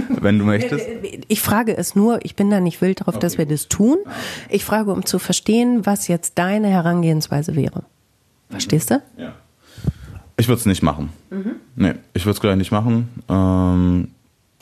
wenn 0.10 0.40
du 0.40 0.46
möchtest. 0.46 0.86
Ich 1.28 1.42
frage 1.42 1.76
es 1.76 1.96
nur, 1.96 2.24
ich 2.24 2.36
bin 2.36 2.50
da 2.50 2.60
nicht 2.60 2.82
wild 2.82 3.02
darauf, 3.02 3.16
okay. 3.16 3.22
dass 3.22 3.38
wir 3.38 3.46
das 3.46 3.68
tun. 3.68 3.98
Ich 4.50 4.66
frage, 4.66 4.92
um 4.92 5.06
zu 5.06 5.20
verstehen, 5.20 5.86
was 5.86 6.08
jetzt 6.08 6.38
deine 6.38 6.68
Herangehensweise 6.68 7.56
wäre. 7.56 7.84
Verstehst 8.50 8.92
du? 8.92 9.02
Ja. 9.18 9.34
Ich 10.38 10.48
würde 10.48 10.60
es 10.60 10.66
nicht 10.66 10.84
machen. 10.84 11.10
Mhm. 11.30 11.56
Nee, 11.76 11.94
ich 12.14 12.26
würde 12.26 12.36
es 12.36 12.42
gleich 12.42 12.56
nicht 12.56 12.72
machen. 12.72 13.10
Ähm, 13.30 14.10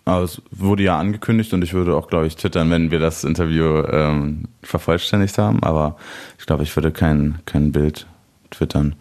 aber 0.06 0.24
es 0.24 0.42
wurde 0.52 0.84
ja 0.84 0.98
angekündigt 0.98 1.54
und 1.54 1.62
ich 1.64 1.74
würde 1.74 1.96
auch, 1.96 2.08
glaube 2.08 2.28
ich, 2.28 2.36
twittern, 2.36 2.70
wenn 2.72 2.92
wir 2.92 3.00
das 3.00 3.24
Interview 3.24 3.84
ähm, 3.86 4.46
vervollständigt 4.64 5.38
haben. 5.38 5.62
Aber 5.64 5.98
ich 6.40 6.46
glaube, 6.46 6.64
ich 6.64 6.76
würde 6.76 6.92
kein, 6.92 7.40
kein 7.46 7.72
Bild 7.72 8.08
twittern. 8.50 8.96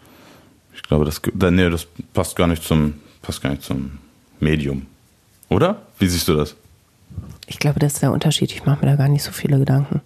Ich 0.73 0.83
glaube, 0.83 1.05
das, 1.05 1.21
nee, 1.33 1.69
das 1.69 1.87
passt 2.13 2.35
gar 2.35 2.47
nicht 2.47 2.63
zum 2.63 2.93
passt 3.21 3.41
gar 3.41 3.49
nicht 3.49 3.63
zum 3.63 3.99
Medium. 4.39 4.87
Oder? 5.49 5.81
Wie 5.99 6.07
siehst 6.07 6.27
du 6.27 6.35
das? 6.35 6.55
Ich 7.47 7.59
glaube, 7.59 7.79
das 7.79 7.93
ist 7.93 8.01
der 8.01 8.11
Unterschied. 8.11 8.51
Ich 8.51 8.65
mache 8.65 8.85
mir 8.85 8.91
da 8.91 8.95
gar 8.95 9.09
nicht 9.09 9.23
so 9.23 9.31
viele 9.31 9.59
Gedanken. 9.59 10.01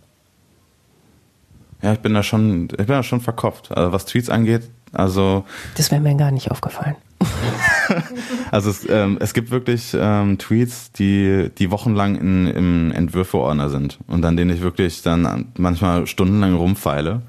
Ja, 1.81 1.93
ich 1.93 1.99
bin 1.99 2.13
da 2.13 2.23
schon, 2.23 2.63
ich 2.63 2.77
bin 2.77 2.87
da 2.87 3.03
schon 3.03 3.21
verkopft. 3.21 3.71
Also 3.71 3.91
was 3.91 4.05
Tweets 4.05 4.29
angeht, 4.29 4.63
also. 4.91 5.45
Das 5.75 5.91
wäre 5.91 6.01
mir 6.01 6.15
gar 6.15 6.31
nicht 6.31 6.49
aufgefallen. 6.49 6.95
also 8.51 8.69
es, 8.69 8.89
ähm, 8.89 9.17
es 9.19 9.33
gibt 9.33 9.51
wirklich 9.51 9.95
ähm, 9.97 10.37
Tweets, 10.37 10.91
die, 10.93 11.49
die 11.57 11.71
wochenlang 11.71 12.15
in, 12.15 12.47
im 12.47 12.91
Entwürfeordner 12.91 13.69
sind 13.69 13.99
und 14.07 14.25
an 14.25 14.35
denen 14.35 14.51
ich 14.51 14.61
wirklich 14.61 15.01
dann 15.01 15.51
manchmal 15.57 16.07
stundenlang 16.07 16.55
rumfeile. 16.55 17.21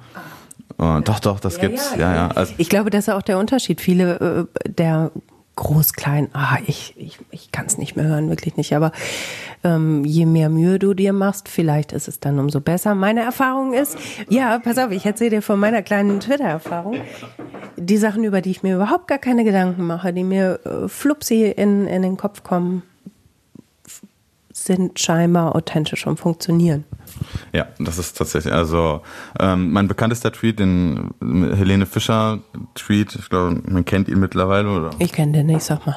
Oh, 0.79 1.01
doch, 1.05 1.21
doch, 1.21 1.41
das 1.41 1.57
ja, 1.57 1.63
gibt's. 1.63 1.93
Ja, 1.93 1.99
ja. 1.99 2.15
ja. 2.15 2.29
Also, 2.29 2.55
ich 2.59 2.69
glaube, 2.69 2.91
das 2.91 3.09
ist 3.09 3.15
auch 3.15 3.23
der 3.23 3.39
Unterschied. 3.39 3.81
Viele 3.81 4.49
äh, 4.65 4.69
der 4.69 5.11
groß, 5.57 5.95
klein, 5.95 6.29
ah, 6.35 6.59
ich, 6.67 6.95
ich, 6.97 7.19
ich 7.31 7.51
kann 7.51 7.67
es 7.67 7.79
nicht 7.79 7.97
mehr 7.97 8.07
hören, 8.07 8.29
wirklich 8.29 8.57
nicht. 8.57 8.75
Aber 8.75 8.93
ähm, 9.65 10.05
je 10.05 10.27
mehr 10.27 10.51
Mühe 10.51 10.79
du 10.79 10.95
dir 10.95 11.13
machst, 11.13 11.49
vielleicht 11.49 11.93
ist 11.93 12.09
es 12.09 12.21
dann 12.21 12.39
umso 12.39 12.61
besser. 12.61 12.95
Meine 12.95 13.23
Erfahrung 13.23 13.73
ist, 13.73 13.97
ja, 14.29 14.59
pass 14.59 14.79
auf, 14.79 14.91
ich 14.91 15.07
erzähle 15.07 15.31
dir 15.31 15.43
von 15.43 15.59
meiner 15.59 15.83
kleinen 15.83 16.21
Twitter-Erfahrung. 16.21 16.99
Die 17.77 17.97
Sachen, 17.97 18.25
über 18.25 18.43
die 18.43 18.51
ich 18.51 18.63
mir 18.63 18.77
überhaupt 18.77 19.09
gar 19.09 19.19
keine 19.19 19.45
Gedanken 19.45 19.87
mache, 19.87 20.13
die 20.13 20.25
mir 20.25 20.61
äh, 20.65 20.89
flupsi 20.89 21.47
in, 21.47 21.87
in 21.87 22.03
den 22.03 22.17
Kopf 22.17 22.43
kommen, 22.43 22.83
sind 24.67 24.99
scheinbar 24.99 25.55
authentisch 25.55 26.07
und 26.07 26.19
funktionieren. 26.19 26.85
Ja, 27.53 27.67
das 27.79 27.99
ist 27.99 28.19
tatsächlich, 28.19 28.53
also 28.53 29.01
ähm, 29.41 29.73
mein 29.73 29.89
bekanntester 29.89 30.33
Tweet, 30.33 30.59
den 30.59 31.15
Helene 31.21 31.87
Fischer 31.87 32.41
Tweet, 32.75 33.15
ich 33.15 33.29
glaube, 33.29 33.63
man 33.67 33.85
kennt 33.85 34.09
ihn 34.09 34.21
mittlerweile, 34.21 34.69
oder? 34.71 34.91
Ich 34.99 35.13
kenne 35.13 35.33
den 35.33 35.47
nicht, 35.47 35.63
sag 35.63 35.87
mal. 35.87 35.97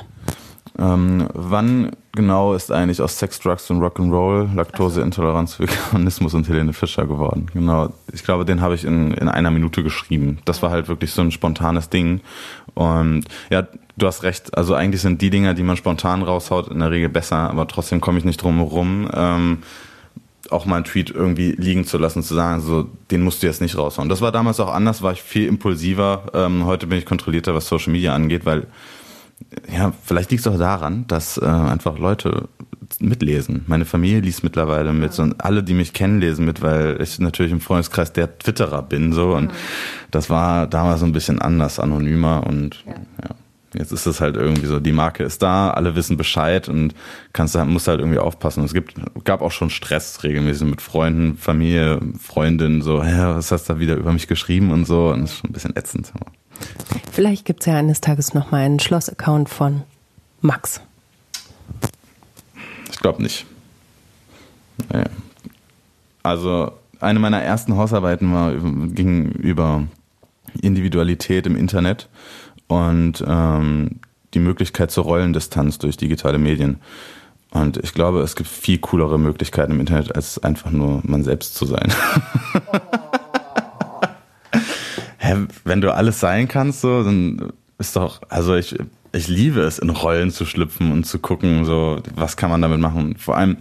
Ähm, 0.80 1.28
wann 1.34 1.92
genau 2.14 2.54
ist 2.54 2.72
eigentlich 2.72 3.02
aus 3.02 3.20
Sex, 3.20 3.40
Drugs 3.40 3.70
und 3.70 3.82
Rock'n'Roll 3.82 4.56
Laktoseintoleranz, 4.56 5.60
Veganismus 5.60 6.34
und 6.34 6.48
Helene 6.48 6.74
Fischer 6.74 7.06
geworden? 7.06 7.48
Genau, 7.54 7.92
ich 8.14 8.24
glaube, 8.24 8.46
den 8.46 8.62
habe 8.62 8.76
ich 8.76 8.86
in, 8.86 9.12
in 9.12 9.28
einer 9.28 9.52
Minute 9.52 9.84
geschrieben. 9.84 10.40
Das 10.46 10.62
war 10.64 10.72
halt 10.72 10.88
wirklich 10.88 11.12
so 11.12 11.22
ein 11.22 11.32
spontanes 11.32 11.90
Ding. 11.90 12.22
Und 12.76 13.26
ja, 13.50 13.68
du 13.98 14.08
hast 14.08 14.24
recht, 14.24 14.58
also 14.58 14.74
eigentlich 14.74 15.02
sind 15.02 15.22
die 15.22 15.30
Dinger, 15.30 15.54
die 15.54 15.64
man 15.64 15.76
spontan 15.76 16.24
raushaut, 16.24 16.70
in 16.70 16.80
der 16.80 16.92
Regel 16.92 17.10
besser, 17.10 17.50
aber 17.50 17.68
trotzdem 17.68 18.00
komme 18.00 18.18
ich 18.18 18.26
nicht 18.26 18.42
drum 18.42 18.56
herum. 18.56 19.10
Ähm, 19.14 19.58
auch 20.50 20.66
mal 20.66 20.78
einen 20.78 20.86
Tweet 20.86 21.12
irgendwie 21.12 21.52
liegen 21.52 21.86
zu 21.86 21.98
lassen, 21.98 22.24
zu 22.24 22.34
sagen, 22.34 22.62
so, 22.62 22.88
den 23.12 23.22
musst 23.22 23.44
du 23.44 23.48
jetzt 23.48 23.62
nicht 23.62 23.78
raushauen. 23.78 24.10
Das 24.10 24.22
war 24.22 24.32
damals 24.32 24.60
auch 24.60 24.74
anders, 24.74 25.02
war 25.02 25.12
ich 25.12 25.22
viel 25.22 25.48
impulsiver. 25.48 26.24
Ähm, 26.34 26.66
heute 26.66 26.88
bin 26.88 26.98
ich 26.98 27.06
kontrollierter, 27.06 27.54
was 27.54 27.68
Social 27.68 27.92
Media 27.92 28.16
angeht, 28.16 28.46
weil, 28.46 28.66
ja, 29.72 29.94
vielleicht 30.04 30.32
liegt 30.32 30.46
es 30.46 30.52
auch 30.52 30.58
daran, 30.58 31.06
dass 31.08 31.38
äh, 31.38 31.46
einfach 31.46 31.98
Leute 31.98 32.50
mitlesen. 33.00 33.64
Meine 33.68 33.86
Familie 33.86 34.20
liest 34.20 34.44
mittlerweile 34.44 34.94
mit 34.94 35.18
ja. 35.18 35.24
und 35.24 35.44
alle, 35.44 35.64
die 35.64 35.74
mich 35.74 35.94
kennen, 35.94 36.20
lesen 36.20 36.46
mit, 36.46 36.62
weil 36.62 37.00
ich 37.02 37.20
natürlich 37.20 37.52
im 37.52 37.62
Freundeskreis 37.62 38.14
der 38.14 38.38
Twitterer 38.40 38.82
bin, 38.82 39.14
so. 39.14 39.36
Und 39.36 39.46
mhm. 39.46 39.56
das 40.12 40.30
war 40.30 40.68
damals 40.68 41.02
so 41.02 41.06
ein 41.06 41.12
bisschen 41.12 41.40
anders, 41.40 41.80
anonymer 41.80 42.46
und, 42.48 42.84
ja. 42.86 42.94
ja. 42.94 43.36
Jetzt 43.76 43.92
ist 43.92 44.08
es 44.08 44.20
halt 44.20 44.36
irgendwie 44.36 44.66
so, 44.66 44.80
die 44.80 44.92
Marke 44.92 45.24
ist 45.24 45.44
da, 45.44 45.70
alle 45.70 45.96
wissen 45.96 46.18
Bescheid 46.18 46.68
und 46.68 46.96
kannst 47.34 47.56
musst 47.66 47.88
halt 47.88 48.00
irgendwie 48.00 48.18
aufpassen. 48.18 48.64
Es 48.64 48.74
gibt, 48.74 48.96
gab 49.26 49.44
auch 49.44 49.52
schon 49.52 49.70
Stress 49.70 50.24
regelmäßig 50.24 50.68
mit 50.68 50.82
Freunden, 50.82 51.38
Familie, 51.38 52.00
Freundinnen, 52.20 52.82
so, 52.82 53.04
hä, 53.04 53.36
was 53.36 53.52
hast 53.52 53.70
du 53.70 53.74
da 53.74 53.80
wieder 53.80 53.96
über 53.96 54.12
mich 54.12 54.28
geschrieben 54.28 54.72
und 54.72 54.86
so. 54.86 55.10
Und 55.10 55.22
das 55.22 55.34
ist 55.34 55.38
schon 55.38 55.52
ein 55.52 55.54
bisschen 55.54 55.76
ätzend. 55.76 56.12
Vielleicht 57.12 57.46
gibt 57.46 57.62
es 57.62 57.66
ja 57.66 57.78
eines 57.78 58.02
Tages 58.02 58.34
nochmal 58.34 58.62
einen 58.62 58.80
Schloss-Account 58.80 59.50
von 59.50 59.84
Max? 60.42 60.82
Ich 62.92 63.00
glaube 63.00 63.22
nicht. 63.22 63.46
Also 66.24 66.72
eine 67.00 67.20
meiner 67.20 67.42
ersten 67.42 67.76
Hausarbeiten 67.76 68.34
war, 68.34 68.54
ging 68.54 69.32
über 69.32 69.84
Individualität 70.62 71.46
im 71.46 71.56
Internet 71.56 72.10
und 72.68 73.24
ähm, 73.28 74.00
die 74.34 74.40
Möglichkeit 74.40 74.92
zur 74.92 75.06
Rollendistanz 75.06 75.78
durch 75.78 75.98
digitale 75.98 76.38
Medien. 76.38 76.80
Und 77.52 77.78
ich 77.78 77.94
glaube, 77.94 78.22
es 78.22 78.36
gibt 78.36 78.50
viel 78.50 78.78
coolere 78.78 79.18
Möglichkeiten 79.18 79.72
im 79.72 79.80
Internet, 79.80 80.16
als 80.16 80.44
einfach 80.44 80.72
nur 80.72 81.02
man 81.04 81.24
selbst 81.24 81.56
zu 81.56 81.66
sein. 81.66 81.92
Hä, 85.30 85.46
wenn 85.64 85.82
du 85.82 85.94
alles 85.94 86.20
sein 86.20 86.48
kannst, 86.48 86.82
so, 86.82 87.04
dann 87.04 87.54
ist 87.78 87.96
doch, 87.96 88.22
also 88.30 88.56
ich, 88.56 88.76
ich 89.12 89.28
liebe 89.28 89.62
es, 89.62 89.78
in 89.80 89.90
Rollen 89.90 90.32
zu 90.32 90.46
schlüpfen 90.46 90.92
und 90.92 91.06
zu 91.06 91.20
gucken, 91.20 91.66
so, 91.66 92.02
was 92.16 92.36
kann 92.36 92.50
man 92.50 92.62
damit 92.62 92.80
machen. 92.80 93.16
Vor 93.18 93.38
allem 93.38 93.58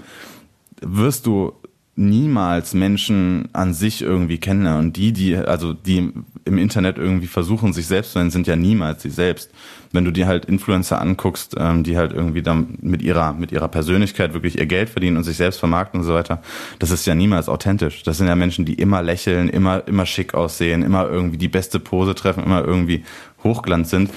wirst 0.80 1.26
du 1.26 1.52
niemals 1.94 2.74
Menschen 2.74 3.48
an 3.52 3.74
sich 3.74 4.02
irgendwie 4.02 4.38
kennenlernen. 4.38 4.86
Und 4.86 4.96
die, 4.96 5.12
die, 5.12 5.36
also 5.36 5.72
die 5.72 6.12
im 6.44 6.58
Internet 6.58 6.96
irgendwie 6.96 7.26
versuchen, 7.26 7.72
sich 7.72 7.86
selbst 7.86 8.12
zu 8.12 8.18
sein, 8.18 8.30
sind 8.30 8.46
ja 8.46 8.56
niemals 8.56 9.02
sie 9.02 9.10
selbst. 9.10 9.50
Wenn 9.92 10.04
du 10.04 10.10
dir 10.10 10.26
halt 10.26 10.44
Influencer 10.44 11.00
anguckst, 11.00 11.54
ähm, 11.58 11.82
die 11.82 11.96
halt 11.96 12.12
irgendwie 12.12 12.42
dann 12.42 12.78
mit 12.80 13.02
ihrer, 13.02 13.32
mit 13.32 13.52
ihrer 13.52 13.68
Persönlichkeit 13.68 14.34
wirklich 14.34 14.58
ihr 14.58 14.66
Geld 14.66 14.90
verdienen 14.90 15.16
und 15.16 15.24
sich 15.24 15.36
selbst 15.36 15.58
vermarkten 15.58 16.00
und 16.00 16.06
so 16.06 16.14
weiter, 16.14 16.42
das 16.78 16.90
ist 16.90 17.06
ja 17.06 17.14
niemals 17.14 17.48
authentisch. 17.48 18.02
Das 18.02 18.18
sind 18.18 18.28
ja 18.28 18.34
Menschen, 18.34 18.64
die 18.64 18.74
immer 18.74 19.02
lächeln, 19.02 19.48
immer, 19.48 19.86
immer 19.86 20.06
schick 20.06 20.34
aussehen, 20.34 20.82
immer 20.82 21.08
irgendwie 21.08 21.38
die 21.38 21.48
beste 21.48 21.78
Pose 21.78 22.14
treffen, 22.14 22.44
immer 22.44 22.64
irgendwie 22.64 23.04
Hochglanz 23.42 23.90
sind 23.90 24.10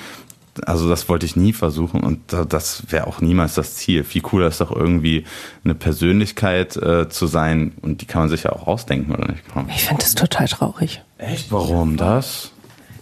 also 0.65 0.89
das 0.89 1.07
wollte 1.07 1.25
ich 1.25 1.35
nie 1.35 1.53
versuchen 1.53 2.01
und 2.01 2.33
das 2.49 2.83
wäre 2.89 3.07
auch 3.07 3.21
niemals 3.21 3.55
das 3.55 3.75
Ziel. 3.75 4.03
Viel 4.03 4.21
cooler 4.21 4.47
ist 4.47 4.61
doch 4.61 4.71
irgendwie 4.71 5.25
eine 5.63 5.75
Persönlichkeit 5.75 6.75
äh, 6.75 7.09
zu 7.09 7.27
sein 7.27 7.73
und 7.81 8.01
die 8.01 8.05
kann 8.05 8.23
man 8.23 8.29
sich 8.29 8.43
ja 8.43 8.51
auch 8.51 8.67
ausdenken, 8.67 9.13
oder 9.13 9.27
nicht? 9.27 9.43
Ich 9.69 9.85
finde 9.85 10.01
das 10.01 10.15
total 10.15 10.47
traurig. 10.47 11.01
Echt? 11.17 11.51
Warum 11.51 11.97
das? 11.97 12.51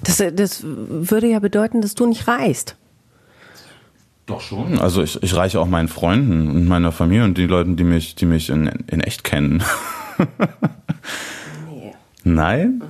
Das, 0.03 0.23
das 0.33 0.63
würde 0.63 1.27
ja 1.27 1.39
bedeuten, 1.39 1.81
dass 1.81 1.95
du 1.95 2.05
nicht 2.05 2.27
reist. 2.27 2.75
Doch 4.25 4.41
schon. 4.41 4.79
Also 4.79 5.01
ich, 5.01 5.21
ich 5.23 5.35
reiche 5.35 5.59
auch 5.59 5.67
meinen 5.67 5.87
Freunden 5.87 6.49
und 6.49 6.67
meiner 6.67 6.91
Familie 6.91 7.23
und 7.23 7.37
die 7.37 7.47
Leuten, 7.47 7.75
die 7.75 7.83
mich, 7.83 8.15
die 8.15 8.27
mich 8.27 8.49
in, 8.49 8.67
in 8.87 9.01
echt 9.01 9.23
kennen. 9.23 9.63
nee. 11.67 11.93
Nein? 12.23 12.81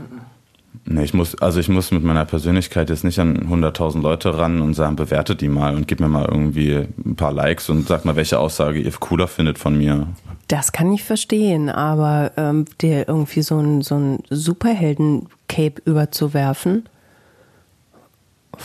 Nee, 0.92 1.04
ich 1.04 1.14
muss, 1.14 1.40
also 1.40 1.60
ich 1.60 1.70
muss 1.70 1.92
mit 1.92 2.04
meiner 2.04 2.26
Persönlichkeit 2.26 2.90
jetzt 2.90 3.04
nicht 3.04 3.20
an 3.20 3.48
100.000 3.48 4.02
Leute 4.02 4.38
ran 4.38 4.60
und 4.60 4.74
sagen, 4.74 4.96
bewertet 4.96 5.40
die 5.40 5.48
mal 5.48 5.76
und 5.76 5.88
gib 5.88 6.00
mir 6.00 6.10
mal 6.10 6.26
irgendwie 6.26 6.88
ein 7.06 7.16
paar 7.16 7.32
Likes 7.32 7.70
und 7.70 7.88
sag 7.88 8.06
mal, 8.06 8.16
welche 8.16 8.40
Aussage 8.40 8.80
ihr 8.80 8.92
cooler 9.00 9.28
findet 9.28 9.60
von 9.60 9.78
mir. 9.78 10.08
Das 10.48 10.72
kann 10.72 10.92
ich 10.92 11.04
verstehen, 11.04 11.70
aber 11.70 12.32
ähm, 12.38 12.66
dir 12.82 13.08
irgendwie 13.08 13.44
so 13.44 13.60
ein, 13.60 13.84
so 13.84 13.96
ein 13.96 14.24
Superhelden-Cape 14.32 15.80
überzuwerfen, 15.86 16.90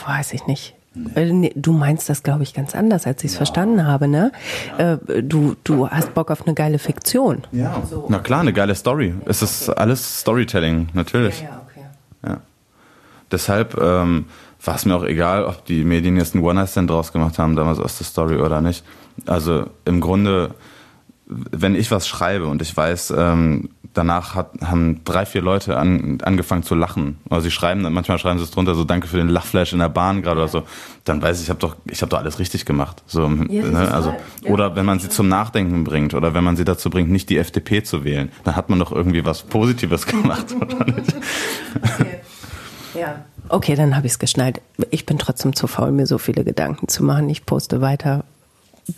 weiß 0.06 0.32
ich 0.32 0.46
nicht. 0.46 0.74
Nee. 0.94 1.52
Du 1.56 1.72
meinst 1.72 2.08
das, 2.08 2.22
glaube 2.22 2.44
ich, 2.44 2.54
ganz 2.54 2.74
anders, 2.74 3.06
als 3.06 3.24
ich 3.24 3.30
es 3.30 3.34
ja. 3.34 3.38
verstanden 3.38 3.84
habe, 3.84 4.06
ne? 4.06 4.30
Ja. 4.78 4.92
Äh, 4.92 5.22
du, 5.22 5.56
du 5.64 5.88
hast 5.88 6.14
Bock 6.14 6.30
auf 6.30 6.46
eine 6.46 6.54
geile 6.54 6.78
Fiktion. 6.78 7.42
Ja. 7.50 7.82
So. 7.88 8.06
Na 8.08 8.20
klar, 8.20 8.40
eine 8.40 8.52
geile 8.52 8.74
Story. 8.76 9.12
Es 9.26 9.42
ist 9.42 9.68
alles 9.70 10.20
Storytelling, 10.20 10.88
natürlich. 10.92 11.42
Ja, 11.42 11.62
ja. 12.26 12.40
Deshalb 13.32 13.76
ähm, 13.80 14.26
war 14.62 14.76
es 14.76 14.86
mir 14.86 14.94
auch 14.94 15.04
egal, 15.04 15.44
ob 15.44 15.64
die 15.64 15.84
Medien 15.84 16.16
jetzt 16.16 16.34
einen 16.34 16.44
One-Night-Stand 16.44 16.88
draus 16.88 17.12
gemacht 17.12 17.38
haben, 17.38 17.56
damals 17.56 17.80
aus 17.80 17.98
der 17.98 18.06
Story 18.06 18.36
oder 18.36 18.60
nicht. 18.60 18.84
Also 19.26 19.66
im 19.84 20.00
Grunde, 20.00 20.54
wenn 21.50 21.74
ich 21.74 21.90
was 21.90 22.08
schreibe 22.08 22.46
und 22.46 22.62
ich 22.62 22.76
weiß, 22.76 23.12
ähm, 23.16 23.68
danach 23.94 24.34
hat, 24.34 24.50
haben 24.60 25.02
drei, 25.04 25.24
vier 25.24 25.40
Leute 25.40 25.76
an, 25.76 26.18
angefangen 26.22 26.62
zu 26.62 26.74
lachen. 26.74 27.18
Also 27.30 27.44
sie 27.44 27.50
schreiben, 27.50 27.82
manchmal 27.92 28.18
schreiben 28.18 28.38
sie 28.38 28.44
es 28.44 28.50
drunter, 28.50 28.74
so 28.74 28.84
danke 28.84 29.06
für 29.06 29.16
den 29.16 29.28
Lachflash 29.28 29.72
in 29.72 29.78
der 29.78 29.88
Bahn 29.88 30.22
gerade 30.22 30.40
oder 30.40 30.48
so. 30.48 30.64
Dann 31.04 31.22
weiß 31.22 31.38
ich, 31.38 31.44
ich 31.44 31.50
habe 31.50 31.60
doch, 31.60 31.76
ich 31.86 32.02
habe 32.02 32.10
doch 32.10 32.18
alles 32.18 32.38
richtig 32.38 32.66
gemacht. 32.66 33.02
So, 33.06 33.22
ja, 33.22 33.64
ne? 33.64 33.92
also, 33.92 34.14
ja. 34.42 34.50
Oder 34.50 34.76
wenn 34.76 34.84
man 34.84 34.98
sie 34.98 35.08
zum 35.08 35.28
Nachdenken 35.28 35.84
bringt 35.84 36.14
oder 36.14 36.34
wenn 36.34 36.44
man 36.44 36.56
sie 36.56 36.64
dazu 36.64 36.90
bringt, 36.90 37.10
nicht 37.10 37.30
die 37.30 37.38
FDP 37.38 37.82
zu 37.82 38.04
wählen, 38.04 38.30
dann 38.42 38.56
hat 38.56 38.68
man 38.68 38.78
doch 38.78 38.92
irgendwie 38.92 39.24
was 39.24 39.42
Positives 39.42 40.06
gemacht, 40.06 40.54
oder 40.60 40.84
nicht? 40.92 41.14
Okay. 41.74 42.20
Ja. 42.94 43.24
Okay, 43.48 43.74
dann 43.74 43.94
habe 43.96 44.06
ich 44.06 44.14
es 44.14 44.18
geschnallt. 44.18 44.60
Ich 44.90 45.04
bin 45.04 45.18
trotzdem 45.18 45.54
zu 45.54 45.66
faul, 45.66 45.92
mir 45.92 46.06
so 46.06 46.18
viele 46.18 46.44
Gedanken 46.44 46.88
zu 46.88 47.04
machen. 47.04 47.28
Ich 47.28 47.44
poste 47.44 47.80
weiter 47.80 48.24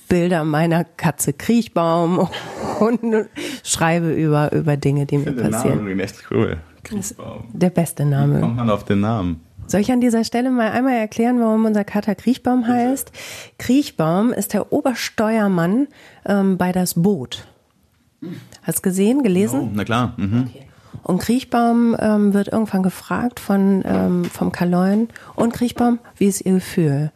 Bilder 0.08 0.44
meiner 0.44 0.84
Katze 0.84 1.32
Kriechbaum 1.32 2.28
und 2.80 3.28
schreibe 3.62 4.12
über, 4.12 4.52
über 4.52 4.76
Dinge, 4.76 5.06
die 5.06 5.18
mir 5.18 5.32
passieren. 5.32 5.86
Der 5.86 5.94
Name 5.94 6.02
echt 6.02 6.24
cool. 6.30 6.58
Kriechbaum. 6.82 7.44
Der 7.52 7.70
beste 7.70 8.04
Name. 8.04 8.36
Wie 8.36 8.40
kommt 8.40 8.56
man 8.56 8.70
auf 8.70 8.84
den 8.84 9.00
Namen? 9.00 9.40
Soll 9.66 9.80
ich 9.80 9.90
an 9.90 10.00
dieser 10.00 10.22
Stelle 10.22 10.50
mal 10.50 10.70
einmal 10.70 10.94
erklären, 10.94 11.40
warum 11.40 11.64
unser 11.64 11.82
Kater 11.82 12.14
Kriechbaum 12.14 12.68
heißt? 12.68 13.10
Kriechbaum 13.58 14.32
ist 14.32 14.52
der 14.54 14.72
Obersteuermann 14.72 15.88
ähm, 16.24 16.56
bei 16.56 16.70
das 16.70 16.94
Boot. 16.94 17.46
Hast 18.62 18.78
du 18.78 18.82
gesehen, 18.82 19.22
gelesen? 19.22 19.60
Oh, 19.60 19.70
na 19.72 19.84
klar. 19.84 20.14
Mhm. 20.16 20.48
Okay. 20.48 20.66
Und 21.02 21.18
Kriechbaum 21.18 21.96
ähm, 21.98 22.32
wird 22.32 22.48
irgendwann 22.48 22.82
gefragt 22.82 23.38
von, 23.38 23.84
ähm, 23.86 24.24
vom 24.24 24.50
Kaloin, 24.50 25.08
und 25.34 25.52
Kriechbaum, 25.52 25.98
wie 26.16 26.26
ist 26.26 26.44
Ihr 26.44 26.54
Gefühl? 26.54 27.12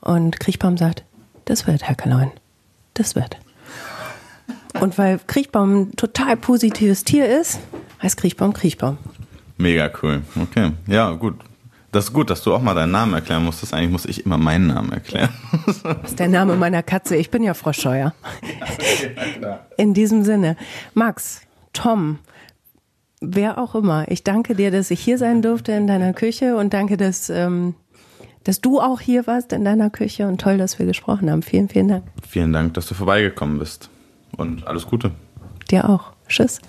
Und 0.00 0.38
Kriechbaum 0.38 0.76
sagt, 0.76 1.04
das 1.46 1.66
wird, 1.66 1.84
Herr 1.84 1.94
Kaloin, 1.94 2.30
das 2.94 3.14
wird. 3.14 3.38
Und 4.80 4.98
weil 4.98 5.18
Kriechbaum 5.26 5.74
ein 5.74 5.96
total 5.96 6.36
positives 6.36 7.04
Tier 7.04 7.40
ist, 7.40 7.58
heißt 8.02 8.18
Kriechbaum 8.18 8.52
Kriechbaum. 8.52 8.98
Mega 9.56 9.90
cool. 10.02 10.22
Okay. 10.38 10.72
Ja, 10.86 11.10
gut. 11.12 11.36
Das 11.92 12.06
ist 12.06 12.12
gut, 12.12 12.28
dass 12.28 12.42
du 12.42 12.52
auch 12.52 12.60
mal 12.60 12.74
deinen 12.74 12.90
Namen 12.92 13.14
erklären 13.14 13.42
musstest. 13.42 13.72
Eigentlich 13.72 13.90
muss 13.90 14.04
ich 14.04 14.26
immer 14.26 14.36
meinen 14.36 14.66
Namen 14.66 14.92
erklären. 14.92 15.30
Das 15.82 16.10
ist 16.10 16.18
der 16.18 16.28
Name 16.28 16.56
meiner 16.56 16.82
Katze. 16.82 17.16
Ich 17.16 17.30
bin 17.30 17.42
ja 17.42 17.54
Frau 17.54 17.72
Scheuer. 17.72 18.12
In 19.78 19.94
diesem 19.94 20.22
Sinne. 20.24 20.56
Max, 20.92 21.40
Tom, 21.72 22.18
wer 23.20 23.56
auch 23.56 23.74
immer. 23.74 24.04
Ich 24.08 24.24
danke 24.24 24.54
dir, 24.54 24.70
dass 24.70 24.90
ich 24.90 25.00
hier 25.00 25.16
sein 25.16 25.40
durfte 25.42 25.72
in 25.72 25.86
deiner 25.86 26.12
Küche 26.12 26.56
und 26.56 26.74
danke, 26.74 26.96
dass, 26.96 27.30
ähm, 27.30 27.74
dass 28.46 28.60
du 28.60 28.80
auch 28.80 29.00
hier 29.00 29.26
warst 29.26 29.52
in 29.52 29.64
deiner 29.64 29.90
Küche 29.90 30.28
und 30.28 30.40
toll, 30.40 30.56
dass 30.56 30.78
wir 30.78 30.86
gesprochen 30.86 31.30
haben. 31.30 31.42
Vielen, 31.42 31.68
vielen 31.68 31.88
Dank. 31.88 32.04
Vielen 32.28 32.52
Dank, 32.52 32.74
dass 32.74 32.86
du 32.86 32.94
vorbeigekommen 32.94 33.58
bist 33.58 33.90
und 34.36 34.66
alles 34.66 34.86
Gute. 34.86 35.10
Dir 35.68 35.88
auch. 35.88 36.12
Tschüss. 36.28 36.60